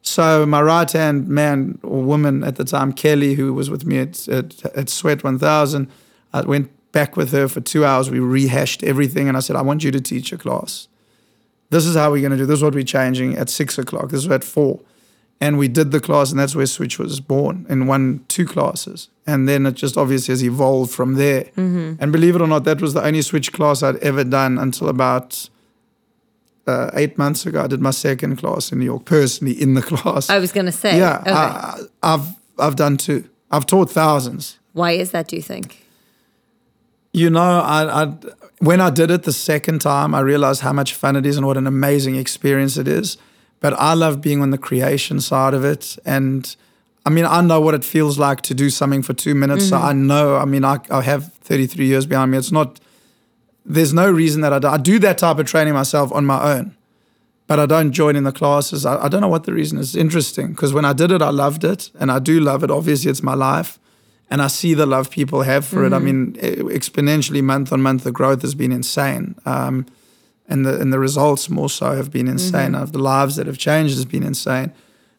So 0.02 0.46
my 0.46 0.62
right 0.62 0.92
hand 0.92 1.28
man 1.28 1.80
or 1.84 2.02
woman 2.02 2.44
at 2.44 2.56
the 2.56 2.64
time, 2.64 2.92
Kelly, 2.92 3.36
who 3.36 3.54
was 3.54 3.70
with 3.70 3.86
me 3.86 4.00
at, 4.00 4.28
at, 4.28 4.66
at 4.76 4.90
Sweat 4.90 5.24
1000, 5.24 5.90
I 6.34 6.42
went 6.42 6.72
back 6.92 7.16
with 7.16 7.32
her 7.34 7.48
for 7.48 7.62
two 7.62 7.86
hours. 7.86 8.10
We 8.10 8.20
rehashed 8.20 8.84
everything 8.84 9.28
and 9.28 9.38
I 9.38 9.42
said, 9.42 9.56
I 9.56 9.62
want 9.62 9.84
you 9.84 9.92
to 9.92 10.02
teach 10.02 10.34
a 10.34 10.38
class. 10.38 10.88
This 11.70 11.86
is 11.86 11.96
how 11.96 12.12
we're 12.12 12.22
going 12.22 12.32
to 12.32 12.38
do. 12.38 12.46
This 12.46 12.58
is 12.58 12.64
what 12.64 12.74
we're 12.76 12.84
changing 12.84 13.38
at 13.38 13.50
six 13.50 13.78
o'clock. 13.78 14.10
This 14.10 14.24
is 14.26 14.30
at 14.32 14.44
four. 14.44 14.80
And 15.40 15.60
we 15.60 15.68
did 15.68 15.92
the 15.92 16.00
class, 16.00 16.32
and 16.32 16.40
that's 16.40 16.56
where 16.56 16.66
Switch 16.66 16.98
was 16.98 17.20
born 17.20 17.66
in 17.70 17.86
one, 17.86 18.26
two 18.28 18.46
classes. 18.46 19.10
And 19.28 19.48
then 19.48 19.68
it 19.68 19.76
just 19.76 19.96
obviously 19.98 20.32
has 20.32 20.44
evolved 20.44 20.92
from 20.92 21.14
there. 21.14 21.52
And 21.56 22.12
believe 22.12 22.36
it 22.36 22.42
or 22.42 22.48
not, 22.48 22.64
that 22.64 22.82
was 22.82 22.94
the 22.96 23.04
only 23.06 23.22
Switch 23.22 23.54
class 23.54 23.84
I'd 23.84 23.98
ever 23.98 24.24
done 24.24 24.58
until 24.58 24.88
about 24.90 25.48
uh, 26.66 26.90
eight 26.96 27.18
months 27.20 27.46
ago. 27.46 27.64
I 27.64 27.68
did 27.68 27.82
my 27.82 27.92
second 27.92 28.38
class 28.38 28.72
in 28.72 28.80
New 28.80 28.86
York, 28.86 29.06
personally 29.06 29.54
in 29.62 29.76
the 29.76 29.82
class. 29.92 30.30
I 30.30 30.40
was 30.40 30.52
going 30.52 30.66
to 30.66 30.72
say. 30.72 30.98
yeah, 30.98 31.20
Okay. 31.22 31.32
I, 31.32 31.80
I've 32.02 32.28
I've 32.58 32.76
done 32.76 32.98
two. 32.98 33.30
I've 33.52 33.68
taught 33.68 33.92
thousands. 33.92 34.58
Why 34.74 34.94
is 34.94 35.12
that, 35.12 35.28
do 35.28 35.36
you 35.36 35.42
think? 35.44 35.86
You 37.18 37.32
know, 37.32 37.62
I, 37.62 38.04
I 38.04 38.14
when 38.60 38.80
I 38.80 38.92
did 38.92 39.10
it 39.10 39.24
the 39.24 39.34
second 39.34 39.82
time, 39.82 40.14
I 40.14 40.20
realized 40.20 40.62
how 40.62 40.72
much 40.72 40.94
fun 40.94 41.16
it 41.16 41.26
is 41.26 41.36
and 41.36 41.48
what 41.48 41.58
an 41.58 41.66
amazing 41.66 42.16
experience 42.16 42.78
it 42.78 42.88
is. 42.88 43.18
But 43.60 43.74
I 43.74 43.96
love 43.96 44.22
being 44.22 44.40
on 44.44 44.52
the 44.52 44.58
creation 44.60 45.20
side 45.20 45.56
of 45.56 45.66
it, 45.66 45.98
and 46.06 46.56
I 47.08 47.10
mean, 47.10 47.26
I 47.26 47.42
know 47.42 47.60
what 47.60 47.74
it 47.74 47.84
feels 47.84 48.20
like 48.20 48.42
to 48.42 48.54
do 48.54 48.70
something 48.70 49.02
for 49.02 49.14
two 49.14 49.34
minutes. 49.34 49.70
So 49.70 49.78
mm-hmm. 49.78 49.86
I 49.86 49.94
know. 49.94 50.36
I 50.36 50.46
mean, 50.46 50.64
I, 50.64 50.78
I 50.92 51.02
have 51.02 51.34
33 51.34 51.88
years 51.88 52.06
behind 52.06 52.30
me. 52.30 52.38
It's 52.38 52.52
not. 52.52 52.80
There's 53.66 53.94
no 53.96 54.12
reason 54.12 54.42
that 54.42 54.54
I 54.54 54.60
do, 54.60 54.68
I 54.68 54.78
do 54.78 55.00
that 55.00 55.18
type 55.18 55.40
of 55.40 55.48
training 55.48 55.74
myself 55.74 56.12
on 56.14 56.24
my 56.26 56.54
own, 56.54 56.78
but 57.48 57.60
I 57.60 57.66
don't 57.66 57.92
join 57.94 58.16
in 58.16 58.26
the 58.26 58.32
classes. 58.32 58.86
I, 58.86 59.06
I 59.06 59.08
don't 59.08 59.22
know 59.22 59.28
what 59.28 59.46
the 59.46 59.54
reason 59.54 59.80
is. 59.80 59.96
It's 59.96 60.00
interesting 60.00 60.50
because 60.50 60.72
when 60.72 60.86
I 60.86 60.94
did 60.94 61.12
it, 61.12 61.24
I 61.24 61.32
loved 61.32 61.64
it, 61.64 61.90
and 62.00 62.12
I 62.12 62.20
do 62.20 62.40
love 62.40 62.64
it. 62.64 62.70
Obviously, 62.70 63.10
it's 63.10 63.24
my 63.24 63.34
life 63.34 63.80
and 64.30 64.42
I 64.42 64.48
see 64.48 64.74
the 64.74 64.86
love 64.86 65.10
people 65.10 65.42
have 65.44 65.66
for 65.66 65.86
it. 65.86 65.94
I 65.94 66.00
mean, 66.00 66.36
e- 66.42 66.56
exponentially 66.80 67.42
month 67.42 67.72
on 67.72 67.82
month, 67.82 68.04
the 68.04 68.12
growth 68.12 68.42
has 68.42 68.56
been 68.56 68.72
insane, 68.72 69.36
um, 69.46 69.86
and 70.50 70.66
the 70.66 70.80
and 70.82 70.92
the 70.92 71.00
results 71.00 71.50
more 71.50 71.70
so 71.70 71.96
have 71.96 72.10
been 72.12 72.28
insane. 72.28 72.76
Of 72.76 72.92
the 72.92 73.00
lives 73.00 73.36
that 73.38 73.48
have 73.48 73.58
changed 73.58 73.96
has 73.96 74.06
been 74.06 74.24
insane, 74.24 74.72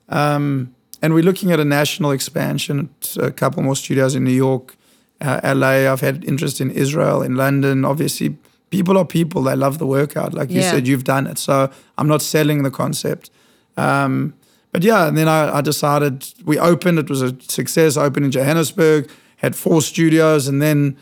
um, 0.09 0.75
and 1.03 1.15
we're 1.15 1.23
looking 1.25 1.53
at 1.53 1.61
a 1.61 1.65
national 1.65 2.11
expansion. 2.11 2.89
A 3.17 3.31
couple 3.31 3.63
more 3.63 3.77
studios 3.77 4.15
in 4.15 4.25
New 4.25 4.33
York, 4.47 4.77
uh, 5.21 5.41
LA. 5.43 5.91
I've 5.93 6.01
had 6.03 6.25
interest 6.25 6.61
in 6.61 6.71
Israel, 6.71 7.23
in 7.23 7.35
London. 7.37 7.85
Obviously, 7.85 8.37
people 8.71 8.97
are 8.99 9.05
people. 9.07 9.43
They 9.43 9.57
love 9.57 9.79
the 9.79 9.87
workout, 9.87 10.35
like 10.35 10.51
you 10.51 10.61
Yeah. 10.61 10.71
said. 10.71 10.87
You've 10.87 11.05
done 11.05 11.27
it, 11.27 11.39
so 11.39 11.71
I'm 11.97 12.09
not 12.09 12.23
selling 12.23 12.63
the 12.63 12.71
concept. 12.71 13.31
Um, 13.77 14.35
but 14.79 14.85
yeah, 14.85 15.09
and 15.09 15.19
then 15.19 15.27
I, 15.27 15.57
I 15.59 15.61
decided 15.61 16.33
we 16.45 16.57
opened. 16.57 17.01
It 17.01 17.11
was 17.11 17.21
a 17.21 17.35
success. 17.41 17.97
I 17.97 18.05
opened 18.05 18.27
in 18.27 18.31
Johannesburg, 18.31 19.11
had 19.39 19.57
four 19.57 19.83
studios, 19.83 20.47
and 20.47 20.63
then 20.63 20.97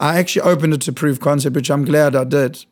I 0.00 0.18
actually 0.18 0.42
opened 0.42 0.74
it 0.74 0.80
to 0.80 0.92
prove 0.92 1.20
concept, 1.20 1.54
which 1.54 1.70
I'm 1.70 1.84
glad 1.84 2.16
I 2.16 2.24
did. 2.24 2.64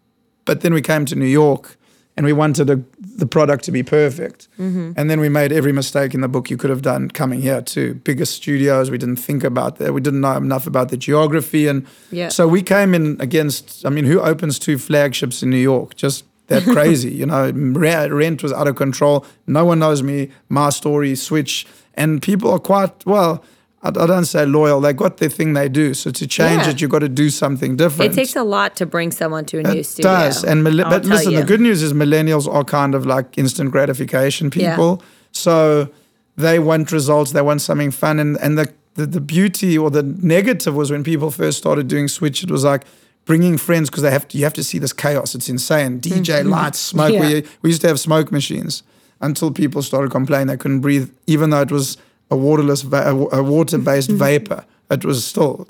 But 0.45 0.63
then 0.63 0.75
we 0.75 0.83
came 0.83 1.05
to 1.05 1.15
New 1.15 1.27
York, 1.27 1.77
and 2.17 2.27
we 2.27 2.33
wanted 2.33 2.71
a, 2.71 2.83
the 2.99 3.25
product 3.25 3.63
to 3.67 3.71
be 3.71 3.85
perfect. 3.85 4.49
Mm-hmm. 4.59 4.95
And 4.97 5.09
then 5.09 5.21
we 5.21 5.29
made 5.29 5.53
every 5.53 5.71
mistake 5.73 6.13
in 6.13 6.23
the 6.23 6.29
book 6.29 6.51
you 6.51 6.57
could 6.57 6.71
have 6.71 6.83
done 6.83 7.09
coming 7.09 7.41
here 7.41 7.63
too. 7.63 7.95
Bigger 7.95 8.25
studios, 8.25 8.91
we 8.91 8.99
didn't 8.99 9.21
think 9.21 9.45
about 9.45 9.77
that. 9.79 9.95
We 9.95 10.01
didn't 10.01 10.23
know 10.23 10.37
enough 10.37 10.67
about 10.67 10.89
the 10.89 10.97
geography, 10.97 11.69
and 11.69 11.87
Yeah. 12.11 12.31
so 12.31 12.49
we 12.49 12.63
came 12.63 12.95
in 12.97 13.17
against. 13.21 13.87
I 13.87 13.91
mean, 13.91 14.07
who 14.07 14.19
opens 14.21 14.59
two 14.59 14.77
flagships 14.77 15.41
in 15.41 15.51
New 15.51 15.63
York? 15.73 15.95
Just 15.95 16.25
that 16.49 16.65
crazy, 16.65 17.11
you 17.11 17.27
know. 17.27 17.51
Rent 17.53 18.43
was 18.43 18.53
out 18.53 18.69
of 18.69 18.77
control. 18.77 19.25
No 19.47 19.65
one 19.65 19.79
knows 19.79 20.03
me. 20.03 20.31
My 20.49 20.71
story, 20.71 21.15
Switch, 21.15 21.67
and 21.95 22.21
people 22.21 22.51
are 22.51 22.59
quite 22.59 23.07
well. 23.07 23.43
I, 23.81 23.91
don't 23.93 24.25
say 24.25 24.45
loyal. 24.45 24.81
They 24.81 24.93
got 24.93 25.19
their 25.19 25.29
thing 25.29 25.53
they 25.53 25.69
do. 25.69 25.95
So 25.95 26.11
to 26.11 26.27
change 26.27 26.63
Yeah. 26.63 26.71
it, 26.71 26.81
you've 26.81 26.91
got 26.91 26.99
to 26.99 27.09
do 27.09 27.31
something 27.31 27.77
different. 27.77 28.13
It 28.13 28.15
takes 28.17 28.35
a 28.35 28.43
lot 28.43 28.75
to 28.77 28.87
bring 28.87 29.13
someone 29.13 29.45
to 29.47 29.61
a 29.61 29.63
new 29.63 29.85
studio. 29.85 30.11
It 30.11 30.15
does. 30.15 30.45
And 30.45 30.65
mille- 30.65 30.89
but 30.91 31.05
listen, 31.05 31.33
you. 31.33 31.39
the 31.41 31.47
good 31.47 31.61
news 31.61 31.81
is 31.83 31.93
millennials 31.93 32.53
are 32.53 32.65
kind 32.65 32.95
of 32.97 33.07
like 33.07 33.39
instant 33.39 33.71
gratification 33.71 34.51
people. 34.51 34.99
Yeah. 35.01 35.07
So 35.31 35.89
they 36.37 36.59
want 36.59 36.91
results. 36.91 37.31
They 37.33 37.43
want 37.43 37.61
something 37.61 37.93
fun. 37.93 38.19
And 38.19 38.37
and 38.41 38.59
the, 38.59 38.73
the 38.95 39.07
the 39.07 39.21
beauty 39.21 39.79
or 39.79 39.91
the 39.91 40.03
negative 40.03 40.75
was 40.75 40.91
when 40.91 41.05
people 41.05 41.31
first 41.31 41.59
started 41.59 41.87
doing 41.87 42.09
Switch. 42.09 42.43
It 42.43 42.51
was 42.51 42.65
like 42.65 42.85
bringing 43.29 43.59
friends 43.59 43.89
because 43.91 44.03
they 44.03 44.11
have 44.11 44.27
to. 44.29 44.39
You 44.39 44.45
have 44.45 44.55
to 44.55 44.65
see 44.65 44.79
this 44.81 44.93
chaos. 44.95 45.35
It's 45.37 45.49
insane. 45.49 46.01
DJ 46.01 46.45
lights, 46.45 46.79
smoke. 46.81 47.13
Mm-hmm. 47.13 47.23
Yeah. 47.23 47.41
We 47.43 47.47
we 47.63 47.71
used 47.71 47.83
to 47.83 47.89
have 47.89 48.01
smoke 48.01 48.33
machines 48.33 48.83
until 49.21 49.51
people 49.53 49.83
started 49.83 50.11
complaining 50.11 50.49
they 50.49 50.57
couldn't 50.57 50.81
breathe, 50.81 51.09
even 51.27 51.51
though 51.51 51.61
it 51.63 51.71
was 51.71 51.97
a 52.31 52.37
waterless, 52.37 52.83
va- 52.83 53.09
a 53.41 53.43
water 53.43 53.79
based 53.79 54.11
Mm-hmm. 54.11 54.19
vapor. 54.25 54.65
It 54.91 55.05
was 55.05 55.25
still. 55.25 55.67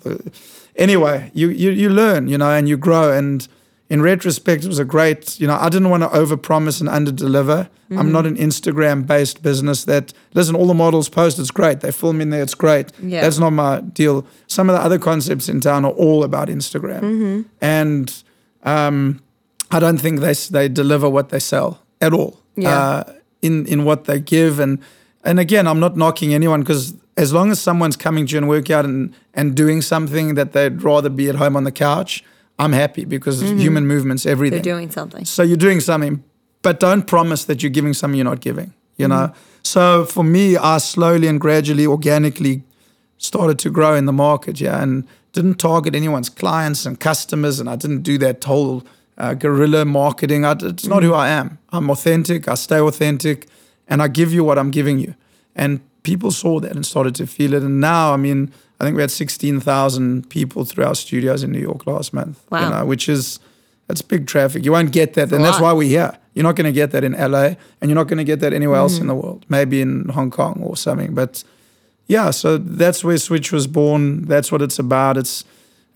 Anyway, 0.77 1.31
you, 1.35 1.49
you 1.51 1.71
you 1.71 1.89
learn, 1.91 2.29
you 2.29 2.39
know, 2.39 2.51
and 2.51 2.69
you 2.69 2.77
grow. 2.79 3.11
And 3.19 3.49
in 3.91 4.03
retrospect, 4.03 4.65
it 4.65 4.69
was 4.69 4.79
a 4.79 4.85
great. 4.85 5.41
You 5.41 5.47
know, 5.47 5.57
I 5.57 5.69
didn't 5.69 5.91
want 5.91 6.03
to 6.03 6.09
overpromise 6.11 6.81
and 6.81 6.89
underdeliver. 6.89 7.69
I'm 7.91 8.13
not 8.13 8.27
an 8.27 8.37
Instagram 8.37 9.07
based 9.07 9.43
business. 9.43 9.85
That 9.85 10.13
listen, 10.35 10.55
all 10.55 10.67
the 10.67 10.75
models 10.75 11.09
post. 11.09 11.39
It's 11.39 11.51
great. 11.51 11.81
They 11.81 11.91
film 11.91 12.21
in 12.21 12.29
there. 12.29 12.43
It's 12.43 12.55
great. 12.55 12.93
Yeah. 13.03 13.23
That's 13.23 13.39
not 13.39 13.51
my 13.51 13.81
deal. 13.81 14.27
Some 14.47 14.69
of 14.69 14.77
the 14.77 14.83
other 14.83 14.99
concepts 14.99 15.49
in 15.49 15.63
town 15.63 15.87
are 15.87 15.93
all 15.93 16.23
about 16.23 16.49
Instagram, 16.49 17.47
and 17.63 18.23
um, 18.65 19.23
I 19.71 19.79
don't 19.81 19.99
think 19.99 20.21
they 20.21 20.35
they 20.35 20.69
deliver 20.69 21.09
what 21.09 21.31
they 21.31 21.39
sell 21.39 21.81
at 22.03 22.13
all. 22.13 22.41
Yeah. 22.57 22.79
Uh, 22.79 23.13
in 23.41 23.67
in 23.67 23.85
what 23.85 24.05
they 24.05 24.21
give 24.21 24.59
and 24.61 24.81
and 25.25 25.41
again, 25.41 25.67
I'm 25.67 25.81
not 25.81 25.97
knocking 25.97 26.33
anyone 26.33 26.61
because 26.61 26.95
as 27.17 27.33
long 27.33 27.51
as 27.51 27.61
someone's 27.61 27.97
coming 27.97 28.27
to 28.27 28.33
you 28.33 28.39
and 28.39 28.49
work 28.49 28.71
and 28.71 29.15
and 29.35 29.55
doing 29.55 29.83
something 29.83 30.35
that 30.35 30.53
they'd 30.53 30.83
rather 30.83 31.09
be 31.09 31.29
at 31.29 31.37
home 31.37 31.57
on 31.57 31.65
the 31.65 31.73
couch, 31.73 32.25
I'm 32.59 32.73
happy 32.73 33.05
because 33.05 33.43
mm-hmm. 33.43 33.59
human 33.59 33.87
movement's 33.87 34.27
everything. 34.27 34.63
They're 34.63 34.75
doing 34.75 34.91
something. 34.91 35.25
So 35.25 35.43
you're 35.43 35.57
doing 35.57 35.81
something, 35.81 36.25
but 36.63 36.81
don't 36.81 37.07
promise 37.07 37.45
that 37.45 37.63
you're 37.63 37.71
giving 37.71 37.95
something 37.95 38.17
you're 38.17 38.25
not 38.25 38.41
giving. 38.41 38.75
You 38.97 39.07
mm-hmm. 39.07 39.27
know. 39.27 39.35
So 39.63 40.05
for 40.05 40.25
me, 40.25 40.57
I 40.57 40.79
slowly 40.79 41.29
and 41.29 41.41
gradually, 41.41 41.87
organically, 41.87 42.65
started 43.19 43.59
to 43.61 43.71
grow 43.71 43.95
in 43.95 44.07
the 44.07 44.13
market. 44.13 44.61
Yeah, 44.61 44.83
and 44.83 45.07
didn't 45.33 45.55
target 45.55 45.95
anyone's 45.95 46.29
clients 46.29 46.85
and 46.87 46.99
customers, 46.99 47.61
and 47.61 47.69
I 47.71 47.77
didn't 47.77 48.03
do 48.03 48.19
that 48.19 48.43
whole 48.43 48.85
uh, 49.17 49.35
guerrilla 49.35 49.85
marketing. 49.85 50.45
I, 50.45 50.53
it's 50.53 50.87
not 50.87 51.03
who 51.03 51.11
mm-hmm. 51.11 51.21
I 51.21 51.29
am. 51.29 51.59
I'm 51.71 51.91
authentic. 51.91 52.49
I 52.49 52.55
stay 52.55 52.81
authentic, 52.81 53.47
and 53.87 54.03
I 54.03 54.09
give 54.09 54.33
you 54.33 54.43
what 54.43 54.59
I'm 54.59 54.71
giving 54.71 54.99
you. 54.99 55.15
And 55.55 55.81
people 56.09 56.31
saw 56.31 56.59
that 56.59 56.73
and 56.73 56.87
started 56.87 57.15
to 57.15 57.27
feel 57.27 57.53
it. 57.53 57.63
And 57.63 57.83
now, 57.83 58.15
I 58.15 58.17
mean, 58.17 58.51
I 58.81 58.85
think 58.85 58.97
we 58.97 59.03
had 59.03 59.11
16,000 59.11 60.31
people 60.31 60.65
through 60.65 60.87
our 60.87 60.95
studios 60.95 61.43
in 61.43 61.53
New 61.53 61.61
York 61.61 61.87
last 61.87 62.15
month. 62.15 62.43
Wow. 62.51 62.65
You 62.65 62.71
know, 62.71 62.87
which 62.87 63.11
is 63.11 63.39
that's 63.89 64.01
big 64.01 64.27
traffic. 64.27 64.65
You 64.65 64.73
won't 64.73 64.91
get 64.91 65.15
that, 65.15 65.33
and 65.33 65.45
that's 65.45 65.61
why 65.61 65.73
we're 65.73 65.89
here. 65.89 66.17
You're 66.33 66.45
not 66.45 66.57
going 66.57 66.67
to 66.67 66.73
get 66.73 66.93
that 66.93 67.05
in 67.05 67.13
LA, 67.13 67.57
and 67.81 67.89
you're 67.89 67.95
not 67.95 68.07
going 68.07 68.19
to 68.19 68.25
get 68.25 68.41
that 68.41 68.53
anywhere 68.53 68.79
else 68.79 68.99
in 68.99 69.07
the 69.07 69.15
world. 69.15 69.45
Maybe 69.49 69.81
in 69.81 70.09
Hong 70.11 70.31
Kong 70.31 70.63
or 70.63 70.77
something, 70.77 71.15
but 71.15 71.45
yeah. 72.07 72.31
So 72.31 72.59
that's 72.59 73.03
where 73.03 73.19
Switch 73.19 73.51
was 73.51 73.67
born. 73.67 74.27
That's 74.27 74.53
what 74.53 74.63
it's 74.63 74.79
about. 74.79 75.17
It's 75.17 75.45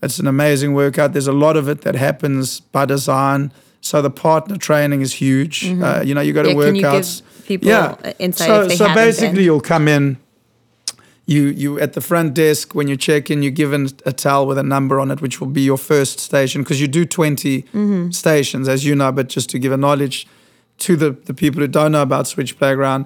it's 0.01 0.19
an 0.19 0.27
amazing 0.27 0.73
workout. 0.73 1.13
There's 1.13 1.27
a 1.27 1.39
lot 1.45 1.55
of 1.55 1.67
it 1.69 1.81
that 1.81 1.95
happens 1.95 2.59
by 2.59 2.85
design. 2.85 3.51
So 3.85 4.01
the 4.01 4.09
partner 4.09 4.55
training 4.57 5.01
is 5.01 5.11
huge. 5.13 5.65
Uh, 5.65 6.01
you 6.05 6.13
know, 6.15 6.21
you 6.21 6.31
go 6.31 6.41
to 6.41 6.49
Yeah, 6.49 6.71
give 6.71 6.83
workouts. 6.83 7.21
people 7.45 7.67
yeah. 7.67 8.13
insight 8.17 8.47
So 8.47 8.61
if 8.61 8.67
they 8.69 8.75
so 8.77 8.93
basically, 8.95 9.35
been? 9.35 9.43
you'll 9.43 9.59
come 9.75 9.89
in. 9.89 10.17
You 11.25 11.43
you 11.47 11.79
at 11.81 11.91
the 11.93 11.99
front 12.01 12.33
desk 12.33 12.73
when 12.75 12.87
you 12.87 12.95
check 12.97 13.29
in, 13.29 13.43
you're 13.43 13.51
given 13.63 13.89
a 14.05 14.11
towel 14.13 14.47
with 14.47 14.57
a 14.57 14.63
number 14.63 14.99
on 15.01 15.11
it, 15.11 15.21
which 15.21 15.39
will 15.41 15.51
be 15.51 15.61
your 15.61 15.77
first 15.77 16.19
station 16.19 16.63
because 16.63 16.79
you 16.81 16.87
do 16.87 17.05
20 17.05 17.61
Mm-hmm. 17.61 18.11
stations, 18.11 18.67
as 18.69 18.83
you 18.85 18.95
know. 18.95 19.11
But 19.11 19.27
just 19.35 19.49
to 19.49 19.59
give 19.59 19.73
a 19.73 19.77
knowledge 19.77 20.27
to 20.79 20.95
the 20.95 21.11
the 21.25 21.33
people 21.33 21.59
who 21.61 21.67
don't 21.67 21.91
know 21.91 22.01
about 22.01 22.27
Switch 22.27 22.57
Playground, 22.57 23.05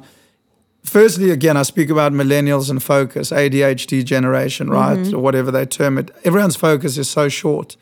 firstly, 0.84 1.32
again, 1.32 1.58
I 1.58 1.64
speak 1.64 1.90
about 1.90 2.12
millennials 2.14 2.70
and 2.70 2.82
focus, 2.84 3.32
ADHD 3.32 4.04
generation, 4.04 4.70
right, 4.70 4.98
Mm-hmm. 5.00 5.16
or 5.16 5.20
whatever 5.22 5.52
they 5.52 5.66
term 5.66 5.98
it. 5.98 6.12
Everyone's 6.24 6.56
focus 6.56 6.98
is 6.98 7.10
so 7.10 7.30
short. 7.30 7.78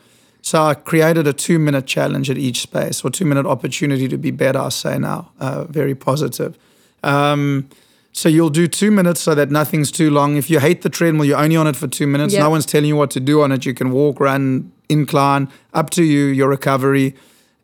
So 0.45 0.61
I 0.61 0.75
created 0.75 1.25
a 1.25 1.33
two 1.33 1.57
minute 1.57 1.87
challenge 1.87 2.29
at 2.29 2.37
each 2.37 2.59
space, 2.61 3.03
or 3.03 3.09
two 3.09 3.25
minute 3.25 3.47
opportunity 3.47 4.07
to 4.07 4.17
be 4.17 4.29
better. 4.29 4.59
I 4.59 4.69
say 4.69 4.99
now, 4.99 5.31
uh, 5.39 5.63
very 5.63 5.95
positive. 5.95 6.51
Um, 7.03 7.67
So 8.11 8.29
you'll 8.29 8.51
do 8.61 8.67
two 8.67 8.91
minutes 8.91 9.19
so 9.21 9.35
that 9.35 9.49
nothing's 9.49 9.91
too 9.91 10.09
long. 10.09 10.37
If 10.37 10.49
you 10.49 10.59
hate 10.59 10.83
the 10.83 10.89
treadmill, 10.89 11.25
you're 11.25 11.43
only 11.45 11.57
on 11.57 11.67
it 11.67 11.75
for 11.75 11.87
two 11.87 12.07
minutes. 12.07 12.33
Yep. 12.33 12.43
No 12.43 12.49
one's 12.49 12.65
telling 12.65 12.87
you 12.87 12.95
what 12.95 13.11
to 13.11 13.19
do 13.19 13.41
on 13.41 13.51
it. 13.51 13.65
You 13.65 13.73
can 13.73 13.89
walk, 13.91 14.19
run, 14.21 14.71
incline, 14.87 15.49
up 15.73 15.89
to 15.89 16.03
you, 16.03 16.25
your 16.27 16.47
recovery. 16.47 17.13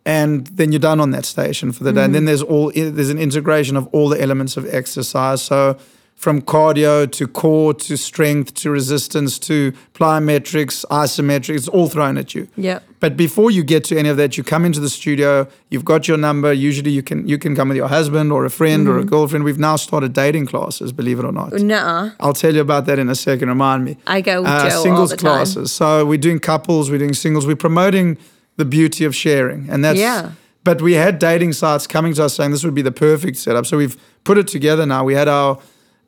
And 0.04 0.48
then 0.48 0.72
you're 0.74 0.80
done 0.92 1.00
on 1.00 1.12
that 1.12 1.26
station 1.26 1.72
for 1.72 1.84
the 1.86 1.94
day. 1.94 2.04
And 2.04 2.14
then 2.16 2.26
there's 2.26 2.42
all 2.42 2.72
there's 2.74 3.12
an 3.12 3.20
integration 3.20 3.78
of 3.78 3.88
all 3.94 4.10
the 4.10 4.20
elements 4.20 4.58
of 4.58 4.66
exercise. 4.74 5.42
So 5.42 5.78
from 6.22 6.40
cardio 6.40 7.12
to 7.12 7.28
core 7.28 7.74
to 7.74 7.98
strength 7.98 8.54
to 8.54 8.70
resistance 8.70 9.40
to 9.40 9.72
plyometrics, 9.96 10.86
isometrics, 10.92 11.56
it's 11.56 11.68
all 11.68 11.90
thrown 11.90 12.16
at 12.16 12.36
you. 12.36 12.48
Yep. 12.58 12.84
But 13.00 13.18
before 13.18 13.50
you 13.50 13.64
get 13.64 13.84
to 13.86 13.98
any 13.98 14.08
of 14.08 14.18
that, 14.18 14.38
you 14.38 14.44
come 14.44 14.64
into 14.64 14.80
the 14.80 14.88
studio. 14.90 15.48
You've 15.72 15.84
got 15.84 16.08
your 16.08 16.18
number. 16.18 16.54
Usually, 16.54 16.92
you 16.92 17.02
can 17.02 17.28
you 17.28 17.40
can 17.40 17.56
come 17.56 17.70
with 17.70 17.78
your 17.78 17.88
husband 17.88 18.32
or 18.32 18.46
a 18.46 18.52
friend 18.52 18.88
or 18.88 19.00
a 19.00 19.04
girlfriend. 19.04 19.44
We've 19.46 19.58
now 19.58 19.78
started 19.78 20.14
dating 20.14 20.46
classes. 20.46 20.94
Believe 20.94 21.18
it 21.18 21.26
or 21.26 21.32
not, 21.32 21.54
Nuh-uh. 21.54 22.12
I'll 22.20 22.34
tell 22.34 22.54
you 22.54 22.62
about 22.62 22.86
that 22.86 23.00
in 23.00 23.10
a 23.10 23.16
second. 23.16 23.50
Remind 23.50 23.84
me. 23.84 23.98
I 24.06 24.22
go 24.22 24.42
with 24.44 24.52
Uh, 24.52 24.70
Joe 24.70 24.76
all 24.76 24.84
singles 24.84 25.14
classes. 25.16 25.72
So 25.72 26.06
we're 26.06 26.20
doing 26.20 26.40
couples. 26.40 26.92
We're 26.92 27.00
doing 27.00 27.16
singles. 27.16 27.48
We're 27.48 27.56
promoting 27.56 28.18
the 28.58 28.66
beauty 28.66 29.06
of 29.06 29.16
sharing, 29.16 29.68
and 29.72 29.84
that's 29.84 29.98
Yeah. 30.00 30.32
But 30.64 30.84
we 30.84 30.94
had 30.94 31.18
dating 31.18 31.54
sites 31.54 31.88
coming 31.88 32.14
to 32.14 32.26
us 32.26 32.36
saying 32.36 32.52
this 32.52 32.64
would 32.64 32.76
be 32.76 32.84
the 32.84 32.92
perfect 32.92 33.38
setup. 33.38 33.66
So 33.66 33.78
we've 33.78 33.98
put 34.24 34.38
it 34.38 34.48
together 34.48 34.86
now. 34.86 35.04
We 35.04 35.16
had 35.16 35.28
our 35.28 35.58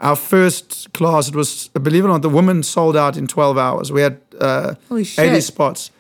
our 0.02 0.16
first 0.16 0.94
class. 0.94 1.28
It 1.30 1.36
was 1.36 1.70
believe 1.70 2.04
it 2.04 2.08
or 2.08 2.12
not, 2.12 2.22
the 2.22 2.30
woman 2.30 2.64
sold 2.64 2.96
out 2.96 3.18
in 3.18 3.28
12 3.28 3.58
hours. 3.58 3.92
We 3.92 4.02
had 4.02 4.20
uh, 4.40 4.76
80 4.92 5.42
spots. 5.42 5.92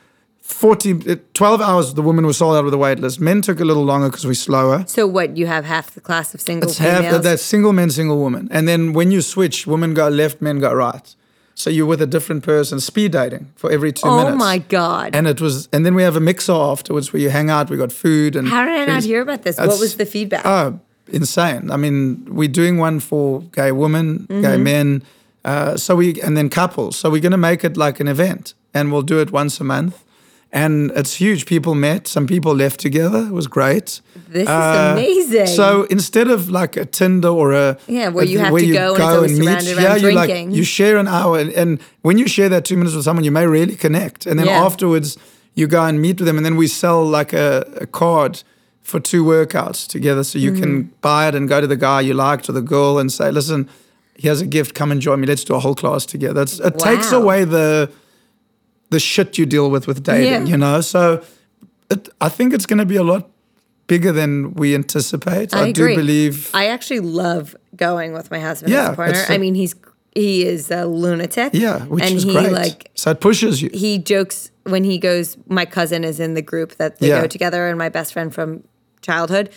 40, 0.41 1.09
uh, 1.09 1.15
12 1.33 1.61
hours, 1.61 1.93
the 1.93 2.01
woman 2.01 2.25
was 2.25 2.37
sold 2.37 2.57
out 2.57 2.65
with 2.65 2.73
a 2.73 2.77
wait 2.77 2.99
list. 2.99 3.21
Men 3.21 3.41
took 3.41 3.61
a 3.61 3.65
little 3.65 3.85
longer 3.85 4.09
because 4.09 4.25
we're 4.27 4.33
slower. 4.33 4.83
So 4.87 5.07
what? 5.07 5.37
You 5.37 5.47
have 5.47 5.63
half 5.63 5.91
the 5.91 6.01
class 6.01 6.33
of 6.33 6.41
single 6.41 6.69
It's 6.69 6.77
half 6.77 6.97
females. 6.97 7.13
that, 7.13 7.23
that's 7.23 7.41
single 7.41 7.71
men, 7.71 7.89
single 7.89 8.19
woman. 8.19 8.49
And 8.51 8.67
then 8.67 8.91
when 8.91 9.09
you 9.09 9.21
switch, 9.21 9.65
women 9.65 9.93
go 9.93 10.09
left, 10.09 10.41
men 10.41 10.59
go 10.59 10.73
right. 10.73 11.15
So 11.55 11.69
you're 11.69 11.85
with 11.85 12.01
a 12.01 12.07
different 12.07 12.43
person, 12.43 12.79
speed 12.79 13.11
dating 13.13 13.51
for 13.55 13.71
every 13.71 13.93
two 13.93 14.07
oh 14.07 14.17
minutes. 14.17 14.33
Oh 14.33 14.37
my 14.37 14.57
god! 14.57 15.15
And 15.15 15.27
it 15.27 15.39
was, 15.39 15.69
and 15.71 15.85
then 15.85 15.93
we 15.93 16.01
have 16.01 16.15
a 16.15 16.19
mixer 16.19 16.51
afterwards 16.51 17.13
where 17.13 17.21
you 17.21 17.29
hang 17.29 17.49
out. 17.49 17.69
We 17.69 17.77
got 17.77 17.91
food 17.91 18.35
and. 18.35 18.47
How 18.47 18.65
did 18.65 18.73
I 18.73 18.85
not 18.85 19.03
hear 19.03 19.21
about 19.21 19.43
this? 19.43 19.57
What 19.57 19.79
was 19.79 19.95
the 19.97 20.05
feedback? 20.05 20.45
Oh, 20.45 20.79
insane! 21.07 21.69
I 21.71 21.77
mean, 21.77 22.25
we're 22.29 22.47
doing 22.51 22.77
one 22.77 22.99
for 22.99 23.41
gay 23.51 23.71
women, 23.71 24.25
gay 24.29 24.35
Mm-hmm. 24.35 24.63
men, 24.63 25.03
uh, 25.45 25.77
so 25.77 25.95
we 25.95 26.21
and 26.21 26.35
then 26.37 26.49
couples. 26.49 26.95
So 26.97 27.09
we're 27.09 27.21
going 27.21 27.31
to 27.31 27.37
make 27.49 27.63
it 27.63 27.77
like 27.77 27.99
an 27.99 28.07
event, 28.07 28.53
and 28.73 28.91
we'll 28.91 29.01
do 29.05 29.19
it 29.19 29.31
once 29.31 29.59
a 29.59 29.63
month. 29.63 29.95
And 30.55 30.91
it's 30.95 31.15
huge. 31.15 31.47
People 31.47 31.73
met. 31.73 32.07
Some 32.07 32.27
people 32.27 32.53
left 32.53 32.79
together. 32.79 33.25
It 33.25 33.31
was 33.33 33.47
great. 33.47 34.01
this 34.29 34.43
is 34.43 34.47
Uh, 34.47 34.91
amazing. 34.93 35.47
So 35.47 35.87
instead 35.89 36.27
of 36.29 36.47
like 36.51 36.77
a 36.77 36.85
Tinder 36.85 37.29
or 37.29 37.53
a 37.53 37.75
Yeah, 37.87 38.09
where 38.09 38.23
a- 38.23 38.27
you 38.27 38.37
have 38.37 38.55
to 38.55 38.71
go 38.73 38.93
and 38.93 39.01
it's 39.03 39.15
always 39.15 39.35
surrounded 39.37 39.77
around 39.79 40.01
you 40.01 40.11
like 40.11 40.55
you 40.55 40.63
share 40.63 40.97
an 40.99 41.07
hour, 41.07 41.39
and, 41.39 41.51
and 41.53 41.79
when 42.03 42.19
you 42.19 42.27
share 42.27 42.49
that 42.49 42.65
two 42.65 42.77
minutes 42.77 42.95
with 42.95 43.03
someone, 43.03 43.25
you 43.25 43.31
may 43.31 43.47
really 43.47 43.75
connect, 43.75 44.27
and 44.27 44.37
then 44.39 44.45
Yeah. 44.45 44.63
afterwards 44.65 45.17
you 45.55 45.65
go 45.67 45.83
and 45.85 45.99
meet 45.99 46.19
with 46.19 46.27
them, 46.27 46.37
and 46.37 46.45
then 46.45 46.55
we 46.55 46.67
sell 46.67 47.03
like 47.03 47.33
a, 47.33 47.65
a 47.81 47.87
card 47.87 48.43
for 48.83 48.99
two 48.99 49.23
workouts 49.23 49.87
together, 49.87 50.23
so 50.23 50.37
you 50.39 50.51
Mm-hmm. 50.51 50.61
can 50.63 50.83
buy 51.01 51.27
it 51.27 51.35
and 51.35 51.47
go 51.49 51.59
to 51.61 51.67
the 51.67 51.77
guy 51.77 52.01
you 52.01 52.13
liked 52.13 52.47
or 52.49 52.51
the 52.53 52.61
girl 52.61 52.99
and 52.99 53.11
say, 53.11 53.31
listen. 53.31 53.69
Here's 54.15 54.41
a 54.41 54.45
gift. 54.45 54.75
Come 54.75 54.91
and 54.91 55.01
join 55.01 55.19
me. 55.21 55.25
Let's 55.25 55.43
do 55.43 55.55
a 55.55 55.59
whole 55.59 55.73
class 55.73 56.05
together. 56.05 56.43
It's, 56.43 56.59
it 56.59 56.77
takes 56.77 57.11
away 57.11 57.45
the 57.45 57.89
the 58.91 58.99
shit 58.99 59.39
you 59.39 59.45
deal 59.47 59.71
with 59.71 59.87
with 59.87 60.03
dating. 60.03 60.31
Yeah. 60.31 60.51
You 60.51 60.57
know, 60.57 60.81
so 60.81 61.23
it, 61.89 62.09
I 62.21 62.29
think 62.29 62.53
it's 62.53 62.67
going 62.67 62.77
to 62.77 62.85
be 62.85 62.95
a 62.95 63.03
lot 63.03 63.27
bigger 63.87 64.11
than 64.11 64.53
we 64.53 64.75
anticipate. 64.75 65.55
I, 65.55 65.71
do 65.71 65.95
believe. 65.95 66.51
I 66.53 66.67
actually 66.67 66.99
love 66.99 67.55
going 67.75 68.13
with 68.13 68.29
my 68.29 68.39
husband 68.39 68.71
Yeah, 68.71 68.83
as 68.83 68.89
a 68.89 68.95
partner. 68.95 69.23
a- 69.27 69.33
I 69.33 69.37
mean, 69.39 69.55
he's 69.55 69.73
he 70.13 70.45
is 70.45 70.69
a 70.69 70.85
lunatic. 70.85 71.55
yeah, 71.55 71.79
which 71.85 72.03
and 72.03 72.13
is 72.15 72.23
he 72.23 72.33
great. 72.33 72.51
like 72.51 72.91
so 72.93 73.09
it 73.11 73.19
pushes 73.19 73.63
you. 73.63 73.71
he 73.73 73.97
jokes 73.97 74.51
when 74.63 74.83
he 74.83 74.99
goes. 74.99 75.37
My 75.47 75.65
cousin 75.65 76.03
is 76.03 76.19
in 76.19 76.35
the 76.35 76.43
group 76.43 76.75
that 76.75 76.99
they 76.99 77.07
Yeah. 77.07 77.21
go 77.21 77.27
together, 77.27 77.67
and 77.67 77.79
my 77.79 77.89
best 77.89 78.13
friend 78.13 78.31
from 78.31 78.63
childhood, 79.03 79.49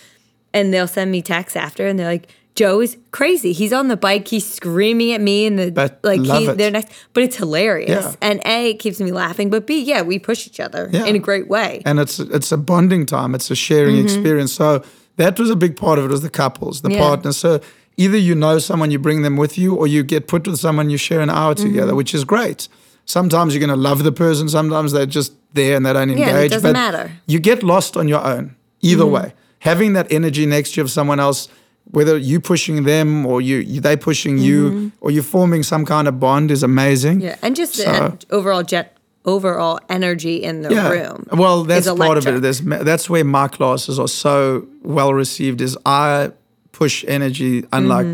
and 0.53 0.73
they'll 0.73 0.87
send 0.87 1.11
me 1.11 1.21
texts 1.21 1.55
after, 1.55 1.87
and 1.87 1.97
they're 1.97 2.07
like. 2.07 2.27
Joe 2.57 2.81
is 2.81 2.97
crazy. 3.11 3.53
He's 3.53 3.71
on 3.71 3.87
the 3.87 3.95
bike. 3.95 4.27
He's 4.27 4.43
screaming 4.51 5.11
at 5.11 5.21
me, 5.21 5.45
and 5.45 5.59
the 5.59 5.69
But 5.71 5.99
like 6.01 6.21
he 6.21 6.47
they're 6.47 6.71
next. 6.71 6.91
But 7.13 7.21
it's 7.21 7.35
hilarious. 7.35 7.89
Yeah. 8.03 8.15
And 8.19 8.41
a 8.45 8.71
it 8.71 8.79
keeps 8.79 8.99
me 8.99 9.11
laughing. 9.11 9.51
But 9.51 9.67
b 9.67 9.79
yeah, 9.83 10.01
we 10.01 10.17
push 10.17 10.47
each 10.47 10.59
other 10.59 10.89
Yeah. 10.91 11.05
in 11.05 11.15
a 11.15 11.19
great 11.19 11.47
way. 11.47 11.83
and 11.85 11.99
it's 11.99 12.17
it's 12.19 12.51
a 12.51 12.57
bonding 12.57 13.05
time. 13.05 13.35
It's 13.35 13.51
a 13.51 13.55
sharing 13.55 13.97
Mm-hmm. 13.97 14.05
experience. 14.05 14.53
So 14.53 14.81
that 15.17 15.39
was 15.39 15.51
a 15.51 15.55
big 15.55 15.75
part 15.75 15.99
of 15.99 16.05
it. 16.05 16.07
Was 16.09 16.23
the 16.23 16.31
couples, 16.31 16.81
the 16.81 16.89
Yeah. 16.89 17.01
partners. 17.07 17.37
So 17.37 17.59
either 17.95 18.17
you 18.17 18.33
know 18.33 18.57
someone, 18.57 18.89
you 18.89 18.97
bring 18.97 19.21
them 19.21 19.37
with 19.37 19.55
you, 19.59 19.75
or 19.75 19.85
you 19.85 20.01
get 20.03 20.25
put 20.27 20.47
with 20.47 20.59
someone, 20.59 20.89
you 20.89 20.97
share 20.97 21.21
an 21.21 21.29
hour 21.29 21.53
Mm-hmm. 21.53 21.67
together, 21.67 21.93
which 21.93 22.15
is 22.15 22.23
great. 22.25 22.67
Sometimes 23.05 23.53
you're 23.53 23.65
going 23.67 23.79
to 23.81 23.89
love 23.89 24.03
the 24.03 24.11
person. 24.11 24.49
Sometimes 24.49 24.93
they're 24.93 25.05
just 25.19 25.31
there 25.53 25.75
and 25.77 25.85
they 25.85 25.93
don't 25.93 26.09
engage. 26.09 26.27
Yeah, 26.27 26.39
it 26.39 26.49
doesn't 26.49 26.73
but 26.73 26.79
matter. 26.85 27.11
You 27.27 27.39
get 27.39 27.61
lost 27.61 27.95
on 27.95 28.07
your 28.07 28.23
own. 28.25 28.55
Either 28.89 29.03
Mm-hmm. 29.03 29.13
way, 29.13 29.33
having 29.59 29.93
that 29.93 30.07
energy 30.11 30.45
next 30.45 30.71
to 30.73 30.81
you 30.81 30.83
of 30.85 30.91
someone 30.91 31.19
else. 31.19 31.49
Whether 31.91 32.17
you 32.17 32.41
pushing 32.41 32.83
them 32.83 33.25
or 33.25 33.39
you, 33.39 33.57
you 33.73 33.79
they 33.79 33.95
pushing 33.95 34.37
you 34.39 34.91
or 34.99 35.09
you're 35.09 35.23
forming 35.23 35.63
some 35.63 35.85
kind 35.85 36.05
of 36.09 36.19
bond 36.19 36.51
is 36.51 36.61
amazing. 36.63 37.19
Mm-hmm. 37.19 37.27
Yeah, 37.27 37.37
and 37.41 37.55
just 37.55 37.77
the 37.77 37.83
So- 37.83 37.91
en- 37.91 38.19
overall 38.29 38.63
jet 38.63 38.87
overall 39.23 39.79
energy 39.89 40.35
in 40.43 40.61
the 40.63 40.69
room. 40.69 41.27
Well, 41.31 41.63
that's 41.63 41.87
part 41.87 42.17
of 42.17 42.27
it. 42.27 42.41
There's, 42.41 42.59
that's 42.61 43.09
where 43.09 43.23
my 43.23 43.47
classes 43.47 43.99
are 43.99 44.07
so 44.09 44.67
well 44.83 45.13
received. 45.13 45.61
Is 45.61 45.77
I 45.85 46.31
push 46.73 47.05
energy 47.07 47.63
unlike 47.71 48.07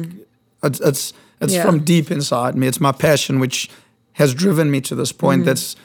it's 0.64 0.80
it's, 0.80 0.82
it's 0.82 1.14
Mm-hmm. 1.42 1.50
Yeah. 1.56 1.66
from 1.66 1.80
deep 1.84 2.12
inside 2.12 2.56
me. 2.56 2.68
It's 2.68 2.80
my 2.80 2.92
passion 2.92 3.40
which 3.40 3.70
has 4.14 4.34
driven 4.36 4.70
me 4.70 4.82
to 4.82 4.94
this 4.96 5.12
point. 5.12 5.40
Mm-hmm. 5.42 5.48
That's 5.50 5.76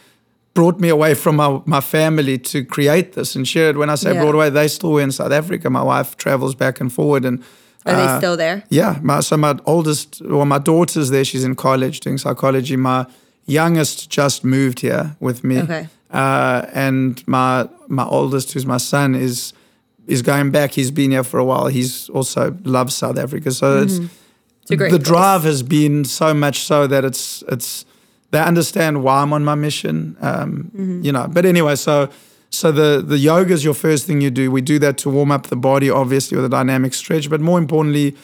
brought 0.54 0.80
me 0.80 0.88
away 0.88 1.14
from 1.14 1.36
my, 1.36 1.60
my 1.66 1.80
family 1.80 2.38
to 2.38 2.64
create 2.64 3.12
this 3.12 3.36
and 3.36 3.46
share 3.46 3.70
it. 3.70 3.76
When 3.76 3.90
I 3.90 3.94
say 3.94 4.12
Yeah. 4.12 4.22
brought 4.22 4.34
away, 4.34 4.50
they 4.50 4.68
still 4.68 4.92
were 4.92 5.02
in 5.02 5.12
South 5.12 5.32
Africa. 5.32 5.70
My 5.70 5.82
wife 5.82 6.16
travels 6.16 6.54
back 6.54 6.80
and 6.80 6.92
forward 6.92 7.24
and. 7.24 7.42
Are 7.86 7.94
uh, 7.94 8.06
they 8.12 8.18
still 8.18 8.36
there? 8.36 8.64
Yeah, 8.68 8.98
my, 9.02 9.20
so 9.20 9.36
my 9.36 9.56
oldest, 9.64 10.20
well, 10.24 10.44
my 10.44 10.58
daughter's 10.58 11.10
there. 11.10 11.24
She's 11.24 11.44
in 11.44 11.54
college 11.54 12.00
doing 12.00 12.18
psychology. 12.18 12.76
My 12.76 13.06
youngest 13.46 14.10
just 14.10 14.44
moved 14.44 14.80
here 14.80 15.16
with 15.20 15.44
me. 15.44 15.60
Okay. 15.60 15.88
Uh, 16.10 16.66
and 16.72 17.26
my 17.26 17.68
my 17.86 18.04
oldest, 18.04 18.52
who's 18.52 18.66
my 18.66 18.78
son, 18.78 19.14
is 19.14 19.52
is 20.06 20.22
going 20.22 20.50
back. 20.50 20.72
He's 20.72 20.90
been 20.90 21.10
here 21.12 21.24
for 21.24 21.38
a 21.38 21.44
while. 21.44 21.68
He's 21.68 22.08
also 22.10 22.56
loves 22.64 22.94
South 22.94 23.18
Africa. 23.18 23.50
So 23.52 23.84
Mm-hmm. 23.84 24.06
It's 24.68 24.74
a 24.74 24.76
great 24.76 24.90
the 24.90 24.98
place. 24.98 25.08
drive 25.08 25.44
has 25.44 25.62
been 25.62 26.04
so 26.04 26.34
much 26.34 26.60
so 26.60 26.86
that 26.86 27.02
it's 27.02 27.42
it's 27.48 27.86
they 28.30 28.40
understand 28.40 29.02
why 29.02 29.22
I'm 29.22 29.32
on 29.32 29.44
my 29.44 29.54
mission. 29.54 30.16
Um, 30.20 30.70
Mm-hmm. 30.74 31.04
You 31.04 31.12
know, 31.12 31.26
but 31.28 31.44
anyway, 31.44 31.76
so 31.76 32.08
so 32.50 32.72
the 32.72 33.02
the 33.02 33.18
yoga 33.18 33.52
is 33.52 33.64
your 33.64 33.74
first 33.74 34.06
thing 34.06 34.20
you 34.20 34.30
do. 34.30 34.50
We 34.50 34.60
do 34.60 34.78
that 34.78 34.98
to 34.98 35.10
warm 35.10 35.30
up 35.30 35.46
the 35.46 35.56
body, 35.56 35.90
obviously 35.90 36.36
with 36.36 36.46
a 36.46 36.48
dynamic 36.48 36.94
stretch, 36.94 37.28
but 37.28 37.40
more 37.40 37.58
importantly, 37.58 38.16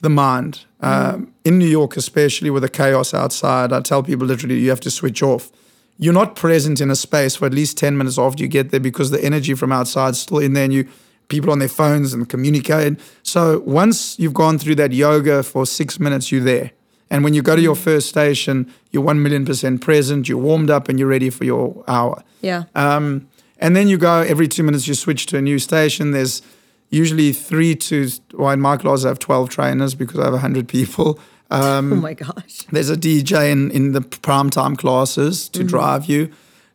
the 0.00 0.10
mind. 0.10 0.64
Um, 0.80 1.34
in 1.44 1.58
New 1.58 1.66
York, 1.66 1.96
especially 1.96 2.50
with 2.50 2.62
the 2.62 2.68
chaos 2.68 3.12
outside, 3.12 3.72
I 3.72 3.80
tell 3.80 4.02
people 4.02 4.26
literally 4.26 4.58
you 4.58 4.70
have 4.70 4.80
to 4.80 4.90
switch 4.90 5.22
off. 5.22 5.50
You're 5.98 6.14
not 6.14 6.36
present 6.36 6.80
in 6.80 6.90
a 6.90 6.94
space 6.94 7.34
for 7.34 7.46
at 7.46 7.52
least 7.52 7.76
10 7.78 7.98
minutes 7.98 8.18
after 8.18 8.42
you 8.42 8.48
get 8.48 8.70
there 8.70 8.78
because 8.78 9.10
the 9.10 9.22
energy 9.24 9.54
from 9.54 9.72
outside 9.72 10.10
is 10.10 10.20
still 10.20 10.38
in 10.38 10.52
there 10.52 10.64
and 10.64 10.72
you 10.72 10.88
people 11.26 11.50
on 11.50 11.58
their 11.58 11.68
phones 11.68 12.14
and 12.14 12.28
communicating. 12.28 12.96
So 13.22 13.60
once 13.60 14.18
you've 14.18 14.34
gone 14.34 14.58
through 14.58 14.76
that 14.76 14.92
yoga 14.92 15.42
for 15.42 15.66
six 15.66 16.00
minutes, 16.00 16.32
you're 16.32 16.44
there. 16.44 16.70
And 17.10 17.24
when 17.24 17.34
you 17.34 17.42
go 17.42 17.56
to 17.56 17.62
your 17.62 17.74
first 17.76 18.08
station, 18.08 18.72
you're 18.90 19.02
one 19.02 19.22
million 19.22 19.44
percent 19.44 19.80
present, 19.80 20.28
you're 20.28 20.38
warmed 20.38 20.70
up 20.70 20.88
and 20.88 20.98
you're 20.98 21.08
ready 21.08 21.30
for 21.30 21.44
your 21.44 21.82
hour. 21.88 22.22
Yeah. 22.42 22.64
Um, 22.74 23.28
and 23.58 23.74
then 23.74 23.88
you 23.88 23.96
go 23.98 24.20
every 24.20 24.46
two 24.48 24.62
minutes, 24.62 24.86
you 24.86 24.94
switch 24.94 25.26
to 25.26 25.38
a 25.38 25.42
new 25.42 25.58
station. 25.58 26.10
There's 26.12 26.42
usually 26.90 27.32
three 27.32 27.74
to, 27.76 28.08
well, 28.34 28.50
in 28.50 28.60
my 28.60 28.76
class, 28.76 29.04
I 29.04 29.08
have 29.08 29.18
12 29.18 29.48
trainers 29.50 29.94
because 29.94 30.18
I 30.20 30.24
have 30.24 30.32
100 30.34 30.68
people. 30.68 31.18
Um, 31.50 31.94
oh 31.94 31.96
my 31.96 32.12
gosh. 32.12 32.58
there's 32.72 32.90
a 32.90 32.94
DJ 32.94 33.50
in, 33.50 33.70
in 33.70 33.92
the 33.92 34.02
prime 34.02 34.50
time 34.50 34.76
classes 34.76 35.48
Mm-hmm. 35.48 35.52
to 35.62 35.64
drive 35.66 36.04
you. 36.04 36.30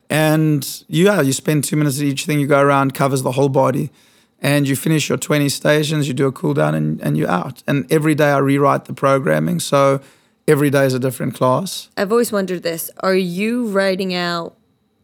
And 0.10 0.84
yeah, 0.88 1.22
you 1.22 1.32
spend 1.32 1.64
two 1.64 1.76
minutes 1.76 2.00
at 2.00 2.06
each 2.06 2.26
thing, 2.26 2.40
you 2.40 2.48
go 2.48 2.60
around, 2.60 2.96
covers 2.96 3.22
the 3.22 3.34
whole 3.34 3.50
body. 3.50 3.92
And 4.42 4.68
you 4.68 4.76
finish 4.76 5.10
your 5.10 5.20
20 5.20 5.48
stations, 5.50 6.08
you 6.08 6.16
do 6.16 6.26
a 6.26 6.32
cool 6.32 6.56
down, 6.56 6.74
and, 6.74 7.00
and 7.02 7.16
you're 7.16 7.30
out. 7.30 7.62
And 7.68 7.86
every 7.92 8.16
day 8.16 8.32
I 8.32 8.40
rewrite 8.40 8.86
the 8.86 8.94
programming. 8.94 9.60
So 9.60 10.02
every 10.48 10.70
day 10.70 10.86
is 10.86 10.94
a 10.94 11.00
different 11.00 11.36
class. 11.36 11.90
I've 11.98 12.12
always 12.12 12.32
wondered 12.32 12.64
this. 12.64 12.92
Are 13.00 13.16
you 13.16 13.68
writing 13.68 14.14
out 14.14 14.56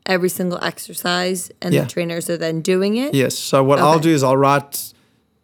every 0.05 0.29
single 0.29 0.59
exercise 0.63 1.51
and 1.61 1.73
Yeah. 1.73 1.83
the 1.83 1.87
trainers 1.87 2.29
are 2.29 2.37
then 2.37 2.61
doing 2.61 2.97
it? 2.97 3.13
Yes. 3.13 3.37
So 3.37 3.63
what 3.63 3.79
I'll 3.79 3.99
do 3.99 4.09
is 4.09 4.23
I'll 4.23 4.37
write 4.37 4.93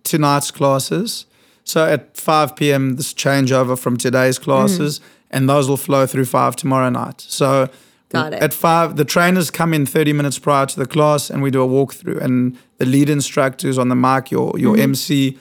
tonight's 0.03 0.51
classes. 0.51 1.25
So 1.63 1.85
at 1.85 2.15
5 2.15 2.55
p.m., 2.55 2.95
this 2.95 3.13
changeover 3.13 3.77
from 3.77 3.97
today's 3.97 4.37
classes, 4.37 4.99
mm. 4.99 5.03
and 5.31 5.49
those 5.49 5.67
will 5.67 5.77
flow 5.77 6.05
through 6.05 6.25
5 6.25 6.55
tomorrow 6.55 6.89
night. 6.89 7.21
So 7.21 7.69
Got 8.09 8.33
it. 8.33 8.43
at 8.43 8.53
5, 8.53 8.97
the 8.97 9.05
trainers 9.05 9.49
come 9.49 9.73
in 9.73 9.85
30 9.85 10.13
minutes 10.13 10.37
prior 10.37 10.67
to 10.67 10.79
the 10.79 10.85
class, 10.85 11.29
and 11.29 11.41
we 11.41 11.49
do 11.49 11.63
a 11.63 11.67
walkthrough. 11.67 12.21
And 12.21 12.57
the 12.77 12.85
lead 12.85 13.09
instructor 13.09 13.67
who's 13.67 13.79
on 13.79 13.89
the 13.89 13.95
mic, 13.95 14.29
your, 14.29 14.57
your 14.59 14.73
mm-hmm. 14.73 14.83
MC, 14.83 15.39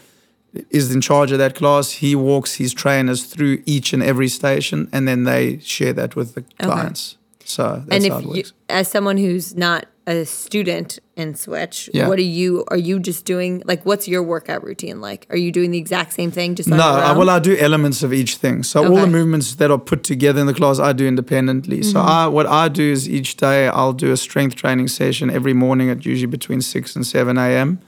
is 0.71 0.95
in 0.95 1.01
charge 1.01 1.33
of 1.33 1.39
that 1.39 1.55
class. 1.55 1.91
He 1.93 2.15
walks 2.15 2.55
his 2.55 2.73
trainers 2.73 3.25
through 3.25 3.63
each 3.67 3.93
and 3.93 4.03
every 4.03 4.29
station, 4.29 4.89
and 4.93 5.07
then 5.09 5.25
they 5.25 5.59
share 5.59 5.93
that 5.95 6.17
with 6.17 6.35
the 6.35 6.43
clients. 6.59 7.17
So 7.45 7.83
that's 7.87 8.05
and 8.05 8.13
how 8.13 8.19
if 8.21 8.25
it 8.25 8.37
you, 8.37 8.45
as 8.69 8.89
someone 8.89 9.19
who's 9.19 9.55
not 9.55 9.87
a 10.07 10.25
student 10.25 10.99
in 11.17 11.35
Switch, 11.35 11.91
Yeah. 11.93 12.09
what 12.09 12.19
are 12.19 12.23
you? 12.23 12.65
Are 12.69 12.77
you 12.77 12.99
just 12.99 13.25
doing 13.27 13.63
like 13.67 13.85
what's 13.85 14.07
your 14.09 14.23
workout 14.23 14.63
routine 14.65 15.01
like? 15.03 15.27
Are 15.31 15.37
you 15.37 15.51
doing 15.53 15.71
the 15.71 15.79
exact 15.79 16.13
same 16.15 16.31
thing? 16.31 16.55
Just 16.55 16.69
No, 16.71 16.77
I, 16.79 17.13
well, 17.17 17.29
I 17.29 17.39
do 17.39 17.57
elements 17.57 18.03
of 18.03 18.13
each 18.13 18.37
thing. 18.37 18.63
So 18.63 18.87
all 18.87 18.97
the 19.01 19.07
movements 19.07 19.55
that 19.57 19.71
are 19.71 19.79
put 19.79 20.05
together 20.05 20.41
in 20.41 20.47
the 20.47 20.55
class, 20.55 20.79
I 20.79 20.93
do 20.95 21.07
independently. 21.07 21.83
So 21.83 21.99
Mm-hmm. 21.99 22.09
I, 22.09 22.27
what 22.29 22.47
I 22.47 22.69
do 22.69 22.83
is 22.83 23.09
each 23.09 23.37
day 23.37 23.69
I'll 23.69 23.93
do 23.95 24.11
a 24.13 24.17
strength 24.17 24.57
training 24.57 24.89
session 24.89 25.31
every 25.31 25.53
morning 25.55 25.91
at 25.91 26.05
usually 26.07 26.31
between 26.31 26.61
six 26.63 26.97
and 26.97 27.07
seven 27.07 27.37
a.m. 27.39 27.79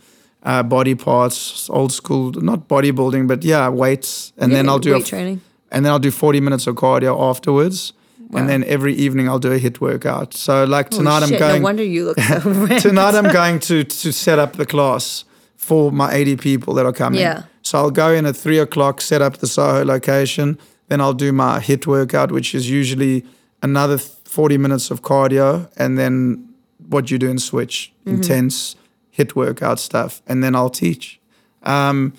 Uh, 0.43 0.62
body 0.62 0.95
parts, 0.95 1.68
old 1.70 1.93
school, 1.93 2.30
not 2.32 2.68
bodybuilding, 2.68 3.26
but 3.26 3.43
yeah, 3.45 3.68
weights, 3.68 4.32
and 4.39 4.53
Yeah, 4.53 4.59
then 4.59 4.68
I'll 4.68 4.78
do 4.78 4.93
weight 4.93 5.07
training. 5.07 5.41
and 5.72 5.84
then 5.84 5.93
I'll 5.93 5.99
do 5.99 6.11
forty 6.12 6.41
minutes 6.41 6.66
of 6.68 6.76
cardio 6.76 7.18
afterwards, 7.30 7.93
and 8.32 8.49
then 8.49 8.62
every 8.64 8.95
evening 8.95 9.28
I'll 9.28 9.41
do 9.41 9.51
a 9.53 9.59
HIIT 9.59 9.80
workout. 9.80 10.34
So 10.34 10.64
like 10.64 10.91
tonight 10.91 11.22
I'm 11.24 11.30
going. 11.39 11.61
No 11.62 11.64
wonder 11.64 11.82
you 11.82 12.05
look 12.05 12.20
so. 12.20 12.41
Tonight 12.89 13.14
I'm 13.16 13.32
going 13.32 13.59
to 13.61 13.82
to 13.84 14.12
set 14.12 14.39
up 14.39 14.53
the 14.53 14.66
class 14.66 15.24
for 15.57 15.91
my 15.91 16.12
80 16.14 16.37
people 16.37 16.74
that 16.74 16.87
are 16.87 16.93
coming. 16.93 17.20
Yeah. 17.20 17.43
So 17.62 17.78
I'll 17.78 17.91
go 17.91 18.12
in 18.12 18.24
at 18.26 18.37
three 18.37 18.61
o'clock, 18.61 19.01
set 19.01 19.20
up 19.22 19.39
the 19.39 19.47
Soho 19.49 19.84
location. 19.84 20.59
Then 20.89 21.01
I'll 21.01 21.14
do 21.26 21.32
my 21.32 21.59
HIIT 21.59 21.87
workout, 21.87 22.30
which 22.30 22.55
is 22.55 22.70
usually 22.70 23.24
another 23.62 23.99
40 23.99 24.59
minutes 24.59 24.91
of 24.93 25.01
cardio, 25.03 25.68
and 25.76 25.99
then 25.99 26.49
what 26.89 27.11
you 27.11 27.18
do 27.18 27.28
in 27.28 27.39
switch, 27.39 27.91
Mm-hmm. 28.07 28.16
intense 28.22 28.76
HIIT 29.18 29.34
workout 29.34 29.78
stuff, 29.78 30.22
and 30.26 30.42
then 30.42 30.54
I'll 30.54 30.70
teach. 30.70 31.20
Um, 31.62 32.12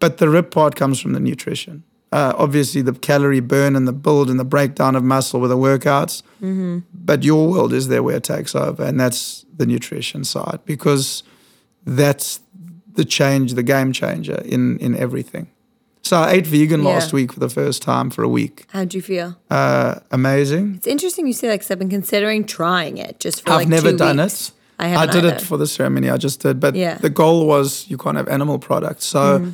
but 0.00 0.18
the 0.18 0.28
rip 0.28 0.50
part 0.50 0.76
comes 0.76 1.00
from 1.00 1.12
the 1.12 1.20
nutrition. 1.20 1.82
Uh, 2.10 2.32
obviously, 2.38 2.80
the 2.82 2.92
calorie 2.92 3.40
burn 3.40 3.76
and 3.76 3.86
the 3.86 3.92
build 3.92 4.30
and 4.30 4.40
the 4.40 4.44
breakdown 4.44 4.96
of 4.96 5.02
muscle 5.04 5.40
with 5.40 5.50
the 5.50 5.56
workouts. 5.56 6.22
Mm-hmm. 6.42 6.78
But 6.94 7.22
your 7.22 7.48
world 7.50 7.72
is 7.72 7.88
there 7.88 8.02
where 8.02 8.16
it 8.16 8.24
takes 8.24 8.54
over, 8.54 8.82
and 8.84 8.98
that's 8.98 9.44
the 9.56 9.66
nutrition 9.66 10.24
side 10.24 10.60
because 10.64 11.22
that's 11.84 12.40
the 12.94 13.04
change, 13.04 13.54
the 13.54 13.62
game 13.62 13.92
changer 13.92 14.40
in 14.44 14.78
in 14.78 14.96
everything. 14.96 15.48
So 16.02 16.16
I 16.16 16.30
ate 16.32 16.46
vegan 16.46 16.82
Yeah. 16.82 16.90
last 16.90 17.12
week 17.12 17.32
for 17.34 17.40
the 17.40 17.50
first 17.50 17.82
time 17.82 18.08
for 18.08 18.22
a 18.22 18.28
week. 18.28 18.64
How'd 18.72 18.94
you 18.94 19.02
feel? 19.02 19.36
Uh, 19.50 19.96
amazing. 20.10 20.76
It's 20.76 20.86
interesting 20.86 21.26
you 21.26 21.32
say 21.34 21.48
that 21.48 21.54
because 21.56 21.70
I've 21.70 21.78
been 21.78 21.90
considering 21.90 22.44
trying 22.46 22.96
it 22.98 23.20
just 23.20 23.42
for 23.42 23.50
I've 23.50 23.56
like 23.60 23.68
never 23.68 23.92
done 23.92 24.16
weeks. 24.18 24.48
it. 24.48 24.54
I 24.80 24.96
I 24.96 25.06
did 25.06 25.24
either. 25.24 25.34
it 25.36 25.40
for 25.42 25.58
the 25.58 25.66
ceremony. 25.66 26.08
I 26.10 26.16
just 26.16 26.40
did, 26.42 26.60
but 26.60 26.74
Yeah. 26.74 26.98
the 27.00 27.10
goal 27.10 27.46
was 27.46 27.84
you 27.88 27.96
can't 27.98 28.16
have 28.16 28.28
animal 28.32 28.58
products. 28.58 29.04
So 29.06 29.18
Mm-hmm. 29.18 29.50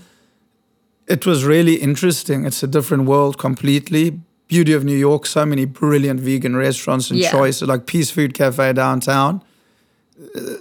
it 1.07 1.25
was 1.27 1.45
really 1.45 1.75
interesting. 1.75 2.47
It's 2.47 2.63
a 2.63 2.67
different 2.67 3.05
world 3.07 3.37
completely. 3.39 4.21
Beauty 4.49 4.75
of 4.77 4.85
New 4.85 4.97
York, 4.99 5.27
so 5.27 5.47
many 5.47 5.65
brilliant 5.67 6.21
vegan 6.21 6.57
restaurants 6.57 7.11
and 7.11 7.19
Yeah. 7.21 7.31
choices 7.33 7.69
like 7.69 7.87
Peace 7.87 8.11
Food 8.11 8.35
Cafe 8.35 8.73
downtown. 8.75 9.41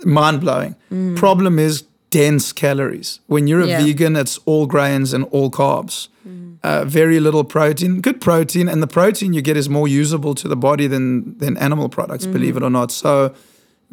Mind 0.05 0.39
blowing. 0.41 0.75
Mm. 0.91 1.15
Problem 1.15 1.59
is 1.59 1.83
dense 2.09 2.51
calories. 2.53 3.19
When 3.27 3.47
you're 3.47 3.61
a 3.61 3.67
Yeah. 3.67 3.83
vegan, 3.83 4.15
it's 4.15 4.39
all 4.45 4.65
grains 4.65 5.13
and 5.13 5.25
all 5.31 5.49
carbs. 5.49 6.07
Uh, 6.63 6.85
very 6.85 7.19
little 7.19 7.43
protein, 7.43 7.99
good 7.99 8.21
protein, 8.21 8.69
and 8.69 8.81
the 8.81 8.87
protein 8.87 9.33
you 9.33 9.41
get 9.41 9.57
is 9.57 9.67
more 9.67 9.85
usable 9.87 10.33
to 10.35 10.47
the 10.47 10.55
body 10.55 10.87
than 10.87 11.35
than 11.39 11.57
animal 11.57 11.89
products, 11.89 12.25
believe 12.25 12.55
it 12.55 12.63
or 12.63 12.69
not. 12.69 12.89
So 12.91 13.31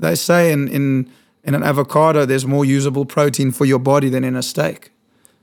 they 0.00 0.14
say 0.14 0.52
in 0.52 0.68
in 0.68 1.10
in 1.44 1.54
an 1.54 1.62
avocado 1.62 2.26
there's 2.26 2.46
more 2.46 2.64
usable 2.64 3.04
protein 3.04 3.50
for 3.52 3.64
your 3.64 3.78
body 3.78 4.08
than 4.10 4.24
in 4.24 4.36
a 4.36 4.42
steak. 4.42 4.90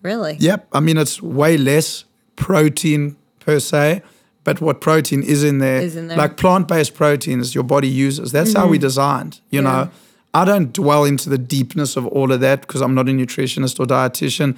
Really? 0.03 0.36
Yep, 0.39 0.68
I 0.74 0.80
mean 0.80 0.97
it's 0.97 1.22
way 1.22 1.58
less 1.58 2.05
protein 2.36 3.16
per 3.39 3.60
se, 3.60 4.01
but 4.43 4.62
what 4.62 4.80
protein 4.82 5.24
is 5.24 5.43
in 5.43 5.58
there, 5.60 5.82
Is 5.82 5.95
in 5.95 6.08
there. 6.08 6.18
Mm-hmm. 6.18 6.22
like 6.22 6.38
plant-based 6.38 6.93
proteins, 6.93 7.55
your 7.55 7.64
body 7.64 7.88
uses. 7.88 8.32
That's 8.32 8.53
how 8.53 8.68
we 8.68 8.78
designed. 8.78 9.41
You 9.49 9.62
Yeah. 9.62 9.68
know, 9.70 9.89
I 10.34 10.45
don't 10.45 10.72
dwell 10.72 11.03
into 11.03 11.30
the 11.30 11.38
deepness 11.38 11.97
of 11.97 12.05
all 12.08 12.32
of 12.32 12.39
that 12.41 12.62
because 12.62 12.82
I'm 12.82 12.93
not 12.93 13.08
a 13.10 13.12
nutritionist 13.12 13.80
or 13.80 13.86
dietitian. 13.88 14.55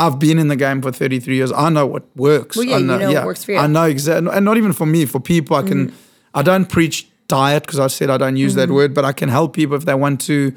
I've 0.00 0.18
been 0.18 0.38
in 0.38 0.48
the 0.48 0.56
game 0.56 0.80
for 0.80 0.90
33 0.92 1.36
years. 1.36 1.52
I 1.52 1.68
know 1.70 1.84
what 1.84 2.04
works. 2.16 2.56
Well, 2.56 2.64
yeah, 2.66 2.76
I 2.76 2.78
you 2.78 2.84
know 2.86 3.12
what 3.12 3.26
works 3.26 3.44
for 3.44 3.52
you. 3.52 3.58
I 3.58 3.66
know 3.66 3.84
exactly, 3.84 4.30
and 4.32 4.44
not 4.44 4.56
even 4.56 4.72
for 4.72 4.86
me. 4.86 5.04
For 5.04 5.20
people, 5.20 5.56
I 5.56 5.62
can. 5.62 5.92
I 6.34 6.42
don't 6.42 6.66
preach 6.66 7.08
diet 7.28 7.62
because 7.64 7.78
I 7.78 7.86
said 7.88 8.10
I 8.10 8.16
don't 8.16 8.36
use 8.36 8.54
that 8.56 8.70
word, 8.70 8.94
but 8.94 9.04
I 9.04 9.12
can 9.12 9.28
help 9.28 9.52
people 9.54 9.76
if 9.76 9.84
they 9.84 9.94
want 9.94 10.20
to 10.22 10.54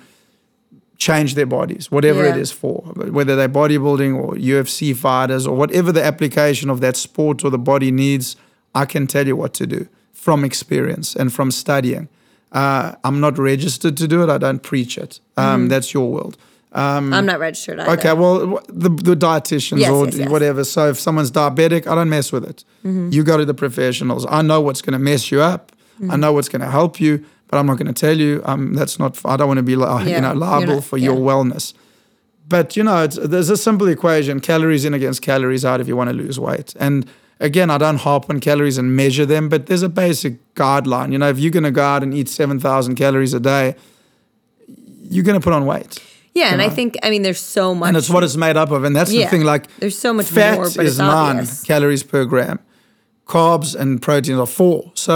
change 0.98 1.34
their 1.36 1.46
bodies, 1.48 1.92
whatever 1.92 2.24
it 2.24 2.36
Yeah. 2.36 2.42
is 2.42 2.52
for, 2.52 2.82
whether 2.96 3.36
they're 3.36 3.50
bodybuilding 3.50 4.16
or 4.16 4.36
UFC 4.36 4.94
fighters 4.96 5.48
or 5.48 5.56
whatever 5.56 5.92
the 5.92 6.04
application 6.04 6.70
of 6.70 6.80
that 6.82 6.96
sport 6.96 7.44
or 7.44 7.50
the 7.50 7.58
body 7.58 7.92
needs. 7.92 8.36
I 8.74 8.86
can 8.86 9.06
tell 9.08 9.28
you 9.28 9.36
what 9.36 9.54
to 9.56 9.68
do 9.68 9.88
from 10.14 10.44
experience 10.46 11.16
and 11.16 11.34
from 11.34 11.52
studying. 11.52 12.08
Uh, 12.52 12.94
I'm 13.04 13.20
not 13.20 13.38
registered 13.38 13.98
to 13.98 14.08
do 14.08 14.24
it. 14.24 14.30
I 14.30 14.38
don't 14.38 14.62
preach 14.62 14.98
it. 14.98 15.20
Um, 15.38 15.68
That's 15.70 15.94
your 15.94 16.10
world. 16.12 16.38
I'm 16.74 17.10
not 17.10 17.40
registered 17.40 17.80
either. 17.82 17.92
Okay, 18.00 18.14
well, 18.14 18.62
the, 18.70 18.88
the 18.90 19.16
dietitians 19.16 19.80
Yes, 19.80 19.90
or 19.90 20.06
yes, 20.06 20.18
yes. 20.18 20.30
whatever. 20.30 20.64
So 20.64 20.88
if 20.90 20.98
someone's 21.00 21.32
diabetic, 21.32 21.86
I 21.88 21.96
don't 21.96 22.10
mess 22.10 22.32
with 22.32 22.46
it. 22.46 22.64
Mm-hmm. 22.86 23.10
You 23.12 23.24
go 23.26 23.36
to 23.38 23.44
the 23.44 23.54
professionals. 23.54 24.26
I 24.30 24.42
know 24.42 24.62
what's 24.62 24.82
going 24.82 24.94
to 24.94 25.00
mess 25.00 25.32
you 25.32 25.42
up. 25.42 25.74
Mm-hmm. 26.02 26.12
I 26.12 26.16
know 26.16 26.34
what's 26.34 26.50
going 26.50 26.62
to 26.62 26.70
help 26.72 27.00
you, 27.00 27.24
but 27.48 27.58
I'm 27.60 27.66
not 27.68 27.78
going 27.78 27.94
to 27.94 28.00
tell 28.08 28.18
you. 28.18 28.42
Um, 28.46 28.74
that's 28.74 28.98
not. 29.00 29.20
I 29.26 29.38
don't 29.38 29.48
want 29.48 29.60
to 29.60 29.64
be 29.64 29.76
li- 29.76 29.86
Yeah, 29.86 30.16
you 30.16 30.22
know 30.22 30.34
liable 30.34 30.76
not- 30.76 30.84
for 30.84 30.98
your 30.98 31.16
wellness. 31.16 31.74
But 32.48 32.76
you 32.76 32.84
know, 32.84 33.04
it's, 33.04 33.18
there's 33.18 33.50
a 33.50 33.58
simple 33.58 33.88
equation: 33.88 34.40
calories 34.40 34.84
in 34.84 34.94
against 34.94 35.22
calories 35.22 35.64
out 35.64 35.80
if 35.80 35.88
you 35.88 35.96
want 35.96 36.10
to 36.10 36.16
lose 36.16 36.40
weight. 36.40 36.74
And 36.80 37.06
again, 37.40 37.70
I 37.70 37.78
don't 37.78 37.98
harp 37.98 38.30
on 38.30 38.40
calories 38.40 38.78
and 38.78 38.96
measure 38.96 39.26
them, 39.26 39.48
but 39.48 39.68
there's 39.68 39.84
a 39.84 39.90
basic 39.90 40.34
guideline. 40.56 41.12
You 41.14 41.18
know, 41.20 41.30
if 41.30 41.40
you're 41.40 41.52
going 41.52 41.64
to 41.64 41.72
go 41.72 41.84
out 41.84 42.04
and 42.04 42.14
eat 42.14 42.28
seven 42.30 42.60
thousand 42.60 42.96
calories 42.96 43.34
a 43.34 43.40
day, 43.40 43.76
you're 45.10 45.24
going 45.24 45.40
to 45.40 45.44
put 45.44 45.54
on 45.54 45.66
weight. 45.66 46.00
Yeah, 46.34 46.54
and 46.54 46.62
I 46.62 46.70
think 46.70 46.98
I 47.04 47.10
mean 47.10 47.22
there's 47.24 47.40
so 47.42 47.76
much. 47.76 47.90
and 47.90 47.98
it's 47.98 48.10
what 48.10 48.24
it's 48.24 48.38
made 48.38 48.56
up 48.58 48.72
of. 48.72 48.84
And 48.86 48.96
that's 48.96 49.12
Yeah. 49.12 49.26
the 49.26 49.30
thing. 49.32 49.44
Like 49.44 49.68
There's 49.78 49.98
so 49.98 50.14
much 50.14 50.28
fat 50.28 50.56
more, 50.56 50.64
but 50.64 50.86
is 50.86 50.94
it's 50.94 50.98
nine 50.98 51.38
obvious. 51.38 51.64
calories 51.64 52.04
per 52.04 52.26
gram. 52.26 52.60
Carbs 53.32 53.70
and 53.82 54.02
proteins 54.02 54.40
are 54.40 54.52
four. 54.62 54.92
So 54.96 55.16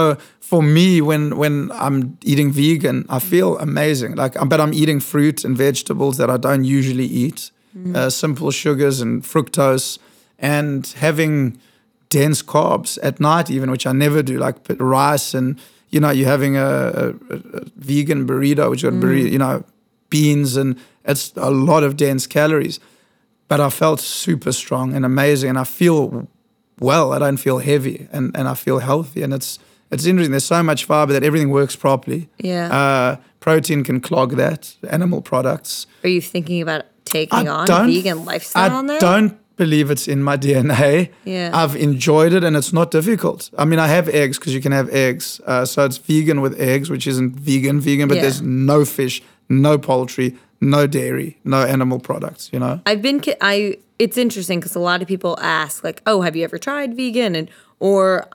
for 0.50 0.62
me, 0.62 0.88
when 1.08 1.22
when 1.42 1.70
I'm 1.86 1.96
eating 2.30 2.52
vegan, 2.52 2.98
I 3.16 3.18
feel 3.32 3.58
amazing. 3.58 4.16
Like, 4.22 4.34
I 4.40 4.44
but 4.52 4.58
I'm 4.64 4.74
eating 4.82 5.00
fruit 5.00 5.44
and 5.46 5.56
vegetables 5.56 6.16
that 6.20 6.28
I 6.30 6.38
don't 6.46 6.64
usually 6.78 7.08
eat. 7.24 7.40
Mm-hmm. 7.76 7.96
Uh, 7.96 8.10
simple 8.10 8.50
sugars 8.50 9.00
and 9.04 9.22
fructose, 9.32 9.98
and 10.38 10.86
having 10.96 11.58
dense 12.08 12.42
carbs 12.42 12.98
at 13.02 13.20
night, 13.20 13.50
even 13.50 13.70
which 13.70 13.86
I 13.86 13.92
never 13.92 14.22
do, 14.22 14.38
like 14.46 14.56
put 14.68 14.78
rice 14.80 15.38
and 15.38 15.58
you 15.90 16.00
know 16.00 16.12
you're 16.16 16.30
having 16.36 16.56
a, 16.56 16.68
a, 17.02 17.08
a 17.58 17.60
vegan 17.76 18.26
burrito, 18.26 18.70
which 18.70 18.82
got 18.82 18.94
Mm. 18.94 19.02
burrito, 19.02 19.30
you 19.30 19.38
know 19.38 19.64
beans 20.08 20.56
and 20.56 20.76
it's 21.04 21.32
a 21.36 21.50
lot 21.50 21.82
of 21.84 21.96
dense 21.96 22.26
calories. 22.26 22.80
But 23.48 23.60
I 23.60 23.70
felt 23.70 24.00
super 24.00 24.52
strong 24.52 24.94
and 24.96 25.04
amazing, 25.04 25.50
and 25.50 25.58
I 25.58 25.64
feel 25.64 26.26
well. 26.80 27.12
I 27.12 27.18
don't 27.18 27.36
feel 27.38 27.58
heavy, 27.58 28.08
and, 28.12 28.36
and 28.36 28.48
I 28.48 28.54
feel 28.54 28.78
healthy, 28.78 29.22
and 29.22 29.32
it's 29.32 29.58
it's 29.90 30.04
interesting. 30.06 30.32
There's 30.32 30.44
so 30.44 30.62
much 30.62 30.84
fiber 30.84 31.12
that 31.12 31.22
everything 31.22 31.50
works 31.50 31.76
properly. 31.76 32.28
Yeah. 32.38 32.68
Uh, 32.76 33.16
protein 33.40 33.84
can 33.84 34.00
clog 34.00 34.36
that. 34.36 34.74
Animal 34.90 35.22
products. 35.22 35.86
Are 36.02 36.08
you 36.08 36.20
thinking 36.20 36.60
about 36.60 36.84
taking 37.04 37.48
I 37.48 37.52
on 37.52 37.70
a 37.70 37.86
vegan 37.86 38.24
lifestyle 38.24 38.76
I 38.78 38.82
now? 38.82 38.98
don't 38.98 39.38
believe 39.56 39.90
it's 39.90 40.08
in 40.08 40.22
my 40.22 40.36
DNA. 40.36 41.10
Yeah. 41.24 41.50
I've 41.54 41.76
enjoyed 41.76 42.32
it 42.32 42.42
and 42.44 42.56
it's 42.56 42.72
not 42.72 42.90
difficult. 42.90 43.48
I 43.56 43.64
mean, 43.64 43.78
I 43.78 43.86
have 43.86 44.08
eggs 44.08 44.38
because 44.38 44.52
you 44.52 44.60
can 44.60 44.72
have 44.72 44.90
eggs. 44.90 45.40
Uh, 45.46 45.64
so 45.64 45.84
it's 45.84 45.98
vegan 45.98 46.40
with 46.40 46.60
eggs, 46.60 46.90
which 46.90 47.06
isn't 47.06 47.36
vegan, 47.36 47.80
vegan, 47.80 48.08
but 48.08 48.16
Yeah. 48.16 48.22
there's 48.22 48.42
no 48.42 48.84
fish, 48.84 49.22
no 49.48 49.78
poultry, 49.78 50.34
no 50.60 50.86
dairy, 50.86 51.38
no 51.44 51.62
animal 51.62 51.98
products, 51.98 52.50
you 52.52 52.58
know? 52.58 52.80
I've 52.86 53.02
been 53.02 53.22
I 53.40 53.78
it's 53.98 54.16
interesting 54.16 54.60
because 54.60 54.74
a 54.74 54.80
lot 54.80 55.02
of 55.02 55.08
people 55.08 55.38
ask 55.40 55.82
like, 55.84 56.02
"Oh, 56.06 56.22
have 56.22 56.36
you 56.36 56.44
ever 56.44 56.58
tried 56.58 56.94
vegan?" 56.96 57.34
and 57.34 57.50
or 57.80 58.26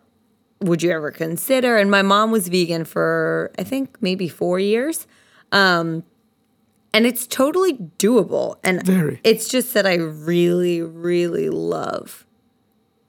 would 0.60 0.84
you 0.84 0.92
ever 0.92 1.12
consider? 1.12 1.78
And 1.78 1.90
my 1.90 2.02
mom 2.02 2.32
was 2.32 2.48
vegan 2.48 2.86
for 2.86 3.52
I 3.58 3.64
think 3.64 3.98
maybe 4.02 4.28
4 4.28 4.60
years. 4.60 5.08
Um 5.52 6.04
and 6.94 7.06
it's 7.06 7.26
totally 7.26 7.76
doable 7.98 8.58
and 8.64 8.86
Very. 8.86 9.22
it's 9.24 9.48
just 9.48 9.74
that 9.74 9.86
I 9.86 9.96
really 9.96 10.82
really 10.82 11.50
love 11.50 12.26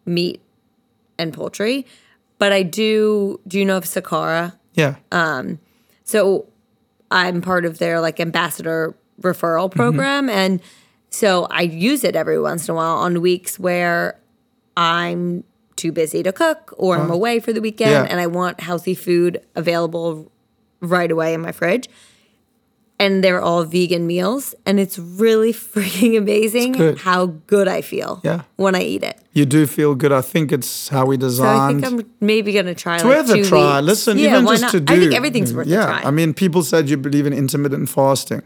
meat 0.07 0.41
and 1.19 1.33
poultry. 1.33 1.87
But 2.39 2.53
I 2.53 2.63
do 2.63 3.41
do 3.47 3.59
you 3.59 3.65
know 3.65 3.77
of 3.77 3.85
Sakara? 3.85 4.55
Yeah. 4.75 4.97
Um, 5.13 5.59
so 6.05 6.47
I'm 7.11 7.41
part 7.43 7.65
of 7.65 7.79
their 7.79 8.01
like 8.01 8.19
ambassador 8.21 8.95
referral 9.23 9.69
mm-hmm. 9.69 9.79
program. 9.79 10.29
And 10.29 10.61
so 11.11 11.47
I 11.51 11.63
use 11.63 12.05
it 12.05 12.15
every 12.17 12.41
once 12.41 12.69
in 12.69 12.73
a 12.73 12.77
while 12.77 12.97
on 12.97 13.21
weeks 13.21 13.59
where 13.59 14.19
I'm 14.77 15.45
too 15.77 15.93
busy 15.93 16.23
to 16.23 16.33
cook 16.33 16.73
or 16.77 16.97
I'm 16.97 17.03
uh-huh. 17.03 17.15
away 17.15 17.41
for 17.41 17.53
the 17.53 17.61
weekend 17.61 17.91
Yeah. 17.91 18.07
and 18.09 18.21
I 18.21 18.27
want 18.27 18.61
healthy 18.61 18.95
food 18.95 19.41
available 19.55 20.31
right 20.81 21.11
away 21.11 21.35
in 21.35 21.41
my 21.41 21.53
fridge. 21.53 21.89
and 22.99 23.25
they're 23.25 23.41
all 23.41 23.65
vegan 23.65 24.07
meals, 24.07 24.55
and 24.65 24.79
it's 24.79 24.97
really 24.97 25.53
freaking 25.73 26.17
amazing 26.17 26.73
good. 26.73 26.99
how 26.99 27.27
good 27.49 27.67
I 27.67 27.81
feel 27.83 28.21
Yeah. 28.23 28.43
when 28.57 28.77
I 28.77 28.83
eat 28.83 29.03
it. 29.03 29.19
You 29.33 29.45
do 29.45 29.67
feel 29.67 29.97
good. 29.97 30.13
I 30.13 30.21
think 30.21 30.53
it's 30.53 30.89
how 30.89 31.07
we 31.07 31.19
So 31.19 31.43
I 31.43 31.69
think 31.73 31.85
I'm 31.85 31.99
maybe 32.21 32.53
gonna 32.53 32.77
try. 32.77 32.97
it's 32.97 33.05
like 33.05 33.27
worth 33.27 33.31
a 33.31 33.43
try. 33.43 33.77
weeks. 33.79 33.87
Listen, 33.87 34.19
yeah, 34.19 34.31
even 34.39 34.47
just 34.47 34.63
not? 34.63 34.71
to 34.71 34.81
do. 34.81 34.95
I 34.95 34.99
think 35.01 35.15
everything's 35.15 35.53
worth 35.53 35.67
yeah, 35.67 35.83
a 35.83 35.87
try. 35.87 36.03
I 36.09 36.11
mean, 36.13 36.33
people 36.33 36.63
said 36.63 36.89
you 36.89 36.97
believe 36.97 37.27
in 37.27 37.33
intermittent 37.33 37.89
fasting. 37.89 38.43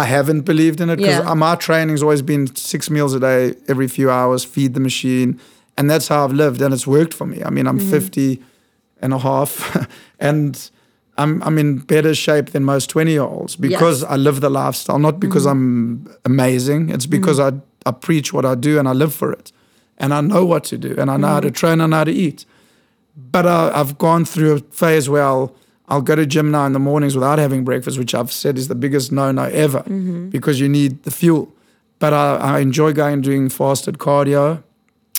I 0.00 0.04
haven't 0.16 0.42
believed 0.44 0.80
in 0.80 0.88
it 0.90 0.96
because 0.96 1.24
Yeah. 1.24 1.34
my 1.34 1.54
training's 1.66 2.02
always 2.02 2.22
been 2.22 2.44
six 2.56 2.90
meals 2.90 3.14
a 3.14 3.20
day, 3.20 3.54
every 3.68 3.88
few 3.88 4.08
hours, 4.10 4.44
feed 4.54 4.74
the 4.74 4.80
machine. 4.80 5.38
And 5.76 5.88
that's 5.90 6.08
how 6.08 6.24
I've 6.24 6.32
lived. 6.44 6.60
And 6.62 6.74
it's 6.74 6.86
worked 6.86 7.14
for 7.14 7.26
me. 7.26 7.38
I 7.48 7.50
mean, 7.50 7.66
I'm 7.66 7.78
Mm-hmm. 7.78 7.90
50 7.90 8.42
and 9.02 9.12
a 9.12 9.18
half 9.18 9.52
and 10.28 10.70
I'm, 11.16 11.42
I'm 11.46 11.58
in 11.58 11.78
better 11.78 12.14
shape 12.14 12.46
than 12.52 12.64
most 12.64 12.90
20 12.90 13.10
year 13.12 13.22
olds 13.22 13.56
because 13.56 14.02
Yes. 14.02 14.10
I 14.10 14.16
live 14.16 14.40
the 14.40 14.50
lifestyle, 14.50 14.98
not 14.98 15.20
because 15.20 15.46
I'm 15.46 16.08
amazing. 16.24 16.90
It's 16.94 17.06
because 17.06 17.38
I, 17.38 17.52
I 17.86 17.92
preach 17.92 18.32
what 18.32 18.44
I 18.44 18.54
do 18.56 18.78
and 18.78 18.88
I 18.88 18.92
live 18.92 19.12
for 19.14 19.30
it. 19.32 19.52
And 19.98 20.12
I 20.12 20.20
know 20.22 20.44
what 20.44 20.64
to 20.70 20.76
do 20.78 20.94
and 20.98 21.08
I 21.10 21.16
know 21.16 21.28
how 21.34 21.40
to 21.40 21.50
train, 21.50 21.80
I 21.80 21.86
know 21.86 21.96
how 21.98 22.04
to 22.04 22.12
eat 22.26 22.46
but 23.30 23.46
uh, 23.46 23.70
I've 23.72 23.96
gone 23.96 24.24
through 24.24 24.52
a 24.56 24.58
phase 24.72 25.08
where 25.08 25.22
I'll 25.22 25.54
I'll 25.88 26.00
go 26.02 26.14
to 26.14 26.24
gym 26.24 26.50
now 26.50 26.64
in 26.66 26.72
the 26.72 26.78
mornings 26.78 27.14
without 27.14 27.38
having 27.38 27.62
breakfast, 27.64 27.98
which 27.98 28.14
I've 28.14 28.32
said 28.32 28.56
is 28.56 28.68
the 28.68 28.74
biggest 28.74 29.12
no 29.12 29.30
no 29.32 29.44
ever 29.44 29.82
because 30.30 30.58
you 30.60 30.68
need 30.68 31.02
the 31.02 31.10
fuel. 31.10 31.52
But 31.98 32.12
I, 32.12 32.36
I 32.36 32.58
enjoy 32.60 32.92
going 32.92 33.14
and 33.14 33.22
doing 33.22 33.48
fasted 33.50 33.98
cardio. 33.98 34.62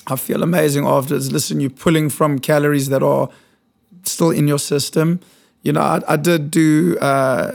I 0.07 0.15
feel 0.15 0.43
amazing 0.43 0.85
afterwards. 0.85 1.31
Listen, 1.31 1.59
you're 1.59 1.69
pulling 1.69 2.09
from 2.09 2.39
calories 2.39 2.89
that 2.89 3.01
are 3.03 3.29
still 4.03 4.31
in 4.31 4.47
your 4.47 4.59
system. 4.59 5.19
You 5.63 5.73
know, 5.73 5.81
I, 5.81 6.01
I 6.07 6.15
did 6.15 6.51
do 6.51 6.97
uh, 6.99 7.51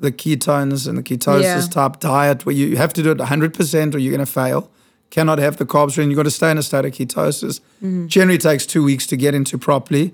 the 0.00 0.12
ketones 0.12 0.86
and 0.88 0.98
the 0.98 1.02
ketosis 1.02 1.42
Yeah. 1.42 1.60
type 1.70 2.00
diet 2.00 2.44
where 2.46 2.54
you 2.54 2.76
have 2.76 2.92
to 2.94 3.02
do 3.02 3.10
it 3.10 3.18
100% 3.18 3.94
or 3.94 3.98
you're 3.98 4.12
going 4.14 4.24
to 4.26 4.30
fail. 4.30 4.70
Cannot 5.10 5.38
have 5.38 5.56
the 5.56 5.64
carbs 5.64 5.96
in. 6.02 6.10
You've 6.10 6.18
got 6.18 6.24
to 6.24 6.30
stay 6.30 6.50
in 6.50 6.58
a 6.58 6.62
state 6.62 6.84
of 6.84 6.92
ketosis. 6.92 7.60
Generally 8.08 8.38
takes 8.38 8.66
two 8.66 8.82
weeks 8.84 9.06
to 9.06 9.16
get 9.16 9.34
into 9.34 9.56
properly. 9.56 10.12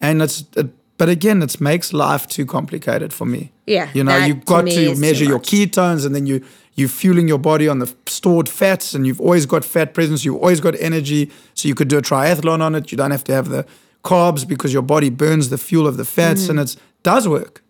And 0.00 0.20
it's, 0.22 0.44
it, 0.56 0.68
but 0.98 1.08
again, 1.08 1.42
it 1.42 1.60
makes 1.60 1.92
life 1.92 2.26
too 2.26 2.46
complicated 2.46 3.12
for 3.12 3.24
me. 3.24 3.52
Yeah, 3.66 3.90
You 3.94 4.04
know, 4.04 4.16
you've 4.16 4.40
to 4.40 4.44
got 4.44 4.64
me 4.64 4.74
to 4.74 4.94
measure 4.96 5.24
your 5.24 5.40
ketones 5.40 6.04
and 6.06 6.14
then 6.14 6.26
you, 6.26 6.44
you're 6.74 6.88
fueling 6.88 7.28
your 7.28 7.38
body 7.38 7.68
on 7.68 7.78
the 7.78 7.92
stored 8.06 8.48
fats 8.48 8.94
and 8.94 9.06
you've 9.06 9.20
always 9.20 9.46
got 9.46 9.64
fat 9.64 9.94
presence. 9.94 10.24
You've 10.24 10.36
always 10.36 10.60
got 10.60 10.74
energy. 10.80 11.30
So 11.54 11.68
you 11.68 11.74
could 11.74 11.88
do 11.88 11.98
a 11.98 12.02
triathlon 12.02 12.60
on 12.60 12.74
it. 12.74 12.92
You 12.92 12.98
don't 12.98 13.10
have 13.10 13.24
to 13.24 13.32
have 13.32 13.48
the 13.48 13.66
carbs 14.04 14.46
because 14.46 14.72
your 14.72 14.82
body 14.82 15.10
burns 15.10 15.48
the 15.48 15.58
fuel 15.58 15.86
of 15.86 15.96
the 15.96 16.04
fats 16.04 16.48
and 16.48 16.58
it 16.60 16.76
does 17.02 17.26
work 17.28 17.62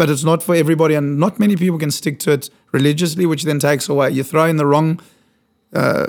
but 0.00 0.08
it's 0.08 0.24
not 0.24 0.42
for 0.42 0.54
everybody, 0.54 0.94
and 0.94 1.18
not 1.18 1.38
many 1.38 1.56
people 1.56 1.78
can 1.78 1.90
stick 1.90 2.18
to 2.20 2.32
it 2.32 2.48
religiously, 2.72 3.26
which 3.26 3.42
then 3.42 3.58
takes 3.58 3.86
away. 3.86 4.08
You 4.08 4.22
throw 4.22 4.46
in 4.46 4.56
the 4.56 4.64
wrong 4.64 4.98
uh, 5.74 6.06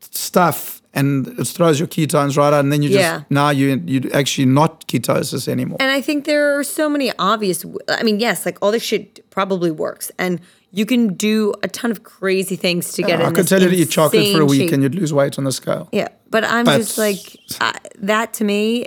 stuff, 0.00 0.81
and 0.94 1.26
it 1.38 1.46
throws 1.48 1.78
your 1.80 1.88
ketones 1.88 2.36
right 2.36 2.52
out, 2.52 2.60
and 2.64 2.70
then 2.72 2.82
you 2.82 2.88
just 2.90 3.00
Yeah. 3.00 3.22
now 3.30 3.50
you 3.50 3.82
you 3.86 4.10
actually 4.12 4.46
not 4.46 4.86
ketosis 4.88 5.48
anymore. 5.48 5.78
And 5.80 5.90
I 5.90 6.00
think 6.02 6.24
there 6.24 6.58
are 6.58 6.64
so 6.64 6.88
many 6.88 7.12
obvious. 7.18 7.64
I 7.88 8.02
mean, 8.02 8.20
yes, 8.20 8.44
like 8.46 8.58
all 8.62 8.70
this 8.72 8.82
shit 8.82 9.24
probably 9.30 9.70
works, 9.70 10.12
and 10.18 10.38
you 10.70 10.84
can 10.86 11.14
do 11.14 11.52
a 11.62 11.68
ton 11.68 11.90
of 11.90 12.02
crazy 12.02 12.56
things 12.56 12.92
to 12.94 13.02
get 13.02 13.20
in. 13.20 13.26
I 13.26 13.30
could 13.30 13.48
tell 13.48 13.62
you 13.62 13.68
to 13.70 13.76
eat 13.76 13.90
chocolate 13.90 14.32
for 14.34 14.42
a 14.42 14.46
week, 14.46 14.60
shape. 14.62 14.72
and 14.72 14.82
you'd 14.82 14.94
lose 14.94 15.12
weight 15.12 15.38
on 15.38 15.44
the 15.44 15.52
scale. 15.52 15.88
yeah, 15.92 16.08
but 16.30 16.44
I'm 16.44 16.64
But- 16.64 16.78
just 16.78 16.98
like 16.98 17.20
uh, 17.60 17.72
that 18.00 18.32
to 18.34 18.44
me. 18.44 18.86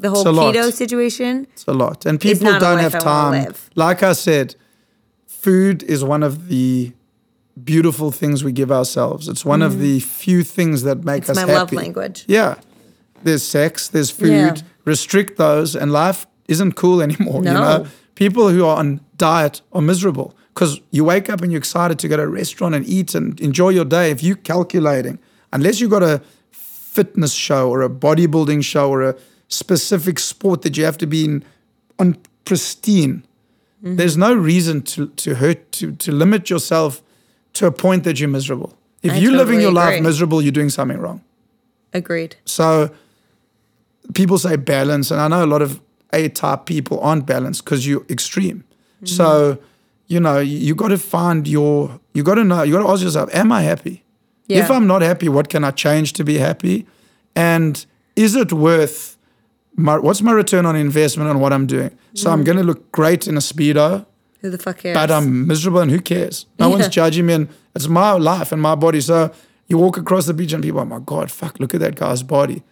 The 0.00 0.10
whole 0.10 0.28
a 0.28 0.30
lot. 0.30 0.54
keto 0.54 0.72
situation. 0.72 1.48
It's 1.54 1.66
a 1.66 1.72
lot, 1.72 2.06
and 2.06 2.20
people 2.20 2.52
don't 2.60 2.78
have 2.78 2.96
time. 3.00 3.52
Like 3.74 4.00
I 4.04 4.12
said, 4.12 4.54
food 5.26 5.82
is 5.82 6.04
one 6.04 6.22
of 6.22 6.48
the 6.48 6.92
beautiful 7.64 8.10
things 8.10 8.42
we 8.44 8.52
give 8.52 8.70
ourselves. 8.72 9.28
It's 9.28 9.44
one 9.44 9.62
of 9.62 9.78
the 9.78 10.00
few 10.00 10.42
things 10.44 10.82
that 10.82 11.04
make 11.04 11.22
Mm. 11.24 11.30
It's 11.30 11.30
us 11.30 11.36
my 11.36 11.52
happy. 11.52 11.54
love 11.76 11.84
language. 11.84 12.24
Yeah. 12.28 12.54
There's 13.24 13.42
sex, 13.42 13.88
there's 13.88 14.10
food. 14.10 14.30
Yeah. 14.30 14.54
Restrict 14.84 15.36
those, 15.36 15.74
and 15.76 15.90
life 15.92 16.26
isn't 16.48 16.72
cool 16.74 17.02
anymore. 17.08 17.38
You 17.44 17.52
No. 17.52 17.60
know, 17.60 17.86
people 18.14 18.48
who 18.50 18.64
are 18.64 18.76
on 18.78 19.00
diet 19.16 19.60
are 19.72 19.82
miserable 19.82 20.34
because 20.54 20.80
you 20.90 21.04
wake 21.04 21.28
up 21.30 21.40
and 21.42 21.50
you're 21.52 21.58
excited 21.58 21.98
to 21.98 22.08
go 22.08 22.16
to 22.16 22.22
a 22.22 22.28
restaurant 22.28 22.74
and 22.74 22.86
eat 22.86 23.14
and 23.14 23.38
enjoy 23.40 23.70
your 23.70 23.84
day. 23.84 24.10
If 24.10 24.22
you're 24.22 24.36
calculating, 24.36 25.18
unless 25.52 25.80
you've 25.80 25.90
got 25.90 26.02
a 26.02 26.20
fitness 26.50 27.32
show 27.32 27.70
or 27.70 27.82
a 27.82 27.88
bodybuilding 27.90 28.62
show 28.64 28.90
or 28.90 29.02
a 29.02 29.14
specific 29.48 30.18
sport 30.18 30.62
that 30.62 30.76
you 30.76 30.84
have 30.84 30.98
to 30.98 31.06
be 31.06 31.24
in 31.24 31.44
on 31.98 32.16
pristine, 32.44 33.24
Mm-hmm. 33.84 33.94
there's 33.94 34.16
no 34.16 34.34
reason 34.34 34.82
to 34.82 35.06
to 35.22 35.36
hurt 35.36 35.70
to 35.70 35.92
to 35.92 36.10
limit 36.10 36.50
yourself 36.50 37.00
to 37.58 37.66
a 37.66 37.72
point 37.72 38.04
that 38.04 38.18
you're 38.20 38.28
miserable. 38.28 38.72
If 39.02 39.12
I 39.12 39.16
you're 39.16 39.32
living 39.32 39.60
totally 39.60 39.62
your 39.62 39.72
life 39.72 40.02
miserable, 40.02 40.42
you're 40.42 40.52
doing 40.60 40.70
something 40.70 40.98
wrong. 40.98 41.22
Agreed. 41.92 42.36
So 42.44 42.90
people 44.14 44.38
say 44.38 44.56
balance, 44.56 45.10
and 45.10 45.20
I 45.20 45.28
know 45.28 45.44
a 45.44 45.50
lot 45.54 45.62
of 45.62 45.80
A 46.12 46.28
type 46.28 46.66
people 46.66 47.00
aren't 47.00 47.26
balanced 47.26 47.64
because 47.64 47.86
you're 47.86 48.04
extreme. 48.08 48.58
Mm-hmm. 48.58 49.06
So, 49.06 49.58
you 50.06 50.20
know, 50.20 50.38
you, 50.38 50.58
you 50.58 50.74
got 50.74 50.88
to 50.88 50.98
find 50.98 51.46
your, 51.46 52.00
you 52.14 52.22
got 52.22 52.36
to 52.36 52.44
know, 52.44 52.62
you 52.62 52.72
got 52.72 52.82
to 52.82 52.88
ask 52.88 53.02
yourself, 53.02 53.28
am 53.34 53.52
I 53.52 53.62
happy? 53.62 54.04
Yeah. 54.46 54.60
If 54.60 54.70
I'm 54.70 54.86
not 54.86 55.02
happy, 55.02 55.28
what 55.28 55.48
can 55.48 55.64
I 55.64 55.70
change 55.72 56.12
to 56.14 56.24
be 56.24 56.38
happy? 56.38 56.86
And 57.34 57.84
is 58.16 58.34
it 58.34 58.52
worth 58.52 59.16
my, 59.76 59.98
what's 59.98 60.22
my 60.22 60.32
return 60.32 60.64
on 60.66 60.74
investment 60.76 61.28
on 61.28 61.40
what 61.40 61.52
I'm 61.52 61.66
doing? 61.66 61.90
So 62.14 62.28
Mm. 62.28 62.32
I'm 62.32 62.44
going 62.44 62.58
to 62.58 62.64
look 62.64 62.90
great 62.92 63.28
in 63.28 63.36
a 63.36 63.40
Speedo, 63.40 64.06
Who 64.40 64.50
the 64.50 64.58
fuck 64.58 64.78
cares? 64.78 64.94
but 64.94 65.10
I'm 65.10 65.46
miserable 65.46 65.80
and 65.80 65.90
who 65.90 66.00
cares? 66.00 66.46
No 66.58 66.68
one's 66.68 66.88
judging 66.88 67.26
me 67.26 67.34
and 67.34 67.48
it's 67.74 67.88
my 67.88 68.12
life 68.12 68.52
and 68.52 68.60
my 68.62 68.74
body. 68.74 69.00
So 69.00 69.32
you 69.66 69.78
walk 69.78 69.96
across 69.98 70.26
the 70.26 70.34
beach 70.34 70.52
and 70.52 70.62
people 70.62 70.78
are, 70.80 70.84
like, 70.84 70.90
my 71.00 71.04
God, 71.04 71.30
fuck, 71.30 71.58
look 71.60 71.74
at 71.74 71.80
that 71.80 71.96
guy's 71.96 72.22
body. 72.22 72.62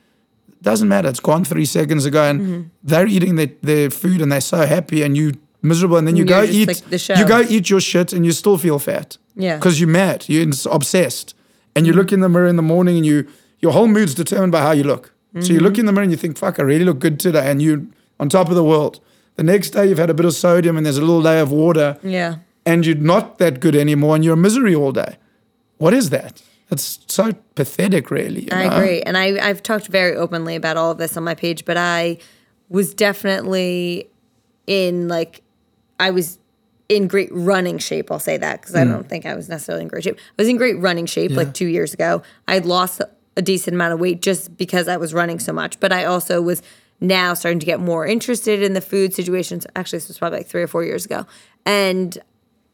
Doesn't 0.63 0.89
matter. 0.89 1.09
It's 1.09 1.21
gone 1.21 1.45
three 1.45 1.67
seconds 1.67 2.05
ago 2.07 2.23
and 2.23 2.41
Mm-hmm. 2.41 2.63
they're 2.85 3.07
eating 3.07 3.37
their, 3.37 3.51
their 3.63 3.91
food 3.91 4.21
and 4.23 4.31
they're 4.33 4.41
so 4.41 4.65
happy 4.67 5.03
and 5.03 5.17
you 5.17 5.35
miserable 5.63 5.97
and 5.97 6.07
then 6.07 6.17
you 6.17 6.25
You're 6.25 6.39
go 6.39 6.43
eat 6.45 6.69
like 6.69 7.09
you 7.19 7.27
go 7.27 7.41
eat 7.49 7.69
your 7.71 7.81
shit 7.81 8.13
and 8.13 8.25
you 8.25 8.33
still 8.33 8.59
feel 8.59 8.79
fat. 8.79 9.19
Yeah. 9.35 9.57
Because 9.57 9.79
you're 9.81 9.89
mad. 9.89 10.25
You're 10.29 10.49
obsessed. 10.71 11.35
And 11.75 11.87
you 11.87 11.93
look 11.93 12.13
in 12.13 12.21
the 12.21 12.29
mirror 12.29 12.47
in 12.47 12.57
the 12.57 12.63
morning 12.63 12.97
and 12.97 13.05
you 13.05 13.27
your 13.61 13.73
whole 13.73 13.89
mood's 13.89 14.15
determined 14.15 14.53
by 14.53 14.61
how 14.63 14.73
you 14.73 14.85
look. 14.85 15.13
So 15.35 15.41
Mm-hmm. 15.41 15.53
you 15.55 15.61
look 15.61 15.79
in 15.79 15.85
the 15.87 15.93
mirror 15.93 16.03
and 16.05 16.11
you 16.13 16.17
think, 16.17 16.39
fuck, 16.39 16.59
I 16.59 16.63
really 16.63 16.85
look 16.85 16.99
good 16.99 17.21
today 17.21 17.51
and 17.51 17.61
you're 17.61 17.83
on 18.19 18.29
top 18.31 18.49
of 18.49 18.55
the 18.55 18.65
world. 18.65 19.01
The 19.37 19.43
next 19.43 19.71
day 19.71 19.87
you've 19.87 19.99
had 19.99 20.11
a 20.11 20.15
bit 20.15 20.27
of 20.27 20.35
sodium 20.35 20.77
and 20.77 20.85
there's 20.85 20.97
a 20.97 21.03
little 21.03 21.21
layer 21.21 21.43
of 21.43 21.53
water 21.53 21.99
yeah. 22.03 22.37
and 22.65 22.85
you're 22.85 22.97
not 22.97 23.39
that 23.39 23.61
good 23.61 23.77
anymore 23.77 24.15
and 24.15 24.25
you're 24.25 24.35
in 24.35 24.41
misery 24.41 24.75
all 24.75 24.93
day. 24.93 25.17
What 25.79 25.93
is 25.93 26.11
that? 26.11 26.43
It's 26.71 27.01
so 27.07 27.33
pathetic, 27.55 28.11
really. 28.11 28.45
you 28.45 28.49
I 28.51 28.67
know? 28.67 28.77
agree. 28.77 29.03
And 29.03 29.17
I, 29.17 29.39
I've 29.47 29.63
talked 29.63 29.89
very 29.89 30.17
openly 30.17 30.57
about 30.57 30.77
all 30.77 30.91
of 30.91 30.99
this 30.99 31.17
on 31.17 31.23
my 31.23 31.35
page, 31.35 31.65
but 31.65 31.77
I 31.77 32.19
was 32.69 32.95
definitely 32.95 34.09
in 34.67 35.07
like, 35.07 35.43
I 36.01 36.11
was 36.11 36.39
in 36.89 37.07
great 37.07 37.29
running 37.31 37.79
shape. 37.79 38.11
I'll 38.11 38.19
say 38.19 38.37
that 38.39 38.61
because 38.63 38.75
I 38.75 38.85
hmm. 38.85 38.91
don't 38.91 39.09
think 39.09 39.27
I 39.27 39.35
was 39.37 39.49
necessarily 39.49 39.83
in 39.83 39.89
great 39.89 40.05
shape. 40.05 40.17
I 40.17 40.43
was 40.43 40.49
in 40.49 40.57
great 40.57 40.79
running 40.79 41.07
shape 41.07 41.31
Yeah. 41.33 41.37
like 41.37 41.55
two 41.55 41.67
years 41.67 41.93
ago. 41.95 42.23
I 42.49 42.55
had 42.55 42.67
lost 42.67 43.01
a 43.37 43.43
decent 43.43 43.75
amount 43.75 43.93
of 43.93 44.01
weight 44.01 44.23
just 44.23 44.57
because 44.57 44.89
I 44.89 44.97
was 44.97 45.13
running 45.13 45.39
so 45.39 45.53
much, 45.53 45.79
but 45.79 45.93
I 45.93 46.05
also 46.05 46.41
was 46.41 46.63
now 47.01 47.35
starting 47.35 47.59
to 47.61 47.67
get 47.67 47.81
more 47.81 48.07
interested 48.07 48.63
in 48.63 48.73
the 48.73 48.81
food 48.81 49.15
situations. 49.15 49.67
Actually, 49.77 49.99
this 49.99 50.09
was 50.09 50.19
probably 50.19 50.39
like 50.39 50.47
three 50.47 50.63
or 50.63 50.67
four 50.67 50.85
years 50.85 51.05
ago. 51.05 51.27
And 51.65 52.17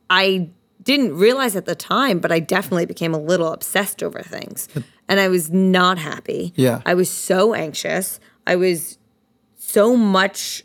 I 0.08 0.50
didn't 0.82 1.16
realize 1.16 1.56
at 1.56 1.64
the 1.64 1.74
time, 1.74 2.18
but 2.18 2.30
I 2.32 2.40
definitely 2.40 2.86
became 2.86 3.14
a 3.14 3.18
little 3.18 3.52
obsessed 3.52 4.02
over 4.02 4.20
things. 4.20 4.68
And 5.08 5.20
I 5.20 5.28
was 5.28 5.50
not 5.50 5.98
happy. 5.98 6.52
Yeah. 6.56 6.82
I 6.86 6.94
was 6.94 7.10
so 7.10 7.54
anxious. 7.54 8.20
I 8.46 8.56
was 8.56 8.98
so 9.56 9.96
much 9.96 10.64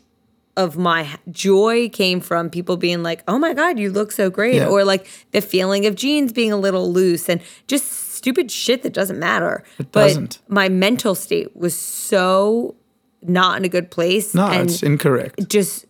of 0.56 0.76
my 0.76 1.08
joy 1.30 1.88
came 1.88 2.20
from 2.20 2.50
people 2.50 2.76
being 2.76 3.04
like, 3.04 3.22
"Oh 3.28 3.38
my 3.38 3.54
god, 3.54 3.78
you 3.78 3.92
look 3.92 4.10
so 4.10 4.28
great," 4.28 4.56
Yeah. 4.56 4.66
or 4.66 4.84
like 4.84 5.06
the 5.30 5.40
feeling 5.40 5.86
of 5.86 5.94
jeans 5.94 6.32
being 6.32 6.50
a 6.50 6.56
little 6.56 6.92
loose 6.92 7.28
and 7.28 7.40
just 7.68 7.86
stupid 8.12 8.50
shit 8.50 8.82
that 8.82 8.92
doesn't 8.92 9.20
matter. 9.20 9.62
It 9.78 9.92
but 9.92 10.08
doesn't. 10.08 10.40
my 10.48 10.68
mental 10.68 11.14
state 11.14 11.56
was 11.56 11.76
so 11.76 12.74
not 13.22 13.56
in 13.56 13.64
a 13.64 13.68
good 13.68 13.90
place. 13.90 14.34
No, 14.34 14.50
it's 14.50 14.82
incorrect. 14.82 15.48
just 15.48 15.86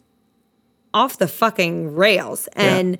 off 0.95 1.19
the 1.19 1.29
fucking 1.29 1.95
rails. 1.95 2.49
And 2.55 2.99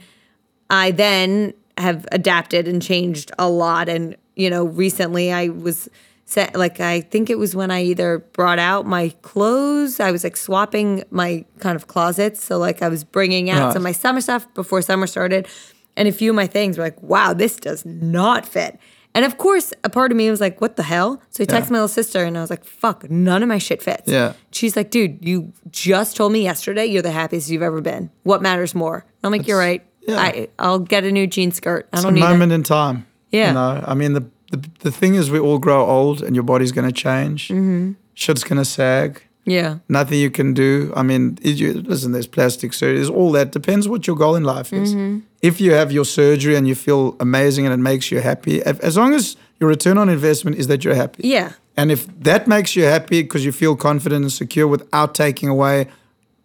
I 0.71 0.91
then 0.91 1.55
have 1.77 2.07
adapted 2.13 2.69
and 2.69 2.83
changed 2.83 3.33
a 3.39 3.49
lot. 3.49 3.89
And, 3.89 4.17
you 4.37 4.51
know, 4.51 4.65
recently 4.65 5.33
I 5.33 5.49
was 5.49 5.89
set, 6.25 6.55
like, 6.55 6.81
I 6.81 7.01
think 7.01 7.31
it 7.31 7.39
was 7.39 7.57
when 7.57 7.71
I 7.71 7.83
either 7.85 8.19
brought 8.19 8.59
out 8.59 8.87
my 8.87 9.11
clothes, 9.23 9.99
I 9.99 10.11
was 10.11 10.25
like 10.25 10.37
swapping 10.37 11.05
my 11.11 11.45
kind 11.61 11.77
of 11.77 11.87
closets. 11.87 12.45
So, 12.45 12.59
like, 12.59 12.83
I 12.83 12.89
was 12.89 13.05
bringing 13.05 13.49
out 13.49 13.73
some 13.73 13.81
of 13.81 13.85
my 13.85 13.93
summer 13.93 14.21
stuff 14.21 14.53
before 14.55 14.83
summer 14.83 15.07
started. 15.07 15.49
And 15.97 16.07
a 16.07 16.13
few 16.13 16.31
of 16.31 16.37
my 16.37 16.47
things 16.47 16.79
were 16.79 16.85
like, 16.85 17.03
wow, 17.03 17.33
this 17.33 17.57
does 17.57 17.85
not 17.85 18.47
fit. 18.47 18.79
And 19.15 19.25
of 19.25 19.39
course, 19.39 19.73
a 19.83 19.91
part 19.91 20.13
of 20.13 20.17
me 20.17 20.31
was 20.31 20.41
like, 20.41 20.61
what 20.61 20.77
the 20.77 20.83
hell? 20.83 21.21
So 21.31 21.43
I 21.43 21.47
texted 21.47 21.71
my 21.71 21.79
little 21.79 21.89
sister 21.89 22.25
and 22.25 22.39
I 22.39 22.41
was 22.41 22.51
like, 22.51 22.65
fuck, 22.65 23.11
none 23.11 23.43
of 23.43 23.49
my 23.49 23.59
shit 23.59 23.83
fits. 23.83 24.07
Yeah. 24.07 24.35
She's 24.53 24.77
like, 24.77 24.91
dude, 24.91 25.25
you 25.25 25.53
just 25.71 26.17
told 26.17 26.33
me 26.33 26.43
yesterday 26.43 26.87
you're 26.87 27.03
the 27.03 27.11
happiest 27.11 27.51
you've 27.51 27.63
ever 27.63 27.81
been. 27.81 28.11
What 28.23 28.43
matters 28.43 28.75
more? 28.75 29.05
I'm 29.25 29.33
like, 29.33 29.47
you're 29.49 29.59
right. 29.59 29.85
Yeah. 30.03 30.21
I, 30.21 30.49
I'll 30.59 30.79
get 30.79 31.05
a 31.05 31.11
new 31.11 31.27
jean 31.27 31.51
skirt. 31.51 31.89
I 31.93 31.97
it's 31.97 32.05
a 32.05 32.07
don't 32.07 32.15
need 32.15 32.21
moment 32.21 32.53
it. 32.53 32.57
in 32.57 32.63
time. 32.63 33.07
Yeah. 33.31 33.49
You 33.49 33.55
know, 33.55 33.85
I 33.87 33.95
mean, 33.95 34.13
the, 34.13 34.25
the, 34.53 34.69
the 34.81 34.93
thing 34.93 35.15
is, 35.15 35.31
we 35.31 35.39
all 35.39 35.59
grow 35.59 35.85
old 35.85 36.23
and 36.23 36.37
your 36.37 36.45
body's 36.45 36.73
going 36.73 36.87
to 36.87 36.93
change. 36.93 37.49
Mm-hmm. 37.49 37.93
Shit's 38.15 38.45
going 38.45 38.59
to 38.59 38.65
sag. 38.65 39.23
Yeah. 39.51 39.79
Nothing 39.89 40.19
you 40.19 40.31
can 40.31 40.55
do. 40.55 40.93
I 40.97 41.03
mean, 41.03 41.39
you, 41.43 41.75
listen, 41.75 42.13
there's 42.13 42.27
plastic 42.27 42.73
surgery, 42.73 42.97
there's 42.97 43.11
all 43.11 43.33
that. 43.33 43.53
Depends 43.53 43.89
what 43.89 44.07
your 44.07 44.17
goal 44.17 44.35
in 44.35 44.45
life 44.45 44.73
is. 44.73 44.95
Mm-hmm. 44.95 45.21
If 45.43 45.61
you 45.61 45.73
have 45.73 45.93
your 45.93 46.05
surgery 46.05 46.57
and 46.57 46.67
you 46.67 46.75
feel 46.75 47.17
amazing 47.21 47.65
and 47.67 47.73
it 47.73 47.79
makes 47.79 48.11
you 48.11 48.21
happy, 48.21 48.63
as 48.63 48.97
long 48.97 49.15
as 49.15 49.37
your 49.61 49.69
return 49.69 49.99
on 49.99 50.09
investment 50.09 50.57
is 50.57 50.67
that 50.67 50.85
you're 50.85 50.95
happy. 50.95 51.29
Yeah. 51.29 51.53
And 51.77 51.93
if 51.93 52.07
that 52.23 52.49
makes 52.49 52.75
you 52.75 52.85
happy 52.85 53.23
because 53.23 53.45
you 53.45 53.53
feel 53.53 53.77
confident 53.77 54.23
and 54.23 54.33
secure 54.33 54.67
without 54.67 55.15
taking 55.15 55.49
away 55.49 55.87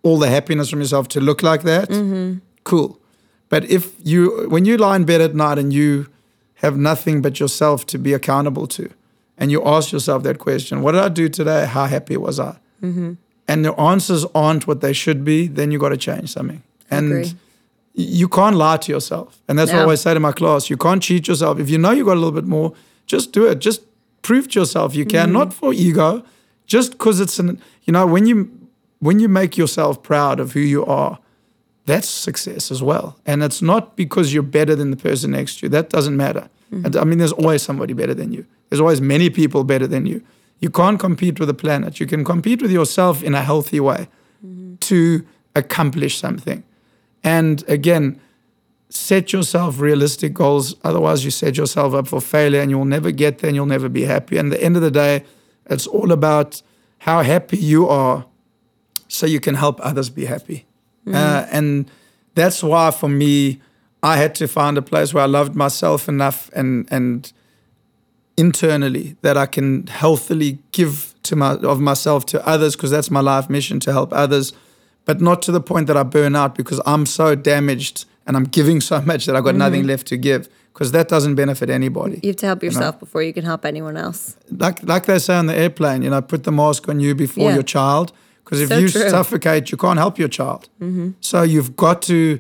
all 0.04 0.20
the 0.20 0.30
happiness 0.30 0.70
from 0.70 0.80
yourself 0.80 1.08
to 1.10 1.20
look 1.20 1.42
like 1.42 1.64
that, 1.64 1.90
cool. 2.64 3.00
But 3.50 3.66
if 3.66 3.94
you, 4.04 4.48
when 4.50 4.66
you 4.66 4.78
lie 4.78 4.96
in 4.96 5.06
bed 5.06 5.22
at 5.22 5.34
night 5.34 5.58
and 5.58 5.72
you 5.74 6.08
have 6.56 6.78
nothing 6.78 7.22
but 7.22 7.40
yourself 7.40 7.86
to 7.88 7.98
be 7.98 8.14
accountable 8.14 8.68
to, 8.68 8.90
and 9.38 9.52
you 9.52 9.66
ask 9.66 9.92
yourself 9.92 10.24
that 10.24 10.38
question, 10.38 10.82
what 10.82 10.92
did 10.92 11.02
I 11.02 11.10
do 11.10 11.28
today? 11.30 11.66
How 11.66 11.86
happy 11.86 12.16
was 12.18 12.40
I? 12.40 12.58
Mm-hmm. 12.84 13.14
And 13.48 13.66
the 13.66 13.74
answers 13.80 14.26
aren't 14.36 14.68
what 14.68 14.82
they 14.82 14.94
should 14.94 15.24
be, 15.24 15.48
then 15.48 15.72
you 15.72 15.80
got 15.80 15.90
to 15.90 15.98
change 15.98 16.32
something. 16.32 16.62
And 16.90 17.12
Agree. 17.12 17.34
you 17.94 18.28
can't 18.28 18.56
lie 18.56 18.78
to 18.78 18.92
yourself. 18.92 19.42
And 19.48 19.58
that's 19.58 19.72
what 19.72 19.80
I 19.80 19.84
always 19.84 20.02
say 20.02 20.14
to 20.14 20.20
my 20.20 20.32
class. 20.32 20.70
You 20.70 20.78
can't 20.78 21.02
cheat 21.02 21.28
yourself. 21.28 21.60
If 21.60 21.70
you 21.70 21.78
know 21.78 21.92
you 21.92 22.06
got 22.06 22.14
a 22.14 22.22
little 22.22 22.32
bit 22.32 22.46
more, 22.46 22.74
just 23.06 23.32
do 23.32 23.48
it. 23.48 23.60
Just 23.60 23.82
prove 24.22 24.48
to 24.50 24.60
yourself 24.60 24.96
you 24.96 25.06
can, 25.06 25.26
mm-hmm. 25.26 25.34
not 25.34 25.54
for 25.54 25.74
ego, 25.74 26.24
just 26.66 26.94
because 26.94 27.20
it's 27.20 27.40
an 27.40 27.62
you 27.84 27.92
know, 27.92 28.06
when 28.06 28.26
you 28.26 28.50
when 29.00 29.20
you 29.20 29.28
make 29.28 29.58
yourself 29.58 30.02
proud 30.02 30.40
of 30.40 30.54
who 30.54 30.62
you 30.62 30.86
are, 30.86 31.20
that's 31.86 32.08
success 32.08 32.72
as 32.72 32.82
well. 32.82 33.20
And 33.26 33.44
it's 33.44 33.62
not 33.62 33.98
because 33.98 34.34
you're 34.34 34.44
better 34.44 34.76
than 34.76 34.92
the 34.92 34.98
person 34.98 35.32
next 35.32 35.60
to 35.60 35.66
you. 35.66 35.70
That 35.70 35.90
doesn't 35.90 36.16
matter. 36.16 36.50
Mm-hmm. 36.72 36.86
And, 36.86 36.96
I 36.96 37.04
mean, 37.04 37.18
there's 37.18 37.34
always 37.34 37.62
somebody 37.62 37.94
better 37.94 38.14
than 38.14 38.32
you. 38.32 38.46
There's 38.70 38.80
always 38.80 39.02
many 39.02 39.30
people 39.30 39.66
better 39.66 39.88
than 39.88 40.06
you. 40.06 40.24
You 40.64 40.70
can't 40.70 40.98
compete 40.98 41.42
with 41.42 41.50
the 41.50 41.54
planet. 41.54 42.00
You 42.00 42.06
can 42.06 42.24
compete 42.24 42.62
with 42.62 42.72
yourself 42.72 43.22
in 43.22 43.36
a 43.36 43.42
healthy 43.42 43.82
way 43.82 44.08
to 44.80 45.26
accomplish 45.56 46.18
something. 46.18 46.64
And 47.22 47.68
again, 47.68 48.22
set 48.88 49.34
yourself 49.34 49.82
realistic 49.82 50.34
goals. 50.34 50.76
Otherwise, 50.86 51.26
you 51.26 51.32
set 51.32 51.58
yourself 51.58 51.94
up 51.94 52.08
for 52.08 52.22
failure 52.22 52.62
and 52.62 52.72
you'll 52.72 52.86
never 52.86 53.12
get 53.12 53.40
there 53.40 53.50
and 53.50 53.58
you'll 53.58 53.66
never 53.66 53.90
be 53.90 54.06
happy. 54.06 54.38
And 54.38 54.54
at 54.54 54.58
the 54.58 54.66
end 54.66 54.78
of 54.78 54.82
the 54.82 54.90
day, 54.90 55.26
it's 55.66 55.86
all 55.86 56.14
about 56.14 56.62
how 57.00 57.24
happy 57.24 57.58
you 57.58 57.90
are 57.90 58.26
so 59.10 59.26
you 59.26 59.42
can 59.42 59.56
help 59.56 59.82
others 59.84 60.10
be 60.10 60.28
happy. 60.28 60.66
Uh, 61.14 61.46
and 61.52 61.92
that's 62.36 62.64
why, 62.64 62.90
for 62.92 63.10
me, 63.10 63.62
I 64.02 64.16
had 64.16 64.34
to 64.36 64.48
find 64.48 64.78
a 64.78 64.82
place 64.82 65.14
where 65.14 65.26
I 65.26 65.28
loved 65.28 65.56
myself 65.56 66.08
enough 66.08 66.50
and, 66.54 66.88
and 66.90 67.34
internally 68.38 69.16
that 69.22 69.38
I 69.38 69.46
can 69.46 69.88
healthily 69.88 70.60
give 70.72 71.14
to 71.24 71.36
my 71.36 71.54
of 71.56 71.80
myself 71.80 72.26
to 72.28 72.48
others 72.48 72.76
because 72.76 72.92
that's 72.92 73.12
my 73.12 73.22
life 73.22 73.50
mission 73.50 73.80
to 73.82 73.92
help 73.92 74.12
others, 74.14 74.54
but 75.06 75.22
not 75.22 75.42
to 75.44 75.52
the 75.52 75.62
point 75.62 75.88
that 75.88 75.98
I 75.98 76.04
burn 76.04 76.36
out 76.36 76.56
because 76.56 76.82
I'm 76.86 77.06
so 77.06 77.36
damaged 77.36 78.06
and 78.26 78.36
I'm 78.36 78.46
giving 78.46 78.82
so 78.82 79.02
much 79.12 79.26
that 79.26 79.36
I've 79.36 79.44
got 79.44 79.56
nothing 79.56 79.82
mm-hmm. 79.82 79.90
left 79.90 80.08
to 80.08 80.18
give 80.18 80.50
because 80.74 80.92
that 80.92 81.08
doesn't 81.08 81.36
benefit 81.36 81.70
anybody. 81.70 82.20
You 82.24 82.30
have 82.30 82.38
to 82.38 82.46
help 82.48 82.64
know? 82.64 82.68
yourself 82.68 83.00
before 83.00 83.22
you 83.22 83.34
can 83.34 83.46
help 83.46 83.66
anyone 83.66 83.98
else. 83.98 84.36
Like 84.50 84.84
like 84.84 85.06
they 85.06 85.20
say 85.20 85.36
on 85.36 85.46
the 85.46 85.56
airplane, 85.56 86.02
you 86.02 86.10
know, 86.10 86.22
put 86.22 86.44
the 86.44 86.52
mask 86.52 86.90
on 86.90 87.00
you 87.00 87.16
before 87.16 87.50
Yeah. 87.50 87.54
your 87.56 87.64
child 87.64 88.12
because 88.44 88.62
if 88.62 88.70
So 88.70 88.78
you 88.78 88.90
true. 88.90 89.10
suffocate, 89.10 89.72
you 89.72 89.78
can't 89.78 90.00
help 90.00 90.18
your 90.18 90.28
child. 90.28 90.70
Mm-hmm. 90.82 91.12
So 91.22 91.44
you've 91.44 91.76
got 91.76 92.02
to 92.04 92.40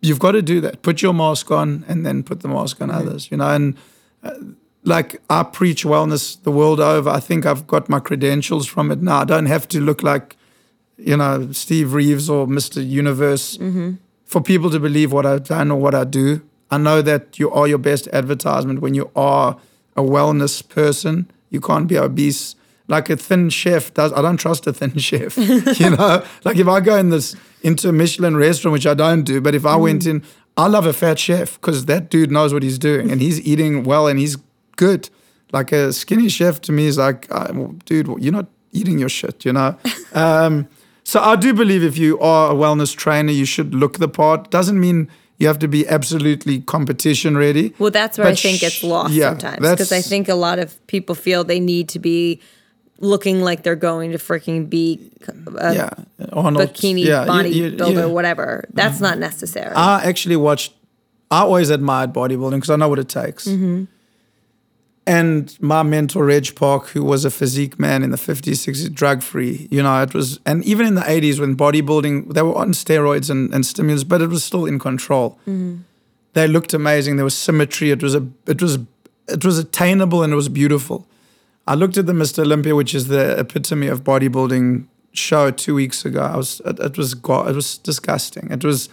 you've 0.00 0.18
got 0.18 0.32
to 0.32 0.42
do 0.42 0.60
that. 0.60 0.82
Put 0.82 1.02
your 1.02 1.14
mask 1.14 1.50
on 1.50 1.84
and 1.88 2.04
then 2.04 2.22
put 2.22 2.40
the 2.40 2.48
mask 2.48 2.80
on 2.80 2.88
mm-hmm. 2.88 2.98
others, 2.98 3.30
you 3.30 3.36
know. 3.36 3.48
And 3.48 3.76
uh, 4.22 4.32
like 4.84 5.20
I 5.30 5.42
preach 5.42 5.84
wellness 5.84 6.42
the 6.42 6.50
world 6.50 6.80
over. 6.80 7.08
I 7.08 7.20
think 7.20 7.46
I've 7.46 7.66
got 7.66 7.88
my 7.88 8.00
credentials 8.00 8.66
from 8.66 8.90
it 8.90 9.00
now. 9.00 9.20
I 9.20 9.24
don't 9.24 9.46
have 9.46 9.68
to 9.68 9.80
look 9.80 10.02
like, 10.02 10.36
you 10.96 11.16
know, 11.16 11.52
Steve 11.52 11.92
Reeves 11.92 12.28
or 12.28 12.46
Mr. 12.46 12.86
Universe 12.86 13.56
mm-hmm. 13.56 13.92
for 14.24 14.40
people 14.40 14.70
to 14.70 14.80
believe 14.80 15.12
what 15.12 15.26
I've 15.26 15.44
done 15.44 15.70
or 15.70 15.78
what 15.78 15.94
I 15.94 16.04
do. 16.04 16.42
I 16.70 16.78
know 16.78 17.02
that 17.02 17.38
you 17.38 17.50
are 17.50 17.68
your 17.68 17.78
best 17.78 18.08
advertisement 18.12 18.80
when 18.80 18.94
you 18.94 19.10
are 19.14 19.58
a 19.96 20.02
wellness 20.02 20.66
person. 20.66 21.30
You 21.50 21.60
can't 21.60 21.86
be 21.86 21.98
obese. 21.98 22.56
Like 22.88 23.08
a 23.08 23.16
thin 23.16 23.50
chef 23.50 23.94
does. 23.94 24.12
I 24.12 24.22
don't 24.22 24.38
trust 24.38 24.66
a 24.66 24.72
thin 24.72 24.98
chef. 24.98 25.36
you 25.38 25.90
know, 25.90 26.24
like 26.44 26.56
if 26.56 26.66
I 26.66 26.80
go 26.80 26.96
in 26.96 27.10
this 27.10 27.36
into 27.62 27.88
a 27.88 27.92
Michelin 27.92 28.36
restaurant, 28.36 28.72
which 28.72 28.86
I 28.86 28.94
don't 28.94 29.22
do, 29.22 29.40
but 29.40 29.54
if 29.54 29.64
I 29.64 29.76
went 29.76 30.02
mm. 30.02 30.10
in, 30.10 30.24
I 30.56 30.66
love 30.66 30.84
a 30.86 30.92
fat 30.92 31.18
chef 31.18 31.60
because 31.60 31.86
that 31.86 32.10
dude 32.10 32.30
knows 32.30 32.52
what 32.52 32.62
he's 32.62 32.78
doing 32.78 33.10
and 33.10 33.20
he's 33.20 33.40
eating 33.40 33.84
well 33.84 34.08
and 34.08 34.18
he's 34.18 34.36
good. 34.76 35.10
Like 35.52 35.72
a 35.72 35.92
skinny 35.92 36.28
chef 36.28 36.60
to 36.62 36.72
me 36.72 36.86
is 36.86 36.98
like, 36.98 37.26
uh, 37.30 37.52
dude, 37.84 38.08
you're 38.18 38.32
not 38.32 38.46
eating 38.72 38.98
your 38.98 39.08
shit, 39.08 39.44
you 39.44 39.52
know. 39.52 39.76
um, 40.14 40.68
so 41.04 41.20
I 41.20 41.36
do 41.36 41.52
believe 41.52 41.82
if 41.82 41.98
you 41.98 42.18
are 42.20 42.52
a 42.52 42.54
wellness 42.54 42.96
trainer, 42.96 43.32
you 43.32 43.44
should 43.44 43.74
look 43.74 43.98
the 43.98 44.08
part. 44.08 44.50
Doesn't 44.50 44.80
mean 44.80 45.10
you 45.38 45.48
have 45.48 45.58
to 45.58 45.68
be 45.68 45.86
absolutely 45.88 46.60
competition 46.60 47.36
ready. 47.36 47.74
Well, 47.78 47.90
that's 47.90 48.16
where 48.16 48.28
I 48.28 48.34
think 48.34 48.60
sh- 48.60 48.62
it's 48.62 48.82
lost 48.82 49.12
yeah, 49.12 49.30
sometimes 49.30 49.58
because 49.58 49.92
I 49.92 50.00
think 50.00 50.28
a 50.28 50.34
lot 50.34 50.58
of 50.58 50.84
people 50.86 51.14
feel 51.14 51.44
they 51.44 51.60
need 51.60 51.88
to 51.90 51.98
be 51.98 52.40
looking 53.00 53.40
like 53.40 53.64
they're 53.64 53.74
going 53.74 54.12
to 54.12 54.18
freaking 54.18 54.70
be 54.70 55.10
a 55.58 55.74
yeah, 55.74 55.90
Arnold, 56.32 56.70
bikini 56.70 57.04
yeah, 57.04 57.26
bodybuilder, 57.26 57.94
yeah. 57.94 58.04
whatever. 58.06 58.64
That's 58.72 59.00
not 59.00 59.18
necessary. 59.18 59.74
I 59.74 60.04
actually 60.04 60.36
watched. 60.36 60.72
I 61.30 61.40
always 61.40 61.70
admired 61.70 62.12
bodybuilding 62.12 62.52
because 62.52 62.70
I 62.70 62.76
know 62.76 62.88
what 62.88 63.00
it 63.00 63.08
takes. 63.08 63.48
Mm-hmm. 63.48 63.84
And 65.04 65.56
my 65.60 65.82
mentor, 65.82 66.24
Reg 66.26 66.54
Park, 66.54 66.88
who 66.88 67.02
was 67.02 67.24
a 67.24 67.30
physique 67.30 67.76
man 67.78 68.04
in 68.04 68.10
the 68.12 68.16
50s, 68.16 68.64
60s, 68.68 68.92
drug 68.94 69.20
free, 69.22 69.66
you 69.70 69.82
know, 69.82 70.00
it 70.00 70.14
was, 70.14 70.38
and 70.46 70.64
even 70.64 70.86
in 70.86 70.94
the 70.94 71.00
80s 71.00 71.40
when 71.40 71.56
bodybuilding, 71.56 72.32
they 72.34 72.42
were 72.42 72.54
on 72.54 72.70
steroids 72.72 73.28
and, 73.28 73.52
and 73.52 73.66
stimulants, 73.66 74.04
but 74.04 74.22
it 74.22 74.28
was 74.28 74.44
still 74.44 74.64
in 74.64 74.78
control. 74.78 75.38
Mm-hmm. 75.42 75.78
They 76.34 76.46
looked 76.46 76.72
amazing. 76.72 77.16
There 77.16 77.24
was 77.24 77.36
symmetry. 77.36 77.90
It 77.90 78.00
was 78.02 78.14
a, 78.14 78.24
it 78.46 78.62
was, 78.62 78.78
it 79.28 79.44
was 79.44 79.58
attainable 79.58 80.22
and 80.22 80.32
it 80.32 80.36
was 80.36 80.48
beautiful. 80.48 81.06
I 81.66 81.74
looked 81.74 81.96
at 81.98 82.06
the 82.06 82.12
Mr. 82.12 82.38
Olympia, 82.40 82.74
which 82.76 82.94
is 82.94 83.08
the 83.08 83.38
epitome 83.38 83.88
of 83.88 84.04
bodybuilding 84.04 84.86
show 85.12 85.50
two 85.50 85.74
weeks 85.74 86.04
ago. 86.04 86.22
I 86.22 86.36
was, 86.36 86.60
it, 86.64 86.78
it 86.78 86.96
was, 86.96 87.14
go- 87.14 87.46
it 87.48 87.54
was 87.56 87.76
disgusting. 87.78 88.50
It 88.52 88.64
was, 88.64 88.88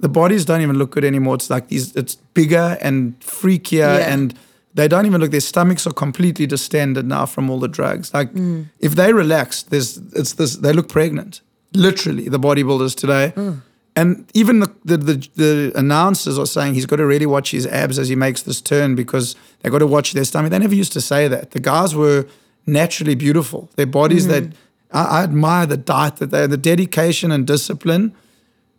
the 0.00 0.08
bodies 0.08 0.44
don't 0.44 0.60
even 0.60 0.76
look 0.76 0.90
good 0.90 1.04
anymore. 1.04 1.36
It's 1.36 1.48
like 1.48 1.68
these, 1.68 1.96
it's 1.96 2.14
bigger 2.34 2.76
and 2.82 3.18
freakier, 3.20 3.98
Yeah. 4.00 4.12
and 4.12 4.34
they 4.74 4.88
don't 4.88 5.06
even 5.06 5.20
look. 5.20 5.30
Their 5.30 5.40
stomachs 5.40 5.86
are 5.86 5.92
completely 5.92 6.46
distended 6.46 7.06
now 7.06 7.26
from 7.26 7.48
all 7.50 7.60
the 7.60 7.68
drugs. 7.68 8.12
Like 8.12 8.32
Mm. 8.34 8.66
if 8.80 8.94
they 8.94 9.12
relax, 9.12 9.62
there's 9.62 9.98
it's 10.14 10.32
this. 10.34 10.56
They 10.56 10.72
look 10.72 10.88
pregnant, 10.88 11.40
literally. 11.72 12.28
The 12.28 12.38
bodybuilders 12.40 12.94
today, 12.96 13.32
Mm. 13.36 13.60
and 13.96 14.24
even 14.34 14.60
the, 14.60 14.70
the 14.84 14.96
the 14.96 15.28
the 15.36 15.72
announcers 15.76 16.38
are 16.38 16.46
saying 16.46 16.74
he's 16.74 16.86
got 16.86 16.96
to 16.96 17.06
really 17.06 17.26
watch 17.26 17.50
his 17.52 17.66
abs 17.66 17.98
as 17.98 18.08
he 18.08 18.16
makes 18.16 18.42
this 18.42 18.60
turn 18.60 18.94
because 18.94 19.36
they 19.60 19.70
got 19.70 19.78
to 19.78 19.86
watch 19.86 20.12
their 20.12 20.24
stomach. 20.24 20.50
They 20.50 20.58
never 20.58 20.74
used 20.74 20.92
to 20.94 21.00
say 21.00 21.28
that. 21.28 21.50
The 21.52 21.60
guys 21.60 21.94
were 21.94 22.24
naturally 22.66 23.14
beautiful. 23.14 23.68
Their 23.76 23.86
bodies 23.86 24.26
that 24.26 24.44
I, 24.92 25.02
I 25.20 25.22
admire 25.22 25.66
the 25.66 25.76
diet 25.76 26.16
that 26.16 26.30
they 26.30 26.46
the 26.48 26.56
dedication 26.56 27.30
and 27.32 27.46
discipline 27.46 28.12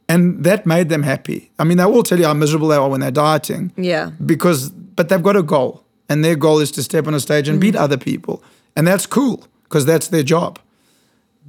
and 0.07 0.43
that 0.43 0.65
made 0.65 0.89
them 0.89 1.03
happy. 1.03 1.51
I 1.57 1.63
mean, 1.63 1.77
they 1.77 1.85
will 1.85 2.03
tell 2.03 2.19
you 2.19 2.25
how 2.27 2.33
miserable 2.33 2.67
they 2.67 2.75
are 2.75 2.89
when 2.89 2.99
they're 2.99 3.11
dieting. 3.11 3.71
Yeah. 3.75 4.11
Because, 4.23 4.69
but 4.69 5.09
they've 5.09 5.23
got 5.23 5.35
a 5.35 5.41
goal, 5.41 5.83
and 6.09 6.23
their 6.23 6.35
goal 6.35 6.59
is 6.59 6.71
to 6.71 6.83
step 6.83 7.07
on 7.07 7.13
a 7.13 7.19
stage 7.19 7.47
and 7.47 7.59
beat 7.59 7.75
other 7.75 7.97
people, 7.97 8.43
and 8.75 8.87
that's 8.87 9.05
cool 9.05 9.45
because 9.63 9.85
that's 9.85 10.07
their 10.09 10.23
job. 10.23 10.59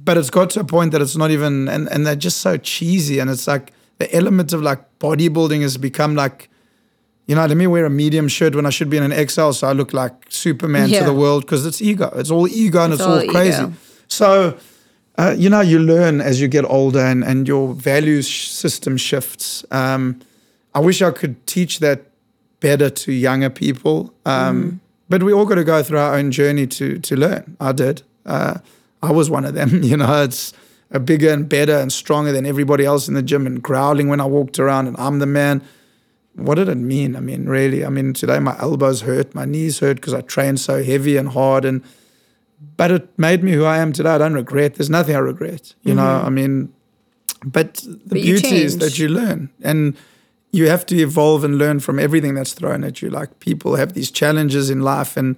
But 0.03 0.17
it's 0.17 0.29
got 0.29 0.49
to 0.51 0.59
a 0.61 0.63
point 0.63 0.91
that 0.91 1.01
it's 1.01 1.15
not 1.17 1.31
even, 1.31 1.67
and 1.67 1.87
and 1.89 2.05
they're 2.05 2.15
just 2.15 2.37
so 2.37 2.57
cheesy, 2.57 3.19
and 3.19 3.29
it's 3.29 3.47
like 3.47 3.73
the 3.97 4.13
element 4.15 4.53
of 4.53 4.61
like 4.61 4.79
bodybuilding 4.99 5.61
has 5.61 5.77
become 5.77 6.15
like. 6.15 6.49
You 7.29 7.35
know, 7.35 7.45
let 7.45 7.57
me 7.57 7.67
wear 7.67 7.83
a 7.83 7.89
medium 7.89 8.29
shirt 8.29 8.55
when 8.55 8.65
I 8.65 8.69
should 8.69 8.89
be 8.89 8.95
in 8.95 9.11
an 9.11 9.27
XL, 9.27 9.51
so 9.51 9.67
I 9.67 9.73
look 9.73 9.91
like 9.91 10.13
Superman 10.29 10.87
Yeah. 10.87 10.99
to 10.99 11.05
the 11.07 11.13
world 11.13 11.43
because 11.45 11.65
it's 11.65 11.81
ego. 11.81 12.09
It's 12.15 12.31
all 12.31 12.47
ego 12.47 12.81
and 12.85 12.93
it's, 12.93 13.01
It's 13.01 13.05
all, 13.09 13.19
all 13.19 13.27
crazy. 13.27 13.63
ego. 13.63 13.73
So, 14.07 14.57
uh, 15.17 15.35
you 15.37 15.49
know, 15.49 15.59
you 15.59 15.77
learn 15.79 16.21
as 16.21 16.39
you 16.39 16.47
get 16.47 16.63
older 16.63 17.01
and, 17.01 17.25
and 17.25 17.45
your 17.45 17.73
values 17.73 18.29
system 18.33 18.95
shifts. 18.95 19.65
Um, 19.71 20.21
I 20.73 20.79
wish 20.79 21.01
I 21.01 21.11
could 21.11 21.45
teach 21.47 21.79
that 21.79 22.06
better 22.59 22.89
to 22.89 23.11
younger 23.11 23.49
people. 23.49 24.13
Um, 24.25 24.79
But 25.09 25.23
we 25.23 25.31
all 25.31 25.45
got 25.45 25.55
to 25.55 25.63
go 25.63 25.81
through 25.83 25.99
our 25.99 26.17
own 26.17 26.31
journey 26.31 26.67
to 26.67 26.99
to 26.99 27.15
learn. 27.15 27.55
I 27.59 27.71
did. 27.71 28.01
Uh, 28.25 28.55
I 29.01 29.11
was 29.11 29.29
one 29.29 29.45
of 29.47 29.53
them. 29.53 29.83
You 29.89 29.97
know, 29.97 30.23
it's 30.23 30.53
a 30.91 30.99
bigger 30.99 31.33
and 31.33 31.47
better 31.49 31.77
and 31.81 31.91
stronger 31.91 32.31
than 32.31 32.45
everybody 32.45 32.83
else 32.85 33.07
in 33.09 33.13
the 33.15 33.21
gym 33.21 33.45
and 33.47 33.61
growling 33.61 34.09
when 34.09 34.19
I 34.21 34.25
walked 34.25 34.59
around 34.59 34.87
and 34.87 34.97
I'm 34.97 35.19
the 35.19 35.25
man. 35.25 35.61
What 36.35 36.55
did 36.55 36.69
it 36.69 36.77
mean? 36.77 37.15
I 37.15 37.19
mean, 37.19 37.45
really, 37.49 37.83
I 37.85 37.89
mean, 37.89 38.13
today 38.13 38.39
my 38.39 38.55
elbows 38.59 39.01
hurt, 39.01 39.33
my 39.33 39.45
knees 39.45 39.79
hurt 39.79 39.95
because 39.95 40.13
I 40.13 40.21
trained 40.21 40.59
so 40.59 40.83
heavy 40.83 41.17
and 41.17 41.29
hard 41.29 41.65
and 41.65 41.81
but 42.77 42.91
it 42.91 43.07
made 43.17 43.43
me 43.43 43.51
who 43.53 43.63
I 43.65 43.77
am 43.77 43.91
today. 43.93 44.09
I 44.15 44.17
don't 44.17 44.33
regret. 44.35 44.75
There's 44.75 44.89
nothing 44.89 45.15
I 45.15 45.19
regret. 45.19 45.75
You 45.83 45.93
know, 45.95 46.21
I 46.27 46.29
mean, 46.29 46.69
But 47.43 47.73
the 47.75 47.99
But 48.07 48.21
beauty 48.21 48.63
is 48.65 48.77
that 48.77 48.97
you 48.99 49.07
learn 49.09 49.49
and 49.63 49.95
you 50.51 50.67
have 50.69 50.85
to 50.87 50.95
evolve 50.95 51.43
and 51.43 51.57
learn 51.57 51.79
from 51.79 51.99
everything 51.99 52.33
that's 52.35 52.53
thrown 52.53 52.83
at 52.83 53.01
you. 53.01 53.09
Like 53.09 53.39
people 53.39 53.75
have 53.75 53.93
these 53.93 54.09
challenges 54.11 54.69
in 54.69 54.81
life 54.81 55.17
and 55.17 55.35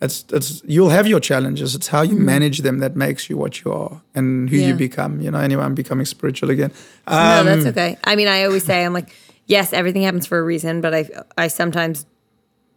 it's 0.00 0.24
it's 0.30 0.62
you'll 0.64 0.90
have 0.90 1.06
your 1.06 1.20
challenges. 1.20 1.74
It's 1.74 1.88
how 1.88 2.02
you 2.02 2.16
manage 2.16 2.58
them 2.58 2.78
that 2.78 2.94
makes 2.94 3.28
you 3.28 3.36
what 3.36 3.64
you 3.64 3.72
are 3.72 4.00
and 4.14 4.48
who. 4.48 4.56
Yeah. 4.56 4.68
you 4.68 4.74
become. 4.74 5.20
You 5.20 5.30
know, 5.30 5.40
anyway, 5.40 5.64
I'm 5.64 5.74
becoming 5.74 6.06
spiritual 6.06 6.50
again. 6.50 6.72
no, 7.08 7.16
Um, 7.16 7.46
that's 7.46 7.66
okay. 7.66 7.96
I 8.04 8.14
mean, 8.14 8.28
I 8.28 8.44
always 8.44 8.64
say 8.64 8.84
I'm 8.84 8.92
like, 8.92 9.10
yes, 9.46 9.72
everything 9.72 10.02
happens 10.02 10.26
for 10.26 10.38
a 10.38 10.42
reason, 10.42 10.80
but 10.80 10.94
I 10.94 11.08
I 11.36 11.48
sometimes 11.48 12.06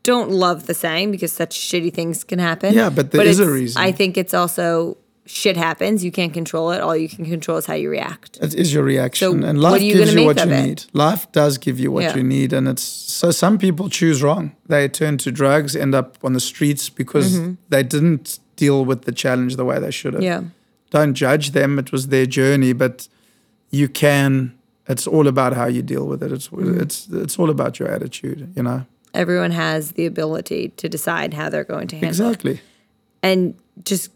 don't 0.04 0.32
love 0.32 0.66
the 0.66 0.74
saying 0.74 1.12
because 1.12 1.32
such 1.32 1.56
shitty 1.60 1.94
things 1.94 2.24
can 2.24 2.40
happen. 2.40 2.74
Yeah, 2.74 2.90
but 2.90 3.12
there 3.12 3.26
is 3.26 3.40
a 3.40 3.50
reason. 3.50 3.82
I 3.82 3.92
think 3.92 4.18
it's 4.18 4.34
also 4.34 4.98
shit 5.32 5.58
happens. 5.58 6.04
You 6.04 6.12
can't 6.12 6.34
control 6.34 6.72
it. 6.72 6.82
All 6.82 6.96
you 6.96 7.08
can 7.10 7.26
control 7.26 7.58
is 7.58 7.66
how 7.66 7.74
you 7.76 7.90
react. 7.90 8.38
It 8.42 8.54
is 8.54 8.74
your 8.74 8.84
reaction, 8.84 9.42
So 9.42 9.48
and 9.48 9.60
life 9.62 9.82
you 9.82 9.94
gives 9.96 10.14
you 10.14 10.26
what 10.26 10.38
you 10.38 10.52
it? 10.52 10.66
need. 10.66 10.84
Life 10.94 11.32
does 11.32 11.58
give 11.58 11.80
you 11.80 11.92
what 11.92 12.04
Yeah. 12.04 12.16
you 12.18 12.24
need, 12.24 12.54
and 12.54 12.68
it's 12.68 12.84
so. 12.84 13.32
Some 13.32 13.58
people 13.58 13.90
choose 13.90 14.22
wrong. 14.22 14.52
They 14.68 14.88
turn 14.90 15.18
to 15.20 15.32
drugs, 15.32 15.76
end 15.76 15.94
up 15.96 16.18
on 16.24 16.34
the 16.34 16.40
streets 16.40 16.90
because 16.90 17.40
they 17.70 17.84
didn't 17.84 18.40
deal 18.56 18.86
with 18.86 19.02
the 19.04 19.12
challenge 19.12 19.56
the 19.56 19.66
way 19.66 19.80
they 19.80 19.92
should 19.92 20.14
have. 20.14 20.24
Yeah. 20.24 20.42
Don't 20.92 21.14
judge 21.14 21.52
them. 21.52 21.80
It 21.80 21.92
was 21.92 22.08
their 22.08 22.26
journey, 22.26 22.74
but 22.74 23.08
you 23.72 23.88
can. 23.88 24.54
It's 24.88 25.08
all 25.08 25.28
about 25.28 25.54
how 25.54 25.68
you 25.68 25.82
deal 25.82 26.06
with 26.08 26.22
it. 26.24 26.32
It's 26.32 26.50
Mm-hmm. 26.50 26.82
it's 26.82 27.08
it's 27.26 27.40
all 27.40 27.50
about 27.50 27.80
your 27.80 27.90
attitude. 27.96 28.40
You 28.56 28.64
know 28.64 28.86
Everyone 29.14 29.52
has 29.52 29.92
the 29.94 30.06
ability 30.06 30.70
to 30.78 30.88
decide 30.90 31.34
how 31.34 31.50
they're 31.50 31.70
going 31.76 31.88
to 31.90 31.96
handle 31.96 32.10
it. 32.10 32.30
exactly. 32.30 32.60
And 33.24 33.54
just 33.84 34.10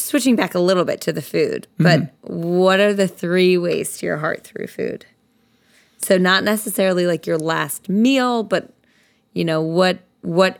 switching 0.00 0.36
back 0.36 0.54
a 0.54 0.58
little 0.58 0.84
bit 0.84 1.00
to 1.02 1.12
the 1.12 1.22
food, 1.22 1.66
but 1.78 2.00
Mm-hmm. 2.00 2.42
what 2.58 2.80
are 2.80 2.92
the 2.94 3.08
three 3.08 3.56
ways 3.58 3.98
to 3.98 4.06
your 4.06 4.18
heart 4.18 4.44
through 4.44 4.66
food? 4.66 5.06
So 5.98 6.16
not 6.16 6.44
necessarily 6.44 7.06
like 7.06 7.26
your 7.26 7.38
last 7.38 7.88
meal, 7.88 8.42
but 8.42 8.72
you 9.32 9.44
know 9.44 9.60
what 9.60 9.98
what 10.22 10.58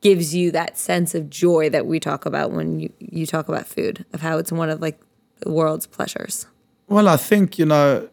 gives 0.00 0.34
you 0.34 0.50
that 0.50 0.76
sense 0.76 1.14
of 1.14 1.30
joy 1.30 1.70
that 1.70 1.86
we 1.86 1.98
talk 1.98 2.26
about 2.26 2.50
when 2.52 2.78
you, 2.80 2.92
you 2.98 3.24
talk 3.26 3.48
about 3.48 3.66
food, 3.66 4.04
of 4.12 4.20
how 4.20 4.36
it's 4.38 4.52
one 4.52 4.68
of 4.68 4.80
like 4.80 5.00
the 5.40 5.50
world's 5.50 5.86
pleasures. 5.86 6.46
Well, 6.88 7.08
I 7.08 7.16
think 7.16 7.58
you 7.58 7.66
know. 7.66 8.08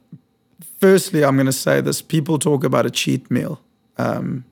Firstly, 0.80 1.24
I'm 1.24 1.36
going 1.36 1.46
to 1.48 1.52
say 1.52 1.82
this: 1.82 2.02
people 2.02 2.40
talk 2.40 2.64
about 2.64 2.86
a 2.86 2.90
cheat 2.92 3.30
meal, 3.30 3.62
um, 3.98 4.46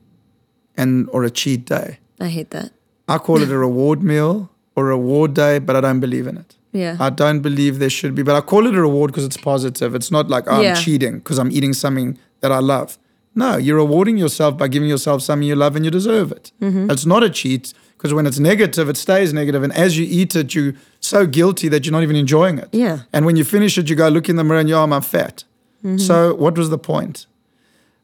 and 0.76 1.08
or 1.12 1.24
a 1.24 1.30
cheat 1.30 1.64
day. 1.64 1.98
I 2.20 2.28
hate 2.28 2.50
that. 2.50 2.72
I 3.08 3.18
call 3.18 3.42
it 3.42 3.50
a 3.50 3.58
reward 3.68 4.02
meal 4.02 4.50
or 4.76 4.84
reward 4.86 5.34
day, 5.34 5.58
but 5.58 5.76
I 5.76 5.80
don't 5.80 6.00
believe 6.00 6.26
in 6.26 6.36
it. 6.36 6.56
Yeah. 6.72 6.96
I 7.00 7.10
don't 7.10 7.40
believe 7.40 7.78
there 7.78 7.90
should 7.90 8.14
be, 8.14 8.22
but 8.22 8.36
I 8.36 8.40
call 8.40 8.66
it 8.66 8.74
a 8.74 8.80
reward 8.80 9.10
because 9.10 9.24
it's 9.24 9.36
positive. 9.36 9.94
It's 9.94 10.10
not 10.10 10.28
like 10.28 10.44
oh, 10.46 10.60
Yeah. 10.60 10.70
I'm 10.70 10.76
cheating 10.76 11.18
because 11.18 11.38
I'm 11.38 11.50
eating 11.50 11.72
something 11.72 12.18
that 12.40 12.52
I 12.52 12.58
love. 12.60 12.98
No, 13.34 13.56
you're 13.56 13.76
rewarding 13.76 14.16
yourself 14.16 14.56
by 14.56 14.68
giving 14.68 14.88
yourself 14.88 15.22
something 15.22 15.46
you 15.46 15.54
love 15.54 15.76
and 15.76 15.84
you 15.84 15.90
deserve 15.90 16.32
it. 16.32 16.52
Mm-hmm. 16.60 16.90
It's 16.90 17.06
not 17.06 17.22
a 17.22 17.30
cheat 17.30 17.72
because 17.96 18.12
when 18.12 18.26
it's 18.26 18.38
negative, 18.38 18.88
it 18.88 18.96
stays 18.96 19.32
negative, 19.32 19.62
and 19.62 19.72
as 19.74 19.98
you 19.98 20.06
eat 20.08 20.34
it, 20.34 20.54
you're 20.54 20.72
so 21.00 21.26
guilty 21.26 21.68
that 21.68 21.84
you're 21.84 21.92
not 21.92 22.02
even 22.02 22.16
enjoying 22.16 22.58
it. 22.58 22.68
Yeah. 22.72 23.00
And 23.12 23.26
when 23.26 23.36
you 23.36 23.44
finish 23.44 23.76
it, 23.76 23.90
you 23.90 23.94
go 23.94 24.08
look 24.08 24.28
in 24.28 24.36
the 24.36 24.44
mirror 24.44 24.58
and 24.60 24.68
you're, 24.68 24.78
oh, 24.78 24.90
I'm 24.90 25.02
fat. 25.02 25.44
Mm-hmm. 25.84 25.98
So 25.98 26.34
what 26.34 26.56
was 26.56 26.70
the 26.70 26.78
point? 26.78 27.26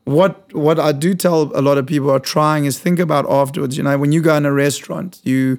What 0.05 0.55
what 0.55 0.79
I 0.79 0.93
do 0.93 1.15
tell 1.15 1.51
a 1.55 1.63
lot 1.63 1.79
of 1.79 1.87
people 1.87 2.11
are 2.11 2.21
trying 2.21 2.65
is 2.65 2.79
think 2.79 2.99
about 3.01 3.29
afterwards. 3.29 3.77
You 3.77 3.83
know, 3.83 3.99
when 3.99 4.13
you 4.13 4.21
go 4.21 4.37
in 4.37 4.47
a 4.47 4.53
restaurant, 4.53 5.21
you 5.25 5.59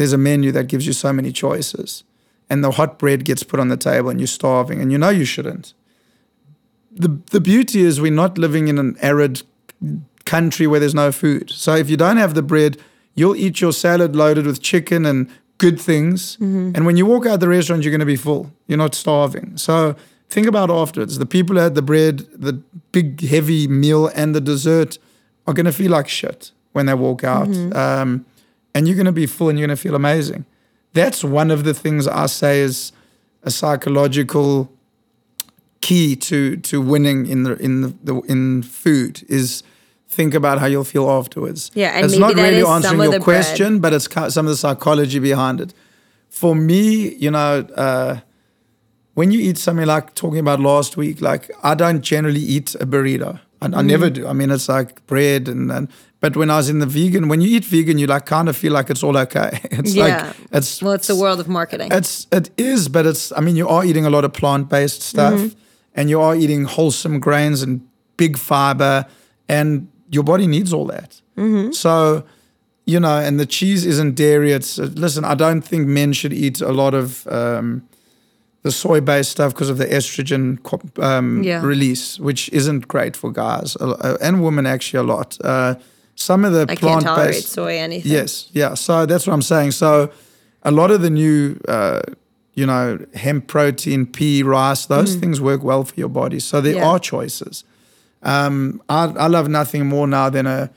there's 0.00 0.14
a 0.14 0.18
menu 0.18 0.50
that 0.50 0.66
gives 0.66 0.86
you 0.86 0.94
so 0.94 1.12
many 1.12 1.30
choices, 1.30 2.04
and 2.48 2.64
the 2.64 2.70
hot 2.70 2.98
bread 2.98 3.22
gets 3.22 3.42
put 3.42 3.60
on 3.60 3.68
the 3.68 3.76
table, 3.76 4.08
and 4.08 4.18
you're 4.18 4.26
starving, 4.26 4.80
and 4.80 4.90
you 4.90 4.96
know 4.96 5.10
you 5.10 5.26
shouldn't. 5.26 5.74
The 6.90 7.20
the 7.30 7.38
beauty 7.38 7.82
is 7.82 8.00
we're 8.00 8.10
not 8.10 8.38
living 8.38 8.68
in 8.68 8.78
an 8.78 8.96
arid 9.02 9.42
country 10.24 10.66
where 10.66 10.80
there's 10.80 10.94
no 10.94 11.12
food. 11.12 11.50
So 11.50 11.74
if 11.76 11.90
you 11.90 11.98
don't 11.98 12.16
have 12.16 12.32
the 12.32 12.40
bread, 12.42 12.78
you'll 13.14 13.36
eat 13.36 13.60
your 13.60 13.74
salad 13.74 14.16
loaded 14.16 14.46
with 14.46 14.62
chicken 14.62 15.04
and 15.04 15.28
good 15.58 15.78
things. 15.78 16.38
And 16.76 16.86
when 16.86 16.96
you 16.96 17.04
walk 17.04 17.26
out 17.26 17.40
the 17.40 17.48
restaurant, 17.48 17.82
you're 17.82 17.90
going 17.90 18.08
to 18.08 18.14
be 18.16 18.16
full. 18.16 18.50
You're 18.68 18.78
not 18.78 18.94
starving. 18.94 19.58
So 19.58 19.94
think 20.30 20.46
about 20.46 20.70
afterwards. 20.70 21.18
The 21.18 21.26
people 21.26 21.56
who 21.56 21.62
had 21.62 21.74
the 21.74 21.82
bread, 21.82 22.20
the 22.32 22.54
big 22.92 23.20
heavy 23.20 23.68
meal, 23.68 24.06
and 24.14 24.34
the 24.34 24.40
dessert 24.40 24.98
are 25.46 25.52
going 25.52 25.66
to 25.66 25.72
feel 25.72 25.90
like 25.90 26.08
shit 26.08 26.52
when 26.72 26.86
they 26.86 26.94
walk 26.94 27.22
out. 27.22 27.54
Um, 27.76 28.24
and 28.74 28.86
you're 28.86 28.96
going 28.96 29.06
to 29.06 29.12
be 29.12 29.26
full 29.26 29.48
and 29.48 29.58
you're 29.58 29.66
going 29.68 29.76
to 29.76 29.82
feel 29.82 29.94
amazing. 29.94 30.44
That's 30.92 31.22
one 31.24 31.50
of 31.50 31.64
the 31.64 31.74
things 31.74 32.06
I 32.06 32.26
say 32.26 32.60
is 32.60 32.92
a 33.42 33.50
psychological 33.50 34.70
key 35.80 36.14
to 36.16 36.56
to 36.56 36.80
winning 36.80 37.26
in 37.26 37.42
the 37.44 37.56
in 37.56 37.80
the, 37.82 37.94
the 38.04 38.14
in 38.22 38.62
food 38.62 39.24
is 39.28 39.62
think 40.08 40.34
about 40.34 40.58
how 40.58 40.66
you'll 40.66 40.84
feel 40.84 41.08
afterwards. 41.08 41.70
Yeah, 41.74 41.90
and 41.90 42.04
it's 42.04 42.14
maybe 42.14 42.20
not 42.20 42.36
that 42.36 42.42
really 42.50 42.62
answering 42.68 43.00
your 43.00 43.12
the 43.12 43.20
bread. 43.20 43.24
question, 43.24 43.78
but 43.80 43.92
it's 43.92 44.08
some 44.34 44.46
of 44.46 44.50
the 44.50 44.56
psychology 44.56 45.18
behind 45.18 45.60
it. 45.60 45.72
For 46.28 46.54
me, 46.54 47.14
you 47.14 47.30
know, 47.30 47.66
uh, 47.76 48.20
when 49.14 49.30
you 49.30 49.40
eat 49.40 49.58
something 49.58 49.86
like 49.86 50.14
talking 50.14 50.38
about 50.40 50.60
last 50.60 50.96
week, 50.96 51.20
like 51.20 51.50
I 51.62 51.74
don't 51.74 52.02
generally 52.02 52.40
eat 52.40 52.74
a 52.76 52.86
burrito. 52.86 53.40
I, 53.62 53.66
I 53.66 53.82
never 53.82 54.10
Mm. 54.10 54.14
do. 54.14 54.26
I 54.26 54.32
mean, 54.32 54.50
it's 54.50 54.68
like 54.68 55.04
bread 55.06 55.48
and, 55.48 55.70
and 55.72 55.88
but 56.20 56.36
when 56.36 56.50
I 56.50 56.56
was 56.56 56.68
in 56.68 56.78
the 56.80 56.86
vegan, 56.86 57.28
when 57.28 57.40
you 57.40 57.48
eat 57.56 57.64
vegan, 57.64 57.98
you 57.98 58.06
like 58.06 58.26
kind 58.26 58.48
of 58.48 58.56
feel 58.56 58.72
like 58.72 58.90
it's 58.90 59.02
all 59.02 59.16
okay. 59.16 59.50
It's 59.70 59.94
Yeah. 59.94 60.04
like 60.06 60.36
it's 60.52 60.82
Well, 60.82 60.92
it's 60.94 61.06
the 61.06 61.16
world 61.16 61.40
of 61.40 61.48
marketing. 61.48 61.90
it's 61.92 62.26
it 62.30 62.50
is, 62.56 62.88
but 62.88 63.06
it's. 63.06 63.32
I 63.32 63.40
mean, 63.40 63.56
you 63.56 63.68
are 63.68 63.84
eating 63.84 64.06
a 64.06 64.10
lot 64.10 64.24
of 64.24 64.32
plant 64.32 64.68
based 64.68 65.02
stuff, 65.02 65.34
Mm-hmm. 65.34 65.58
and 65.94 66.08
you 66.10 66.20
are 66.22 66.36
eating 66.36 66.64
wholesome 66.66 67.18
grains 67.20 67.62
and 67.62 67.80
big 68.16 68.36
fiber, 68.38 69.04
and 69.48 69.88
your 70.10 70.24
body 70.24 70.46
needs 70.46 70.72
all 70.72 70.86
that. 70.86 71.22
Mm-hmm. 71.36 71.72
So, 71.72 72.22
you 72.84 73.00
know, 73.00 73.18
and 73.26 73.38
the 73.40 73.46
cheese 73.46 73.86
isn't 73.86 74.14
dairy. 74.14 74.52
It's 74.52 74.78
uh, 74.78 74.90
listen. 74.94 75.24
I 75.24 75.34
don't 75.34 75.62
think 75.68 75.86
men 75.88 76.12
should 76.12 76.32
eat 76.32 76.60
a 76.60 76.72
lot 76.72 76.94
of 76.94 77.26
um, 77.28 77.82
the 78.62 78.70
soy 78.70 79.00
based 79.00 79.30
stuff 79.30 79.52
because 79.54 79.70
of 79.72 79.78
the 79.78 79.86
estrogen 79.86 80.58
um, 81.02 81.42
Yeah. 81.42 81.64
release, 81.66 82.18
which 82.22 82.50
isn't 82.52 82.88
great 82.88 83.16
for 83.16 83.32
guys 83.32 83.76
uh, 83.80 84.16
and 84.20 84.42
women 84.42 84.66
actually 84.66 84.98
a 85.00 85.14
lot. 85.14 85.38
Uh, 85.44 85.74
some 86.20 86.44
of 86.44 86.52
the 86.52 86.62
I 86.62 86.74
can't 86.76 86.80
plant 86.80 87.04
tolerate 87.06 87.30
based 87.34 87.48
soy 87.48 87.78
anything. 87.78 88.12
Yes, 88.12 88.48
yeah. 88.52 88.74
So 88.74 89.06
that's 89.06 89.26
what 89.26 89.32
I'm 89.34 89.42
saying. 89.42 89.70
So 89.72 90.10
a 90.62 90.70
lot 90.70 90.90
of 90.90 91.00
the 91.02 91.10
new, 91.10 91.58
uh, 91.66 92.02
you 92.54 92.66
know, 92.66 92.98
hemp 93.14 93.46
protein, 93.46 94.06
pea, 94.06 94.42
rice, 94.42 94.86
those 94.86 95.14
things 95.14 95.40
work 95.40 95.62
well 95.62 95.84
for 95.84 95.94
your 95.96 96.08
body. 96.10 96.38
So 96.40 96.60
there 96.60 96.74
Mm. 96.74 96.78
Yeah. 96.78 96.88
are 96.90 96.98
choices. 96.98 97.64
Um, 98.22 98.82
I, 98.88 99.04
I 99.04 99.26
love 99.28 99.48
nothing 99.48 99.86
more 99.86 100.06
now 100.06 100.28
than 100.30 100.46
a, 100.46 100.68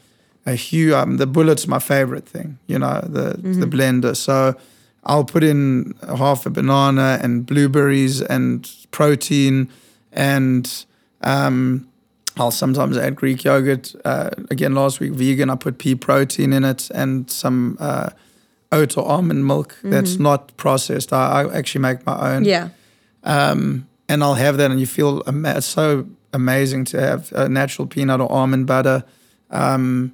a 0.45 0.53
hue. 0.55 0.95
Um, 0.95 1.17
the 1.17 1.27
bullet's 1.27 1.67
my 1.67 1.79
favorite 1.79 2.25
thing, 2.25 2.57
you 2.67 2.79
know, 2.79 3.01
the, 3.03 3.33
Mm-hmm. 3.33 3.59
the 3.59 3.67
blender. 3.67 4.15
So 4.15 4.55
I'll 5.03 5.25
put 5.25 5.43
in 5.43 5.93
half 6.17 6.45
a 6.45 6.49
banana 6.49 7.19
and 7.21 7.45
blueberries 7.45 8.21
and 8.21 8.69
protein 8.91 9.67
and 10.13 10.85
um, 11.21 11.87
I'll 12.37 12.51
sometimes 12.51 12.97
add 12.97 13.15
Greek 13.15 13.43
yogurt. 13.43 13.93
Uh, 14.03 14.31
again, 14.49 14.73
last 14.73 14.99
week 14.99 15.11
vegan, 15.13 15.49
I 15.49 15.55
put 15.55 15.77
pea 15.77 15.95
protein 15.95 16.51
in 16.53 16.63
it 16.63 16.89
and 16.91 17.29
some 17.29 17.77
uh, 17.79 18.09
oat 18.71 18.97
or 18.97 19.07
almond 19.07 19.45
milk 19.45 19.77
that's 19.83 20.17
not 20.17 20.55
processed. 20.57 21.13
I, 21.13 21.43
I 21.43 21.57
actually 21.57 21.81
make 21.81 22.05
my 22.05 22.33
own. 22.35 22.43
Mm-hmm. 22.43 22.45
Yeah. 22.45 22.69
Um, 23.23 23.87
and 24.09 24.23
I'll 24.23 24.33
have 24.33 24.57
that, 24.57 24.71
and 24.71 24.79
you 24.79 24.87
feel 24.87 25.23
ama- 25.27 25.55
it's 25.57 25.67
so 25.67 26.07
amazing 26.33 26.85
to 26.85 26.99
have 26.99 27.31
a 27.33 27.47
natural 27.47 27.87
peanut 27.87 28.19
or 28.19 28.31
almond 28.31 28.67
butter. 28.67 29.03
Um, 29.49 30.13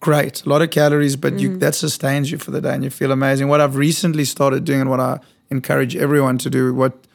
great, 0.00 0.44
a 0.44 0.48
lot 0.48 0.60
of 0.60 0.70
calories, 0.70 1.16
but 1.16 1.38
you, 1.38 1.56
that 1.58 1.74
sustains 1.74 2.30
you 2.30 2.38
for 2.38 2.50
the 2.50 2.60
day, 2.60 2.74
and 2.74 2.84
you 2.84 2.90
feel 2.90 3.12
amazing. 3.12 3.48
What 3.48 3.60
I've 3.60 3.76
recently 3.76 4.24
started 4.24 4.64
doing, 4.64 4.82
and 4.82 4.90
what 4.90 5.00
I 5.00 5.20
encourage 5.50 5.96
everyone 5.96 6.38
to 6.38 6.50
do, 6.50 6.74
what 6.74 7.06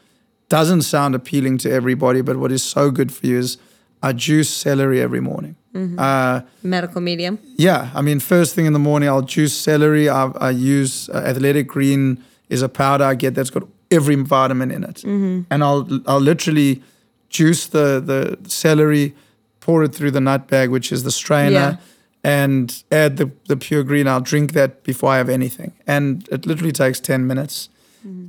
doesn't 0.47 0.81
sound 0.81 1.13
appealing 1.13 1.59
to 1.59 1.71
everybody, 1.71 2.21
but 2.21 2.37
what 2.37 2.51
is 2.51 2.63
so 2.63 2.89
good 2.89 3.13
for 3.13 3.27
you 3.27 3.37
is 3.37 3.57
I 4.02 4.14
juice 4.14 4.50
celery 4.50 5.02
every 5.02 5.20
morning. 5.22 5.56
Uh, 5.97 6.41
Medical 6.64 7.00
medium. 7.02 7.38
yeah, 7.56 7.91
I 7.93 8.02
mean, 8.02 8.20
first 8.20 8.56
thing 8.56 8.66
in 8.66 8.74
the 8.74 8.80
morning, 8.80 9.08
I'll 9.08 9.22
juice 9.22 9.54
celery. 9.56 10.10
I, 10.10 10.26
I 10.41 10.50
use 10.50 11.10
uh, 11.10 11.18
Athletic 11.20 11.68
Green 11.68 12.18
is 12.50 12.62
a 12.62 12.68
powder 12.70 13.04
I 13.06 13.16
get 13.16 13.36
that's 13.36 13.50
got 13.52 13.64
every 13.91 14.16
vitamin 14.16 14.72
in 14.72 14.84
it, 14.84 15.04
and 15.04 15.64
I'll 15.64 15.88
I'll 16.08 16.20
literally 16.22 16.82
juice 17.30 17.68
the 17.68 18.00
the 18.02 18.50
celery, 18.50 19.14
pour 19.60 19.84
it 19.84 19.93
through 19.95 20.12
the 20.12 20.20
nut 20.22 20.47
bag, 20.47 20.70
which 20.70 20.91
is 20.91 21.04
the 21.04 21.12
strainer, 21.12 21.52
Yeah. 21.54 21.76
and 22.24 22.84
add 22.91 23.18
the 23.18 23.30
the 23.47 23.56
pure 23.56 23.84
green. 23.84 24.08
I'll 24.08 24.22
drink 24.32 24.54
that 24.54 24.84
before 24.84 25.12
I 25.12 25.18
have 25.18 25.30
anything, 25.30 25.72
and 25.88 26.28
it 26.32 26.45
literally 26.45 26.74
takes 26.74 27.00
ten 27.00 27.28
minutes. 27.28 27.70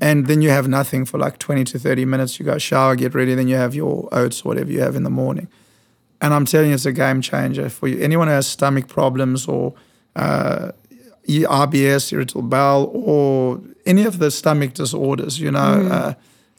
And 0.00 0.26
then 0.26 0.42
you 0.42 0.50
have 0.50 0.66
nothing 0.68 1.04
for 1.06 1.16
like 1.16 1.38
20 1.38 1.62
to 1.62 1.78
30 1.78 2.04
minutes. 2.04 2.40
You 2.40 2.44
go 2.44 2.58
shower, 2.58 2.96
get 2.96 3.14
ready, 3.14 3.36
then 3.36 3.46
you 3.46 3.54
have 3.54 3.72
your 3.72 4.08
oats, 4.10 4.42
or 4.44 4.48
whatever 4.48 4.72
you 4.72 4.80
have 4.80 4.96
in 4.96 5.04
the 5.04 5.10
morning. 5.10 5.46
And 6.20 6.34
I'm 6.34 6.44
telling 6.44 6.68
you, 6.68 6.74
it's 6.74 6.86
a 6.86 6.92
game 6.92 7.20
changer 7.22 7.68
for 7.70 7.88
you. 7.88 7.98
Anyone 7.98 8.28
who 8.28 8.34
has 8.34 8.46
stomach 8.46 8.88
problems 8.88 9.48
or 9.48 9.74
uh, 10.16 10.72
IBS, 11.26 12.12
irritable 12.12 12.42
bowel, 12.42 12.90
or 12.92 13.60
any 13.86 14.04
of 14.04 14.18
the 14.18 14.30
stomach 14.30 14.74
disorders, 14.74 15.40
you 15.40 15.50
know, 15.50 15.88
uh, 15.90 16.14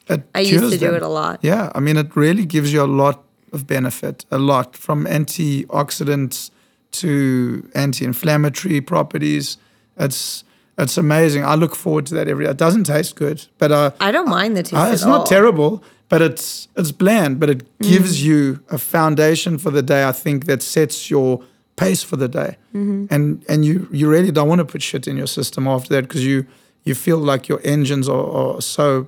it 0.08 0.22
I 0.34 0.40
used 0.40 0.72
to 0.72 0.78
do 0.78 0.94
it 0.94 1.02
a 1.02 1.08
lot. 1.08 1.40
Yeah, 1.42 1.70
I 1.74 1.80
mean, 1.80 1.96
it 1.96 2.16
really 2.16 2.44
gives 2.44 2.72
you 2.72 2.82
a 2.82 2.86
lot 2.86 3.22
of 3.52 3.66
benefit, 3.66 4.24
a 4.30 4.38
lot 4.38 4.76
from 4.76 5.04
antioxidants 5.06 6.50
to 6.92 7.68
anti-inflammatory 7.74 8.80
properties. 8.80 9.58
It's 9.96 10.44
it's 10.78 10.96
amazing. 10.96 11.44
I 11.44 11.54
look 11.54 11.74
forward 11.76 12.06
to 12.06 12.14
that 12.14 12.28
every 12.28 12.44
day. 12.44 12.50
It 12.50 12.56
doesn't 12.56 12.84
taste 12.84 13.14
good, 13.14 13.46
but 13.58 13.70
uh, 13.70 13.90
I 14.00 14.10
don't 14.10 14.28
mind 14.28 14.56
the 14.56 14.62
taste. 14.62 14.74
uh, 14.74 14.90
it's 14.92 15.04
not 15.04 15.20
all. 15.20 15.26
terrible, 15.26 15.84
but 16.12 16.20
it's 16.22 16.68
it's 16.80 16.92
bland, 16.92 17.32
but 17.40 17.48
it 17.54 17.60
Mm. 17.78 17.88
gives 17.92 18.12
you 18.28 18.38
a 18.70 18.78
foundation 18.78 19.58
for 19.58 19.70
the 19.72 19.82
day. 19.82 20.02
I 20.10 20.12
think 20.24 20.44
that 20.46 20.62
sets 20.62 20.96
your 21.10 21.30
pace 21.76 22.02
for 22.10 22.18
the 22.18 22.28
day, 22.28 22.50
Mm-hmm. 22.74 23.04
and 23.14 23.24
and 23.50 23.64
you 23.64 23.74
you 24.00 24.10
really 24.10 24.32
don't 24.32 24.48
want 24.52 24.60
to 24.60 24.64
put 24.72 24.82
shit 24.82 25.06
in 25.06 25.16
your 25.16 25.28
system 25.28 25.66
after 25.66 25.88
that 25.94 26.02
because 26.08 26.24
you 26.30 26.44
you 26.88 26.94
feel 26.94 27.18
like 27.32 27.42
your 27.52 27.60
engines 27.74 28.08
are, 28.08 28.28
are 28.40 28.60
so 28.60 29.06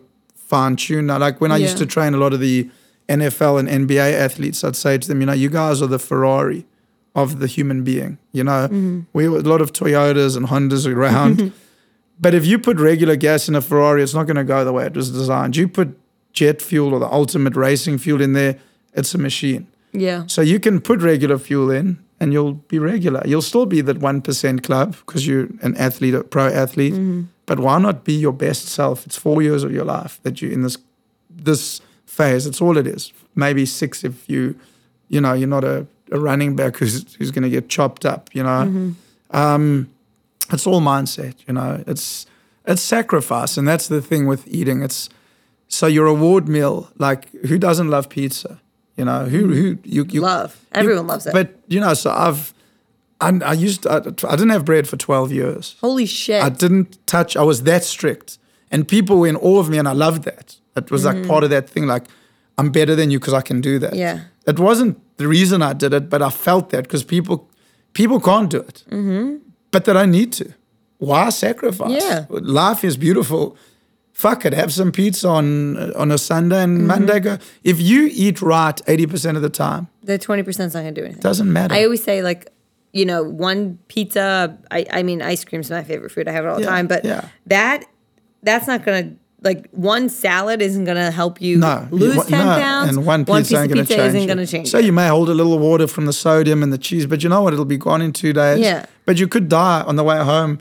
fine 0.50 0.74
tuned. 0.76 1.08
Like 1.26 1.40
when 1.42 1.52
I 1.52 1.58
used 1.66 1.76
to 1.78 1.86
train 1.86 2.14
a 2.14 2.16
lot 2.24 2.32
of 2.32 2.40
the 2.40 2.70
NFL 3.08 3.58
and 3.60 3.68
NBA 3.88 4.12
athletes, 4.26 4.64
I'd 4.64 4.76
say 4.76 4.98
to 4.98 5.06
them, 5.08 5.20
you 5.20 5.26
know, 5.26 5.34
you 5.44 5.50
guys 5.50 5.82
are 5.82 5.90
the 5.90 5.98
Ferrari 5.98 6.64
of 7.14 7.28
the 7.40 7.46
human 7.56 7.82
being. 7.84 8.16
You 8.32 8.44
know, 8.44 8.68
Mm-hmm. 8.68 9.00
we 9.12 9.26
a 9.26 9.30
lot 9.52 9.60
of 9.60 9.70
Toyotas 9.72 10.36
and 10.36 10.46
Hondas 10.46 10.86
around. 10.86 11.52
But 12.20 12.32
if 12.34 12.46
you 12.46 12.58
put 12.60 12.76
regular 12.78 13.16
gas 13.16 13.48
in 13.48 13.56
a 13.56 13.60
Ferrari, 13.60 14.00
it's 14.02 14.14
not 14.14 14.26
going 14.28 14.36
to 14.46 14.54
go 14.54 14.64
the 14.64 14.72
way 14.72 14.86
it 14.86 14.94
was 14.96 15.10
designed. 15.10 15.56
You 15.56 15.66
put 15.68 15.88
jet 16.34 16.60
fuel 16.60 16.92
or 16.92 17.00
the 17.00 17.10
ultimate 17.10 17.56
racing 17.56 17.98
fuel 17.98 18.20
in 18.20 18.34
there, 18.34 18.58
it's 18.92 19.14
a 19.14 19.18
machine. 19.18 19.66
Yeah. 19.92 20.24
So 20.26 20.42
you 20.42 20.60
can 20.60 20.80
put 20.80 21.00
regular 21.00 21.38
fuel 21.38 21.70
in 21.70 21.98
and 22.20 22.32
you'll 22.32 22.54
be 22.54 22.78
regular. 22.78 23.22
You'll 23.24 23.42
still 23.42 23.66
be 23.66 23.80
that 23.80 23.98
1% 23.98 24.62
club 24.62 24.96
because 25.06 25.26
you're 25.26 25.48
an 25.62 25.76
athlete, 25.76 26.14
a 26.14 26.24
pro 26.24 26.48
athlete. 26.48 26.94
But 27.46 27.60
why 27.60 27.78
not 27.78 28.04
be 28.04 28.14
your 28.14 28.32
best 28.32 28.66
self? 28.66 29.06
It's 29.06 29.16
four 29.16 29.42
years 29.42 29.64
of 29.64 29.72
your 29.72 29.84
life 29.84 30.20
that 30.22 30.40
you're 30.42 30.52
in 30.52 30.62
this 30.62 30.78
this 31.30 31.80
phase. 32.06 32.46
It's 32.46 32.60
all 32.60 32.76
it 32.78 32.86
is. 32.86 33.12
Maybe 33.34 33.66
six 33.66 34.04
if 34.04 34.28
you, 34.28 34.54
you 35.08 35.20
know, 35.20 35.32
you're 35.34 35.48
not 35.48 35.64
a, 35.64 35.86
a 36.10 36.18
running 36.18 36.56
back 36.56 36.76
who's, 36.76 37.14
who's 37.16 37.30
going 37.30 37.42
to 37.42 37.50
get 37.50 37.68
chopped 37.68 38.06
up, 38.06 38.30
you 38.34 38.42
know. 38.42 38.94
Um, 39.30 39.90
it's 40.52 40.66
all 40.66 40.80
mindset, 40.80 41.34
you 41.46 41.54
know. 41.54 41.82
It's 41.86 42.26
it's 42.66 42.82
sacrifice, 42.82 43.56
and 43.58 43.66
that's 43.68 43.88
the 43.88 44.00
thing 44.00 44.26
with 44.26 44.46
eating. 44.46 44.82
It's 44.82 45.10
so 45.74 45.86
your 45.86 46.04
reward 46.06 46.48
meal. 46.48 46.90
Like 46.98 47.30
who 47.46 47.58
doesn't 47.58 47.88
love 47.88 48.08
pizza? 48.08 48.60
You 48.96 49.04
know 49.04 49.24
who 49.24 49.52
who 49.52 49.78
you, 49.84 50.04
you 50.08 50.20
Love. 50.20 50.60
Everyone 50.72 51.06
loves 51.06 51.26
it. 51.26 51.32
But 51.32 51.58
you 51.66 51.80
know, 51.80 51.94
so 51.94 52.10
I've 52.10 52.54
I, 53.20 53.32
I 53.44 53.52
used 53.52 53.86
I, 53.86 53.96
I 53.96 54.36
didn't 54.36 54.50
have 54.50 54.64
bread 54.64 54.86
for 54.86 54.96
twelve 54.96 55.32
years. 55.32 55.76
Holy 55.80 56.06
shit. 56.06 56.42
I 56.42 56.48
didn't 56.48 57.04
touch. 57.06 57.36
I 57.36 57.42
was 57.42 57.64
that 57.64 57.84
strict, 57.84 58.38
and 58.70 58.86
people 58.86 59.18
were 59.18 59.26
in 59.26 59.36
awe 59.36 59.58
of 59.58 59.68
me, 59.68 59.78
and 59.78 59.88
I 59.88 59.92
loved 59.92 60.22
that. 60.24 60.56
It 60.76 60.90
was 60.90 61.04
like 61.04 61.26
part 61.26 61.44
of 61.44 61.50
that 61.50 61.68
thing. 61.68 61.86
Like 61.86 62.04
I'm 62.58 62.70
better 62.70 62.94
than 62.94 63.10
you 63.10 63.18
because 63.18 63.34
I 63.34 63.42
can 63.42 63.60
do 63.60 63.78
that. 63.80 63.90
Mm-hmm. 63.90 63.98
Yeah. 63.98 64.20
It 64.46 64.58
wasn't 64.58 64.98
the 65.16 65.26
reason 65.26 65.62
I 65.62 65.72
did 65.72 65.92
it, 65.92 66.08
but 66.08 66.22
I 66.22 66.30
felt 66.30 66.70
that 66.70 66.84
because 66.84 67.02
people 67.04 67.48
people 67.94 68.20
can't 68.20 68.50
do 68.50 68.60
it, 68.60 68.84
mm-hmm. 68.90 69.36
but 69.70 69.84
they 69.84 69.92
don't 69.92 70.10
need 70.10 70.32
to. 70.34 70.54
Why 70.98 71.30
sacrifice? 71.30 72.02
Yeah. 72.02 72.26
life 72.30 72.84
is 72.84 72.96
beautiful. 72.96 73.56
Fuck 74.14 74.46
it, 74.46 74.52
have 74.54 74.72
some 74.72 74.92
pizza 74.92 75.28
on 75.28 75.92
on 75.94 76.10
a 76.12 76.18
Sunday 76.18 76.62
and 76.62 76.78
Mm-hmm. 76.78 76.86
Monday 76.86 77.20
go. 77.20 77.38
If 77.64 77.80
you 77.80 78.08
eat 78.12 78.40
right 78.40 78.80
eighty 78.86 79.06
percent 79.06 79.36
of 79.36 79.42
the 79.42 79.50
time, 79.50 79.88
the 80.04 80.18
20% 80.18 80.48
is 80.48 80.58
not 80.58 80.72
going 80.82 80.94
to 80.94 81.00
do 81.00 81.04
anything. 81.04 81.20
doesn't 81.20 81.52
matter. 81.52 81.74
I 81.74 81.82
always 81.84 82.02
say, 82.04 82.22
like, 82.22 82.48
you 82.92 83.04
know, 83.04 83.24
one 83.24 83.78
pizza, 83.88 84.56
I, 84.70 84.86
I 84.92 85.02
mean, 85.02 85.20
ice 85.20 85.44
cream's 85.44 85.68
my 85.70 85.82
favorite 85.82 86.12
food. 86.12 86.28
I 86.28 86.32
have 86.32 86.44
it 86.44 86.48
all 86.48 86.56
the 86.56 86.62
Yeah, 86.62 86.68
time. 86.68 86.86
But 86.86 87.04
yeah. 87.04 87.28
that, 87.46 87.84
that's 88.44 88.66
not 88.68 88.84
going 88.84 89.10
to, 89.10 89.16
like, 89.42 89.68
one 89.72 90.08
salad 90.08 90.62
isn't 90.62 90.84
going 90.84 90.96
to 90.98 91.10
help 91.10 91.40
you 91.40 91.56
No, 91.58 91.88
lose 91.90 92.16
wa- 92.16 92.22
10 92.22 92.38
no, 92.46 92.54
pounds. 92.54 92.88
and 92.96 93.06
one 93.06 93.24
one 93.24 93.42
pizza 93.42 93.54
piece 93.54 93.58
ain't 93.62 93.70
of 93.72 93.74
going 93.74 93.84
to 93.86 93.88
pizza 93.88 93.96
change. 93.96 94.08
isn't 94.14 94.22
it. 94.22 94.26
going 94.26 94.38
to 94.38 94.46
change. 94.46 94.68
So 94.70 94.78
you 94.78 94.92
may 94.92 95.08
hold 95.08 95.28
a 95.28 95.34
little 95.34 95.58
water 95.58 95.86
from 95.88 96.06
the 96.06 96.12
sodium 96.12 96.62
and 96.62 96.72
the 96.72 96.78
cheese, 96.78 97.06
but 97.06 97.22
you 97.24 97.28
know 97.28 97.42
what? 97.42 97.52
It'll 97.52 97.64
be 97.64 97.78
gone 97.78 98.00
in 98.00 98.12
two 98.12 98.32
days. 98.32 98.60
Yeah. 98.60 98.86
But 99.06 99.18
you 99.18 99.26
could 99.26 99.48
die 99.48 99.80
on 99.82 99.96
the 99.96 100.04
way 100.04 100.18
home. 100.22 100.60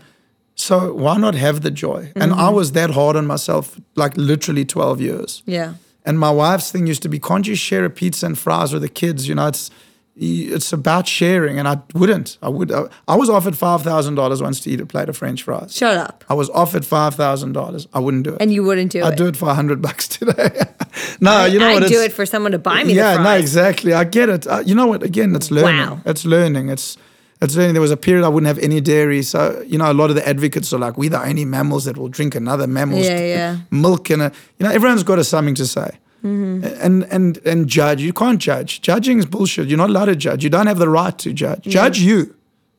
So 0.55 0.93
why 0.93 1.17
not 1.17 1.35
have 1.35 1.61
the 1.61 1.71
joy? 1.71 2.11
And 2.15 2.31
I 2.31 2.35
Mm-hmm. 2.35 2.55
was 2.55 2.71
that 2.73 2.91
hard 2.91 3.15
on 3.15 3.25
myself, 3.27 3.79
like 3.95 4.15
literally 4.17 4.65
twelve 4.65 5.01
years. 5.01 5.41
yeah. 5.45 5.73
And 6.05 6.19
my 6.19 6.31
wife's 6.31 6.69
thing 6.69 6.85
used 6.85 7.01
to 7.03 7.09
be, 7.09 7.17
can't 7.17 7.47
you 7.47 7.55
share 7.55 7.85
a 7.85 7.89
pizza 7.89 8.25
and 8.25 8.37
fries 8.37 8.73
with 8.73 8.81
the 8.81 8.89
kids? 8.89 9.25
You 9.27 9.35
know, 9.35 9.47
it's 9.47 9.71
it's 10.15 10.71
about 10.73 11.07
sharing, 11.07 11.57
and 11.57 11.67
I 11.67 11.77
wouldn't. 11.95 12.37
I 12.43 12.49
would. 12.49 12.71
I, 12.71 12.83
I 13.07 13.15
was 13.15 13.29
offered 13.29 13.55
five 13.57 13.81
thousand 13.83 14.15
dollars 14.15 14.41
once 14.41 14.59
to 14.61 14.69
eat 14.69 14.81
a 14.81 14.85
plate 14.85 15.07
of 15.09 15.15
French 15.17 15.41
fries. 15.43 15.73
Shut 15.75 15.95
up. 15.97 16.23
I 16.29 16.33
was 16.35 16.49
offered 16.49 16.85
five 16.85 17.15
thousand 17.15 17.53
dollars. 17.53 17.87
I 17.93 17.99
wouldn't 17.99 18.23
do 18.25 18.33
it. 18.35 18.41
And 18.41 18.53
you 18.53 18.63
wouldn't 18.63 18.91
do 18.91 18.99
it. 18.99 19.05
I'd 19.05 19.15
do 19.17 19.27
it 19.27 19.37
for 19.37 19.47
a 19.49 19.53
hundred 19.55 19.81
bucks 19.81 20.07
today. 20.09 20.51
no, 21.21 21.45
you 21.45 21.57
know 21.57 21.73
what? 21.73 21.83
I'd 21.83 21.89
do 21.89 22.01
it 22.03 22.11
for 22.13 22.25
someone 22.25 22.51
to 22.51 22.59
buy 22.59 22.83
me 22.83 22.93
yeah, 22.93 23.23
no, 23.23 23.31
exactly. 23.37 23.93
I 23.93 24.03
get 24.03 24.27
it. 24.29 24.45
Uh, 24.45 24.61
you 24.65 24.75
know 24.75 24.87
what? 24.87 25.01
Again, 25.03 25.33
it's 25.35 25.49
learning. 25.51 25.79
Wow. 25.89 26.01
It's 26.05 26.25
learning. 26.25 26.69
It's 26.69 26.97
it's. 27.43 27.55
There 27.55 27.81
was 27.81 27.91
a 27.91 27.97
period 27.97 28.25
I 28.25 28.29
wouldn't 28.29 28.47
have 28.47 28.59
any 28.59 28.81
dairy, 28.81 29.21
so 29.23 29.63
you 29.67 29.77
know, 29.77 29.91
a 29.91 29.93
lot 29.93 30.09
of 30.09 30.15
the 30.15 30.27
advocates 30.27 30.73
are 30.73 30.79
like, 30.79 30.97
"We're 30.97 31.09
the 31.09 31.21
only 31.21 31.45
mammals 31.45 31.85
that 31.85 31.97
will 31.97 32.09
drink 32.09 32.35
another 32.35 32.67
mammal's 32.67 33.05
Yeah, 33.05 33.19
yeah. 33.19 33.57
milk." 33.71 34.09
And 34.09 34.21
a, 34.21 34.31
you 34.57 34.65
know, 34.65 34.71
everyone's 34.71 35.03
got 35.03 35.19
a, 35.19 35.23
something 35.23 35.55
to 35.55 35.67
say. 35.67 35.97
Mm-hmm. 36.23 36.65
And 36.81 37.03
and 37.11 37.37
and 37.45 37.67
judge. 37.67 38.01
You 38.01 38.13
can't 38.13 38.39
judge. 38.39 38.81
Judging 38.81 39.19
is 39.19 39.25
bullshit. 39.25 39.67
You're 39.67 39.77
not 39.77 39.89
allowed 39.89 40.05
to 40.05 40.15
judge. 40.15 40.43
You 40.43 40.49
don't 40.49 40.67
have 40.67 40.79
the 40.79 40.89
right 40.89 41.17
to 41.19 41.33
judge. 41.33 41.63
Judge 41.63 41.99
you. 41.99 42.35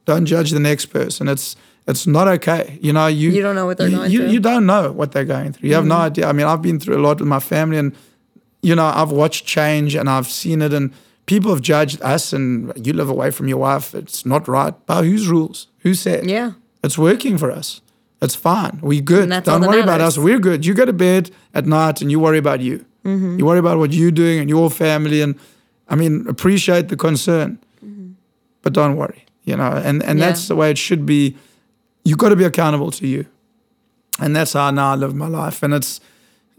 Don't 0.06 0.26
judge 0.26 0.50
the 0.50 0.60
next 0.60 0.86
person. 0.86 1.28
It's 1.28 1.56
it's 1.86 2.06
not 2.06 2.26
okay. 2.28 2.78
You 2.80 2.92
know, 2.94 3.06
you 3.06 3.30
You 3.30 3.42
don't 3.42 3.54
know 3.54 3.66
what 3.66 3.76
they're 3.76 3.88
you, 3.88 3.96
going 3.96 4.10
you, 4.10 4.18
through. 4.20 4.30
You 4.30 4.40
don't 4.40 4.64
know 4.64 4.92
what 4.92 5.12
they're 5.12 5.26
going 5.26 5.52
through. 5.52 5.68
You 5.68 5.74
have 5.74 5.84
no 5.84 5.96
idea. 5.96 6.26
I 6.26 6.32
mean, 6.32 6.46
I've 6.46 6.62
been 6.62 6.80
through 6.80 6.96
a 6.96 7.02
lot 7.02 7.20
with 7.20 7.28
my 7.28 7.40
family, 7.40 7.76
and 7.76 7.94
you 8.62 8.74
know, 8.74 8.86
I've 8.86 9.10
watched 9.10 9.44
change 9.44 9.94
and 9.94 10.08
I've 10.08 10.26
seen 10.26 10.62
it, 10.62 10.72
and 10.72 10.92
people 11.26 11.50
have 11.50 11.60
judged 11.62 12.00
us. 12.02 12.32
And 12.32 12.72
you 12.86 12.92
live 12.92 13.08
away 13.08 13.30
from 13.30 13.48
your 13.48 13.58
wife. 13.58 13.94
It's 13.94 14.24
not 14.26 14.46
right. 14.48 14.74
But 14.86 15.04
whose 15.04 15.28
rules? 15.28 15.68
Who 15.80 15.94
said? 15.94 16.28
Yeah. 16.28 16.52
It's 16.82 16.98
working 16.98 17.38
for 17.38 17.50
us. 17.50 17.80
It's 18.22 18.34
fine. 18.34 18.78
We 18.82 19.00
good. 19.00 19.24
And 19.24 19.32
that's 19.32 19.48
all 19.48 19.58
Don't 19.58 19.68
worry 19.68 19.80
about 19.82 20.00
us. 20.00 20.16
We're 20.16 20.38
good. 20.38 20.64
You 20.64 20.74
go 20.74 20.84
to 20.84 20.92
bed 20.92 21.30
at 21.52 21.66
night 21.66 22.00
and 22.00 22.10
you 22.10 22.18
worry 22.20 22.38
about 22.38 22.60
you. 22.60 22.84
Mm-hmm. 23.04 23.38
You 23.38 23.44
worry 23.44 23.58
about 23.58 23.76
what 23.78 23.92
you're 23.92 24.10
doing 24.10 24.38
and 24.38 24.48
your 24.48 24.70
family. 24.70 25.20
And 25.20 25.38
I 25.88 25.94
mean, 25.96 26.26
appreciate 26.26 26.88
the 26.88 26.96
concern, 26.96 27.58
but 28.62 28.72
don't 28.72 28.96
worry. 28.96 29.26
You 29.44 29.56
know, 29.56 29.72
and 29.72 29.84
and 29.84 30.02
Mm-hmm. 30.02 30.18
Yeah. 30.18 30.26
that's 30.26 30.48
the 30.48 30.56
way 30.56 30.70
it 30.70 30.78
should 30.78 31.04
be. 31.04 31.36
You've 32.04 32.16
got 32.18 32.30
to 32.30 32.36
be 32.36 32.44
accountable 32.44 32.90
to 32.92 33.06
you, 33.06 33.26
and 34.20 34.34
that's 34.34 34.54
how 34.54 34.70
now 34.70 34.92
I 34.92 34.94
live 34.94 35.14
my 35.14 35.28
life. 35.28 35.62
And 35.62 35.74
it's, 35.74 36.00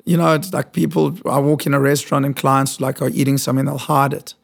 you 0.05 0.17
know, 0.17 0.33
it's 0.35 0.53
like 0.53 0.71
people. 0.71 1.17
I 1.25 1.39
walk 1.39 1.65
in 1.65 1.73
a 1.73 1.79
restaurant 1.79 2.25
and 2.25 2.35
clients 2.35 2.79
like 2.79 3.01
are 3.01 3.09
eating 3.09 3.39
something, 3.39 3.65
they'll 3.65 3.79
hide 3.79 4.13
it. 4.13 4.35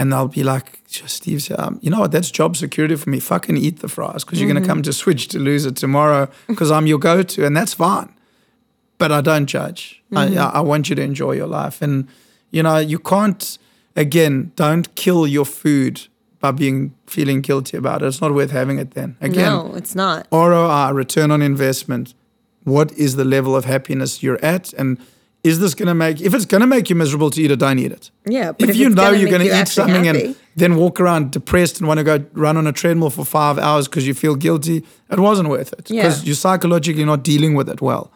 And 0.00 0.10
they'll 0.10 0.28
be 0.28 0.42
like, 0.42 0.80
Steve, 0.86 1.46
um, 1.58 1.78
you 1.82 1.90
know 1.90 2.00
what? 2.00 2.10
That's 2.10 2.30
job 2.30 2.56
security 2.56 2.96
for 2.96 3.10
me. 3.10 3.20
Fucking 3.20 3.58
eat 3.58 3.80
the 3.80 3.88
fries 3.88 4.24
because 4.24 4.40
you're 4.40 4.50
going 4.50 4.62
to 4.62 4.66
come 4.66 4.80
to 4.80 4.94
Switch 4.94 5.28
to 5.28 5.38
lose 5.38 5.66
it 5.66 5.76
tomorrow 5.76 6.30
because 6.46 6.70
I'm 6.70 6.86
your 6.86 6.98
go 6.98 7.22
to. 7.22 7.44
And 7.44 7.54
that's 7.54 7.74
fine. 7.74 8.08
But 8.96 9.12
I 9.12 9.20
don't 9.20 9.44
judge. 9.44 10.02
I, 10.16 10.34
I 10.36 10.44
I 10.54 10.60
want 10.60 10.88
you 10.88 10.96
to 10.96 11.02
enjoy 11.02 11.32
your 11.32 11.48
life. 11.48 11.82
And, 11.82 12.08
you 12.50 12.62
know, 12.62 12.78
you 12.78 12.98
can't, 12.98 13.58
again, 13.94 14.52
don't 14.56 14.94
kill 14.94 15.26
your 15.26 15.44
food 15.44 16.00
by 16.38 16.52
being 16.52 16.94
feeling 17.06 17.42
guilty 17.42 17.76
about 17.76 18.00
it. 18.00 18.06
It's 18.06 18.22
not 18.22 18.32
worth 18.32 18.52
having 18.52 18.78
it 18.78 18.92
then. 18.92 19.18
Again, 19.20 19.52
no, 19.52 19.74
it's 19.74 19.94
not. 19.94 20.26
ROI, 20.32 20.92
return 20.94 21.30
on 21.30 21.42
investment. 21.42 22.14
What 22.64 22.90
is 22.92 23.16
the 23.16 23.24
level 23.26 23.54
of 23.54 23.66
happiness 23.66 24.22
you're 24.22 24.42
at? 24.42 24.72
And 24.72 24.96
is 25.42 25.58
this 25.58 25.74
going 25.74 25.88
to 25.88 25.94
make, 25.94 26.20
if 26.20 26.34
it's 26.34 26.44
going 26.44 26.60
to 26.60 26.66
make 26.66 26.90
you 26.90 26.96
miserable 26.96 27.30
to 27.30 27.40
eat 27.42 27.50
it, 27.50 27.58
don't 27.58 27.78
eat 27.78 27.92
it 27.92 28.10
Yeah. 28.26 28.52
But 28.52 28.68
if, 28.70 28.76
you 28.76 28.90
know 28.90 29.04
gonna 29.04 29.16
you're 29.18 29.30
going 29.30 29.40
to 29.40 29.46
you 29.46 29.54
eat 29.60 29.68
something 29.68 30.04
happy, 30.04 30.24
and 30.26 30.36
then 30.54 30.76
walk 30.76 31.00
around 31.00 31.32
depressed 31.32 31.78
and 31.78 31.88
want 31.88 31.98
to 31.98 32.04
go 32.04 32.24
run 32.34 32.56
on 32.56 32.66
a 32.66 32.72
treadmill 32.72 33.10
for 33.10 33.24
five 33.24 33.58
hours 33.58 33.88
because 33.88 34.06
you 34.06 34.14
feel 34.14 34.34
guilty, 34.36 34.84
it 35.10 35.18
wasn't 35.18 35.48
worth 35.48 35.72
it 35.72 35.84
because 35.88 36.20
Yeah. 36.20 36.26
you're 36.26 36.34
psychologically 36.34 37.04
not 37.04 37.22
dealing 37.22 37.54
with 37.54 37.68
it 37.70 37.80
well. 37.80 38.10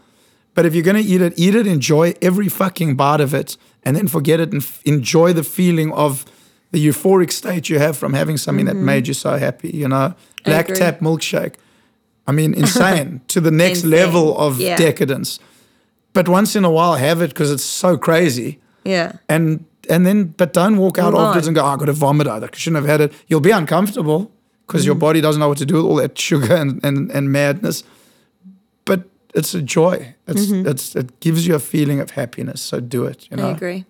But 0.55 0.67
if 0.67 0.75
you're 0.75 0.85
going 0.85 1.03
to 1.03 1.09
eat 1.13 1.21
it, 1.23 1.33
eat 1.37 1.55
it, 1.55 1.67
enjoy 1.67 2.15
every 2.21 2.49
fucking 2.49 2.95
bite 2.97 3.21
of 3.23 3.33
it, 3.35 3.57
and 3.85 3.97
then 3.97 4.07
forget 4.07 4.39
it 4.39 4.53
and 4.53 4.63
f- 4.63 4.81
enjoy 4.85 5.33
the 5.33 5.43
feeling 5.43 5.93
of 5.93 6.25
the 6.73 6.87
euphoric 6.87 7.33
state 7.33 7.69
you 7.71 7.79
have 7.79 7.97
from 7.97 8.13
having 8.15 8.37
something 8.37 8.67
that 8.67 8.77
made 8.77 9.09
you 9.09 9.15
so 9.15 9.37
happy. 9.39 9.71
You 9.71 9.89
know, 9.89 10.15
Mm-hmm. 10.45 10.51
Black 10.51 10.67
tap 10.67 11.01
milkshake. 11.01 11.55
I 12.27 12.33
mean, 12.33 12.53
insane 12.53 13.23
to 13.29 13.41
the 13.41 13.51
next 13.51 13.79
Insane. 13.85 13.91
level 13.93 14.37
of 14.37 14.61
Yeah. 14.61 14.77
decadence. 14.77 15.41
But 16.15 16.29
once 16.29 16.57
in 16.57 16.65
a 16.65 16.71
while, 16.71 16.95
have 16.95 17.21
it 17.21 17.29
because 17.29 17.51
it's 17.53 17.63
so 17.65 17.99
crazy 17.99 18.61
yeah. 18.85 19.13
and 19.29 19.65
and 19.91 20.07
then 20.07 20.33
but 20.37 20.53
don't 20.55 20.79
walk 20.79 20.97
out 20.99 21.13
Move 21.13 21.21
afterwards 21.23 21.47
on. 21.47 21.51
and 21.51 21.57
go, 21.57 21.63
oh, 21.63 21.67
I 21.75 21.77
got 21.77 21.87
to 21.87 21.93
vomit. 21.93 22.27
either. 22.27 22.49
I 22.51 22.57
shouldn't 22.57 22.83
have 22.83 22.89
had 22.91 23.01
it. 23.03 23.13
You'll 23.27 23.41
be 23.41 23.51
uncomfortable 23.51 24.31
because 24.67 24.81
Mm-hmm. 24.83 24.87
your 24.87 24.95
body 24.95 25.21
doesn't 25.21 25.41
know 25.41 25.49
what 25.49 25.59
to 25.59 25.67
do 25.67 25.75
with 25.75 25.85
all 25.85 25.97
that 25.97 26.17
sugar 26.19 26.55
and, 26.55 26.83
and, 26.83 27.11
and 27.11 27.31
madness. 27.31 27.85
But 28.87 29.05
it's 29.35 29.55
a 29.55 29.61
joy. 29.61 30.15
It's 30.27 30.51
it's 30.51 30.95
it 30.97 31.21
gives 31.21 31.47
you 31.47 31.55
a 31.55 31.59
feeling 31.59 32.01
of 32.01 32.13
happiness. 32.13 32.63
So 32.63 32.81
do 32.81 33.05
it. 33.05 33.29
You 33.31 33.37
know, 33.37 33.43
Mm-hmm. 33.43 33.53
I 33.53 33.57
agree. 33.57 33.85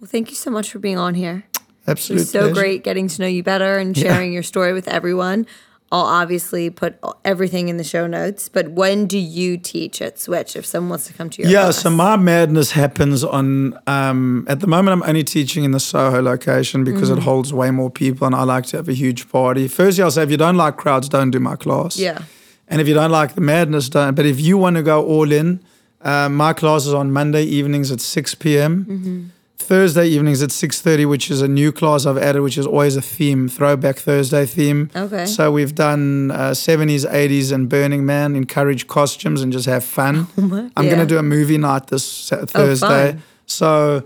Well, 0.00 0.08
thank 0.10 0.30
you 0.30 0.36
so 0.36 0.50
much 0.50 0.70
for 0.70 0.78
being 0.78 0.98
on 0.98 1.14
here. 1.14 1.44
It 1.54 1.60
absolute 1.90 2.20
was 2.20 2.30
so 2.30 2.40
pleasure. 2.40 2.54
great 2.54 2.84
getting 2.84 3.08
to 3.08 3.20
know 3.22 3.28
you 3.28 3.42
better 3.42 3.76
and 3.78 3.96
sharing 3.96 4.32
your 4.32 4.42
story 4.42 4.72
with 4.72 4.88
everyone. 4.88 5.46
I'll 5.94 6.06
obviously 6.22 6.70
put 6.70 6.98
everything 7.24 7.68
in 7.68 7.76
the 7.76 7.84
show 7.84 8.06
notes. 8.08 8.48
But 8.48 8.72
when 8.72 9.06
do 9.06 9.16
you 9.16 9.56
teach 9.56 10.02
at 10.02 10.18
Switch 10.18 10.56
if 10.56 10.66
someone 10.66 10.90
wants 10.90 11.06
to 11.06 11.12
come 11.12 11.30
to 11.30 11.42
your 11.42 11.50
Yeah, 11.50 11.62
class? 11.64 11.82
so 11.82 11.90
my 11.90 12.16
madness 12.16 12.72
happens 12.72 13.22
on. 13.22 13.78
Um, 13.86 14.44
at 14.48 14.58
the 14.58 14.66
moment, 14.66 14.92
I'm 15.02 15.08
only 15.08 15.22
teaching 15.22 15.62
in 15.62 15.70
the 15.70 15.78
Soho 15.80 16.20
location 16.20 16.82
because 16.82 17.10
Mm-hmm. 17.10 17.18
it 17.18 17.24
holds 17.24 17.52
way 17.54 17.70
more 17.70 17.90
people, 17.90 18.26
and 18.26 18.34
I 18.34 18.42
like 18.42 18.66
to 18.66 18.76
have 18.78 18.88
a 18.88 18.92
huge 18.92 19.28
party. 19.28 19.68
Firstly, 19.68 20.02
I'll 20.02 20.10
say 20.10 20.24
if 20.24 20.30
you 20.32 20.36
don't 20.36 20.56
like 20.56 20.76
crowds, 20.76 21.08
don't 21.08 21.30
do 21.30 21.38
my 21.38 21.54
class. 21.56 21.96
Yeah. 21.96 22.22
And 22.66 22.80
if 22.80 22.88
you 22.88 22.94
don't 22.94 23.10
like 23.12 23.34
the 23.36 23.40
madness, 23.42 23.88
don't. 23.88 24.14
But 24.16 24.26
if 24.26 24.40
you 24.40 24.58
want 24.58 24.74
to 24.76 24.82
go 24.82 25.04
all 25.06 25.30
in, 25.30 25.60
uh, 26.00 26.28
my 26.28 26.52
class 26.54 26.86
is 26.86 26.94
on 26.94 27.12
Monday 27.12 27.44
evenings 27.44 27.92
at 27.92 28.00
6 28.00 28.34
p.m. 28.36 28.84
Mm-hmm. 28.84 29.24
Thursday 29.56 30.06
evenings 30.08 30.42
at 30.42 30.50
6.30, 30.50 31.08
which 31.08 31.30
is 31.30 31.40
a 31.40 31.48
new 31.48 31.72
class 31.72 32.04
I've 32.06 32.18
added, 32.18 32.42
which 32.42 32.58
is 32.58 32.66
always 32.66 32.96
a 32.96 33.02
theme, 33.02 33.48
Throwback 33.48 33.96
Thursday 33.96 34.44
theme. 34.46 34.90
Okay. 34.94 35.26
So 35.26 35.50
we've 35.52 35.74
done 35.74 36.30
uh, 36.32 36.50
70s, 36.50 37.08
80s, 37.10 37.52
and 37.52 37.68
Burning 37.68 38.04
Man, 38.04 38.36
encourage 38.36 38.86
costumes 38.88 39.40
and 39.42 39.52
just 39.52 39.66
have 39.66 39.84
fun. 39.84 40.26
I'm 40.36 40.70
Oh 40.76 40.82
Yeah. 40.82 40.90
going 40.90 40.98
to 41.00 41.06
do 41.06 41.18
a 41.18 41.22
movie 41.22 41.56
night 41.56 41.86
this 41.86 42.04
Sa- 42.04 42.44
Thursday. 42.44 43.12
fun. 43.12 43.22
so 43.46 44.02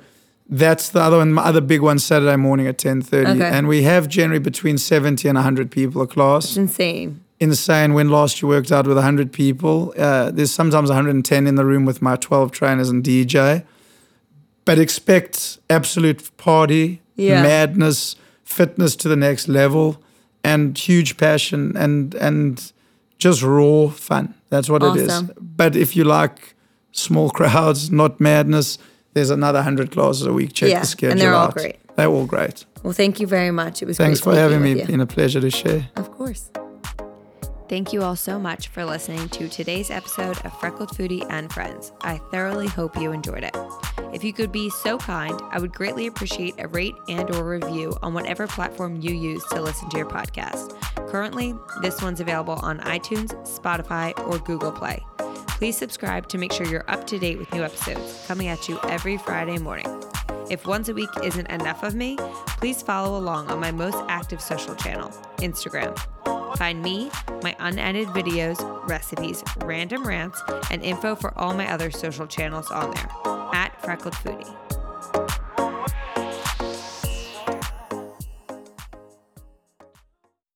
that's 0.51 0.91
the 0.91 1.01
other 1.01 1.17
one. 1.17 1.33
My 1.33 1.43
other 1.45 1.61
big 1.63 1.81
one, 1.81 1.99
Saturday 1.99 2.37
morning 2.37 2.67
at 2.67 2.79
10.30. 2.79 3.37
Okay. 3.37 3.45
And 3.45 3.67
we 3.69 3.83
have 3.83 4.07
generally 4.09 4.39
between 4.41 4.79
70 4.79 5.27
and 5.29 5.37
100 5.37 5.71
people 5.71 6.03
a 6.03 6.07
class 6.07 6.45
It's 6.45 6.57
insane. 6.57 7.21
insane 7.41 7.95
when 7.95 8.11
last 8.11 8.41
year 8.43 8.49
worked 8.49 8.71
out 8.71 8.87
with 8.87 8.97
100 8.97 9.33
people. 9.33 9.93
Uh, 9.99 10.31
there's 10.31 10.51
sometimes 10.53 10.89
110 10.91 11.47
in 11.47 11.55
the 11.57 11.65
room 11.65 11.85
with 11.85 12.01
my 12.01 12.17
12 12.17 12.53
trainers 12.53 12.91
and 12.91 13.03
DJ. 13.03 13.65
But 14.69 14.79
expect 14.79 15.59
absolute 15.71 16.21
party, 16.37 17.01
Yeah. 17.17 17.43
madness, 17.43 18.17
fitness 18.45 18.97
to 18.97 19.09
the 19.09 19.17
next 19.17 19.49
level, 19.49 19.97
and 20.45 20.77
huge 20.89 21.17
passion 21.17 21.73
and 21.77 22.15
and 22.21 22.73
just 23.25 23.43
raw 23.43 23.89
fun. 23.89 24.35
That's 24.51 24.69
what 24.69 24.83
it 24.83 24.97
is. 24.97 25.23
But 25.57 25.75
if 25.75 25.97
you 25.97 26.05
like 26.05 26.55
small 26.93 27.31
crowds, 27.31 27.91
not 27.91 28.21
madness, 28.21 28.79
there's 29.15 29.31
another 29.31 29.59
100 29.61 29.91
classes 29.91 30.27
a 30.27 30.33
week. 30.33 30.53
Check 30.53 30.71
Yeah, 30.71 30.81
the 30.81 30.87
schedule 30.87 31.13
and 31.13 31.21
they're 31.21 31.35
all 31.35 31.47
out. 31.47 31.55
great. 31.55 31.77
They're 31.97 32.13
all 32.17 32.27
great. 32.27 32.67
Well, 32.83 32.93
thank 32.93 33.21
you 33.21 33.27
very 33.27 33.51
much. 33.51 33.83
It 33.83 33.87
was 33.89 33.97
Thanks 33.97 34.21
great 34.21 34.35
for 34.35 34.41
having 34.41 34.63
me. 34.63 34.85
Been 34.85 35.01
a 35.01 35.07
pleasure 35.07 35.41
to 35.41 35.51
share. 35.51 35.89
Of 35.97 36.11
course. 36.11 36.51
Thank 37.69 37.93
you 37.93 38.03
all 38.03 38.17
so 38.17 38.39
much 38.39 38.69
for 38.69 38.83
listening 38.83 39.29
to 39.29 39.47
today's 39.47 39.91
episode 39.91 40.43
of 40.43 40.59
Freckled 40.59 40.89
Foodie 40.89 41.27
and 41.29 41.53
Friends. 41.53 41.93
I 42.01 42.17
thoroughly 42.31 42.67
hope 42.67 42.97
you 42.97 43.13
enjoyed 43.13 43.45
it. 43.45 43.55
If 44.11 44.25
you 44.25 44.33
could 44.33 44.51
be 44.51 44.71
so 44.71 44.97
kind, 44.97 45.39
I 45.51 45.59
would 45.59 45.75
greatly 45.75 46.07
appreciate 46.07 46.55
a 46.57 46.67
rate 46.69 46.95
and 47.11 47.31
or 47.35 47.45
review 47.45 47.95
on 48.03 48.15
whatever 48.15 48.47
platform 48.47 49.03
you 49.03 49.15
use 49.15 49.45
to 49.51 49.61
listen 49.61 49.91
to 49.91 49.99
your 49.99 50.07
podcast. 50.07 50.81
Currently, 51.11 51.55
this 51.83 52.01
one's 52.01 52.21
available 52.21 52.55
on 52.55 52.79
iTunes, 52.81 53.35
Spotify, 53.47 54.19
or 54.27 54.39
Google 54.39 54.73
Play. 54.73 55.05
Please 55.49 55.77
subscribe 55.77 56.27
to 56.29 56.39
make 56.39 56.53
sure 56.53 56.67
you're 56.67 56.91
up 56.91 57.07
to 57.09 57.19
date 57.19 57.39
with 57.39 57.53
new 57.53 57.63
episodes 57.63 58.25
coming 58.27 58.49
at 58.49 58.67
you 58.67 58.81
every 58.85 59.19
Friday 59.19 59.59
morning. 59.59 59.87
If 60.51 60.67
once 60.67 60.89
a 60.89 60.95
week 60.95 61.11
isn't 61.23 61.47
enough 61.51 61.83
of 61.83 61.95
me, 61.95 62.17
please 62.57 62.81
follow 62.81 63.19
along 63.19 63.51
on 63.51 63.61
my 63.61 63.71
most 63.71 63.99
active 64.09 64.41
social 64.41 64.75
channel, 64.75 65.11
Instagram. 65.39 65.95
Find 66.57 66.83
me, 66.83 67.11
my 67.43 67.55
unedited 67.61 68.09
videos, 68.09 68.59
recipes, 68.89 69.45
random 69.59 70.07
rants, 70.07 70.43
and 70.71 70.83
info 70.83 71.15
for 71.15 71.39
all 71.39 71.53
my 71.53 71.71
other 71.71 71.91
social 71.91 72.27
channels 72.27 72.71
on 72.71 72.95
there 72.95 73.09
at 73.53 73.79
Freckled 73.83 74.15
Foodie. 74.15 74.78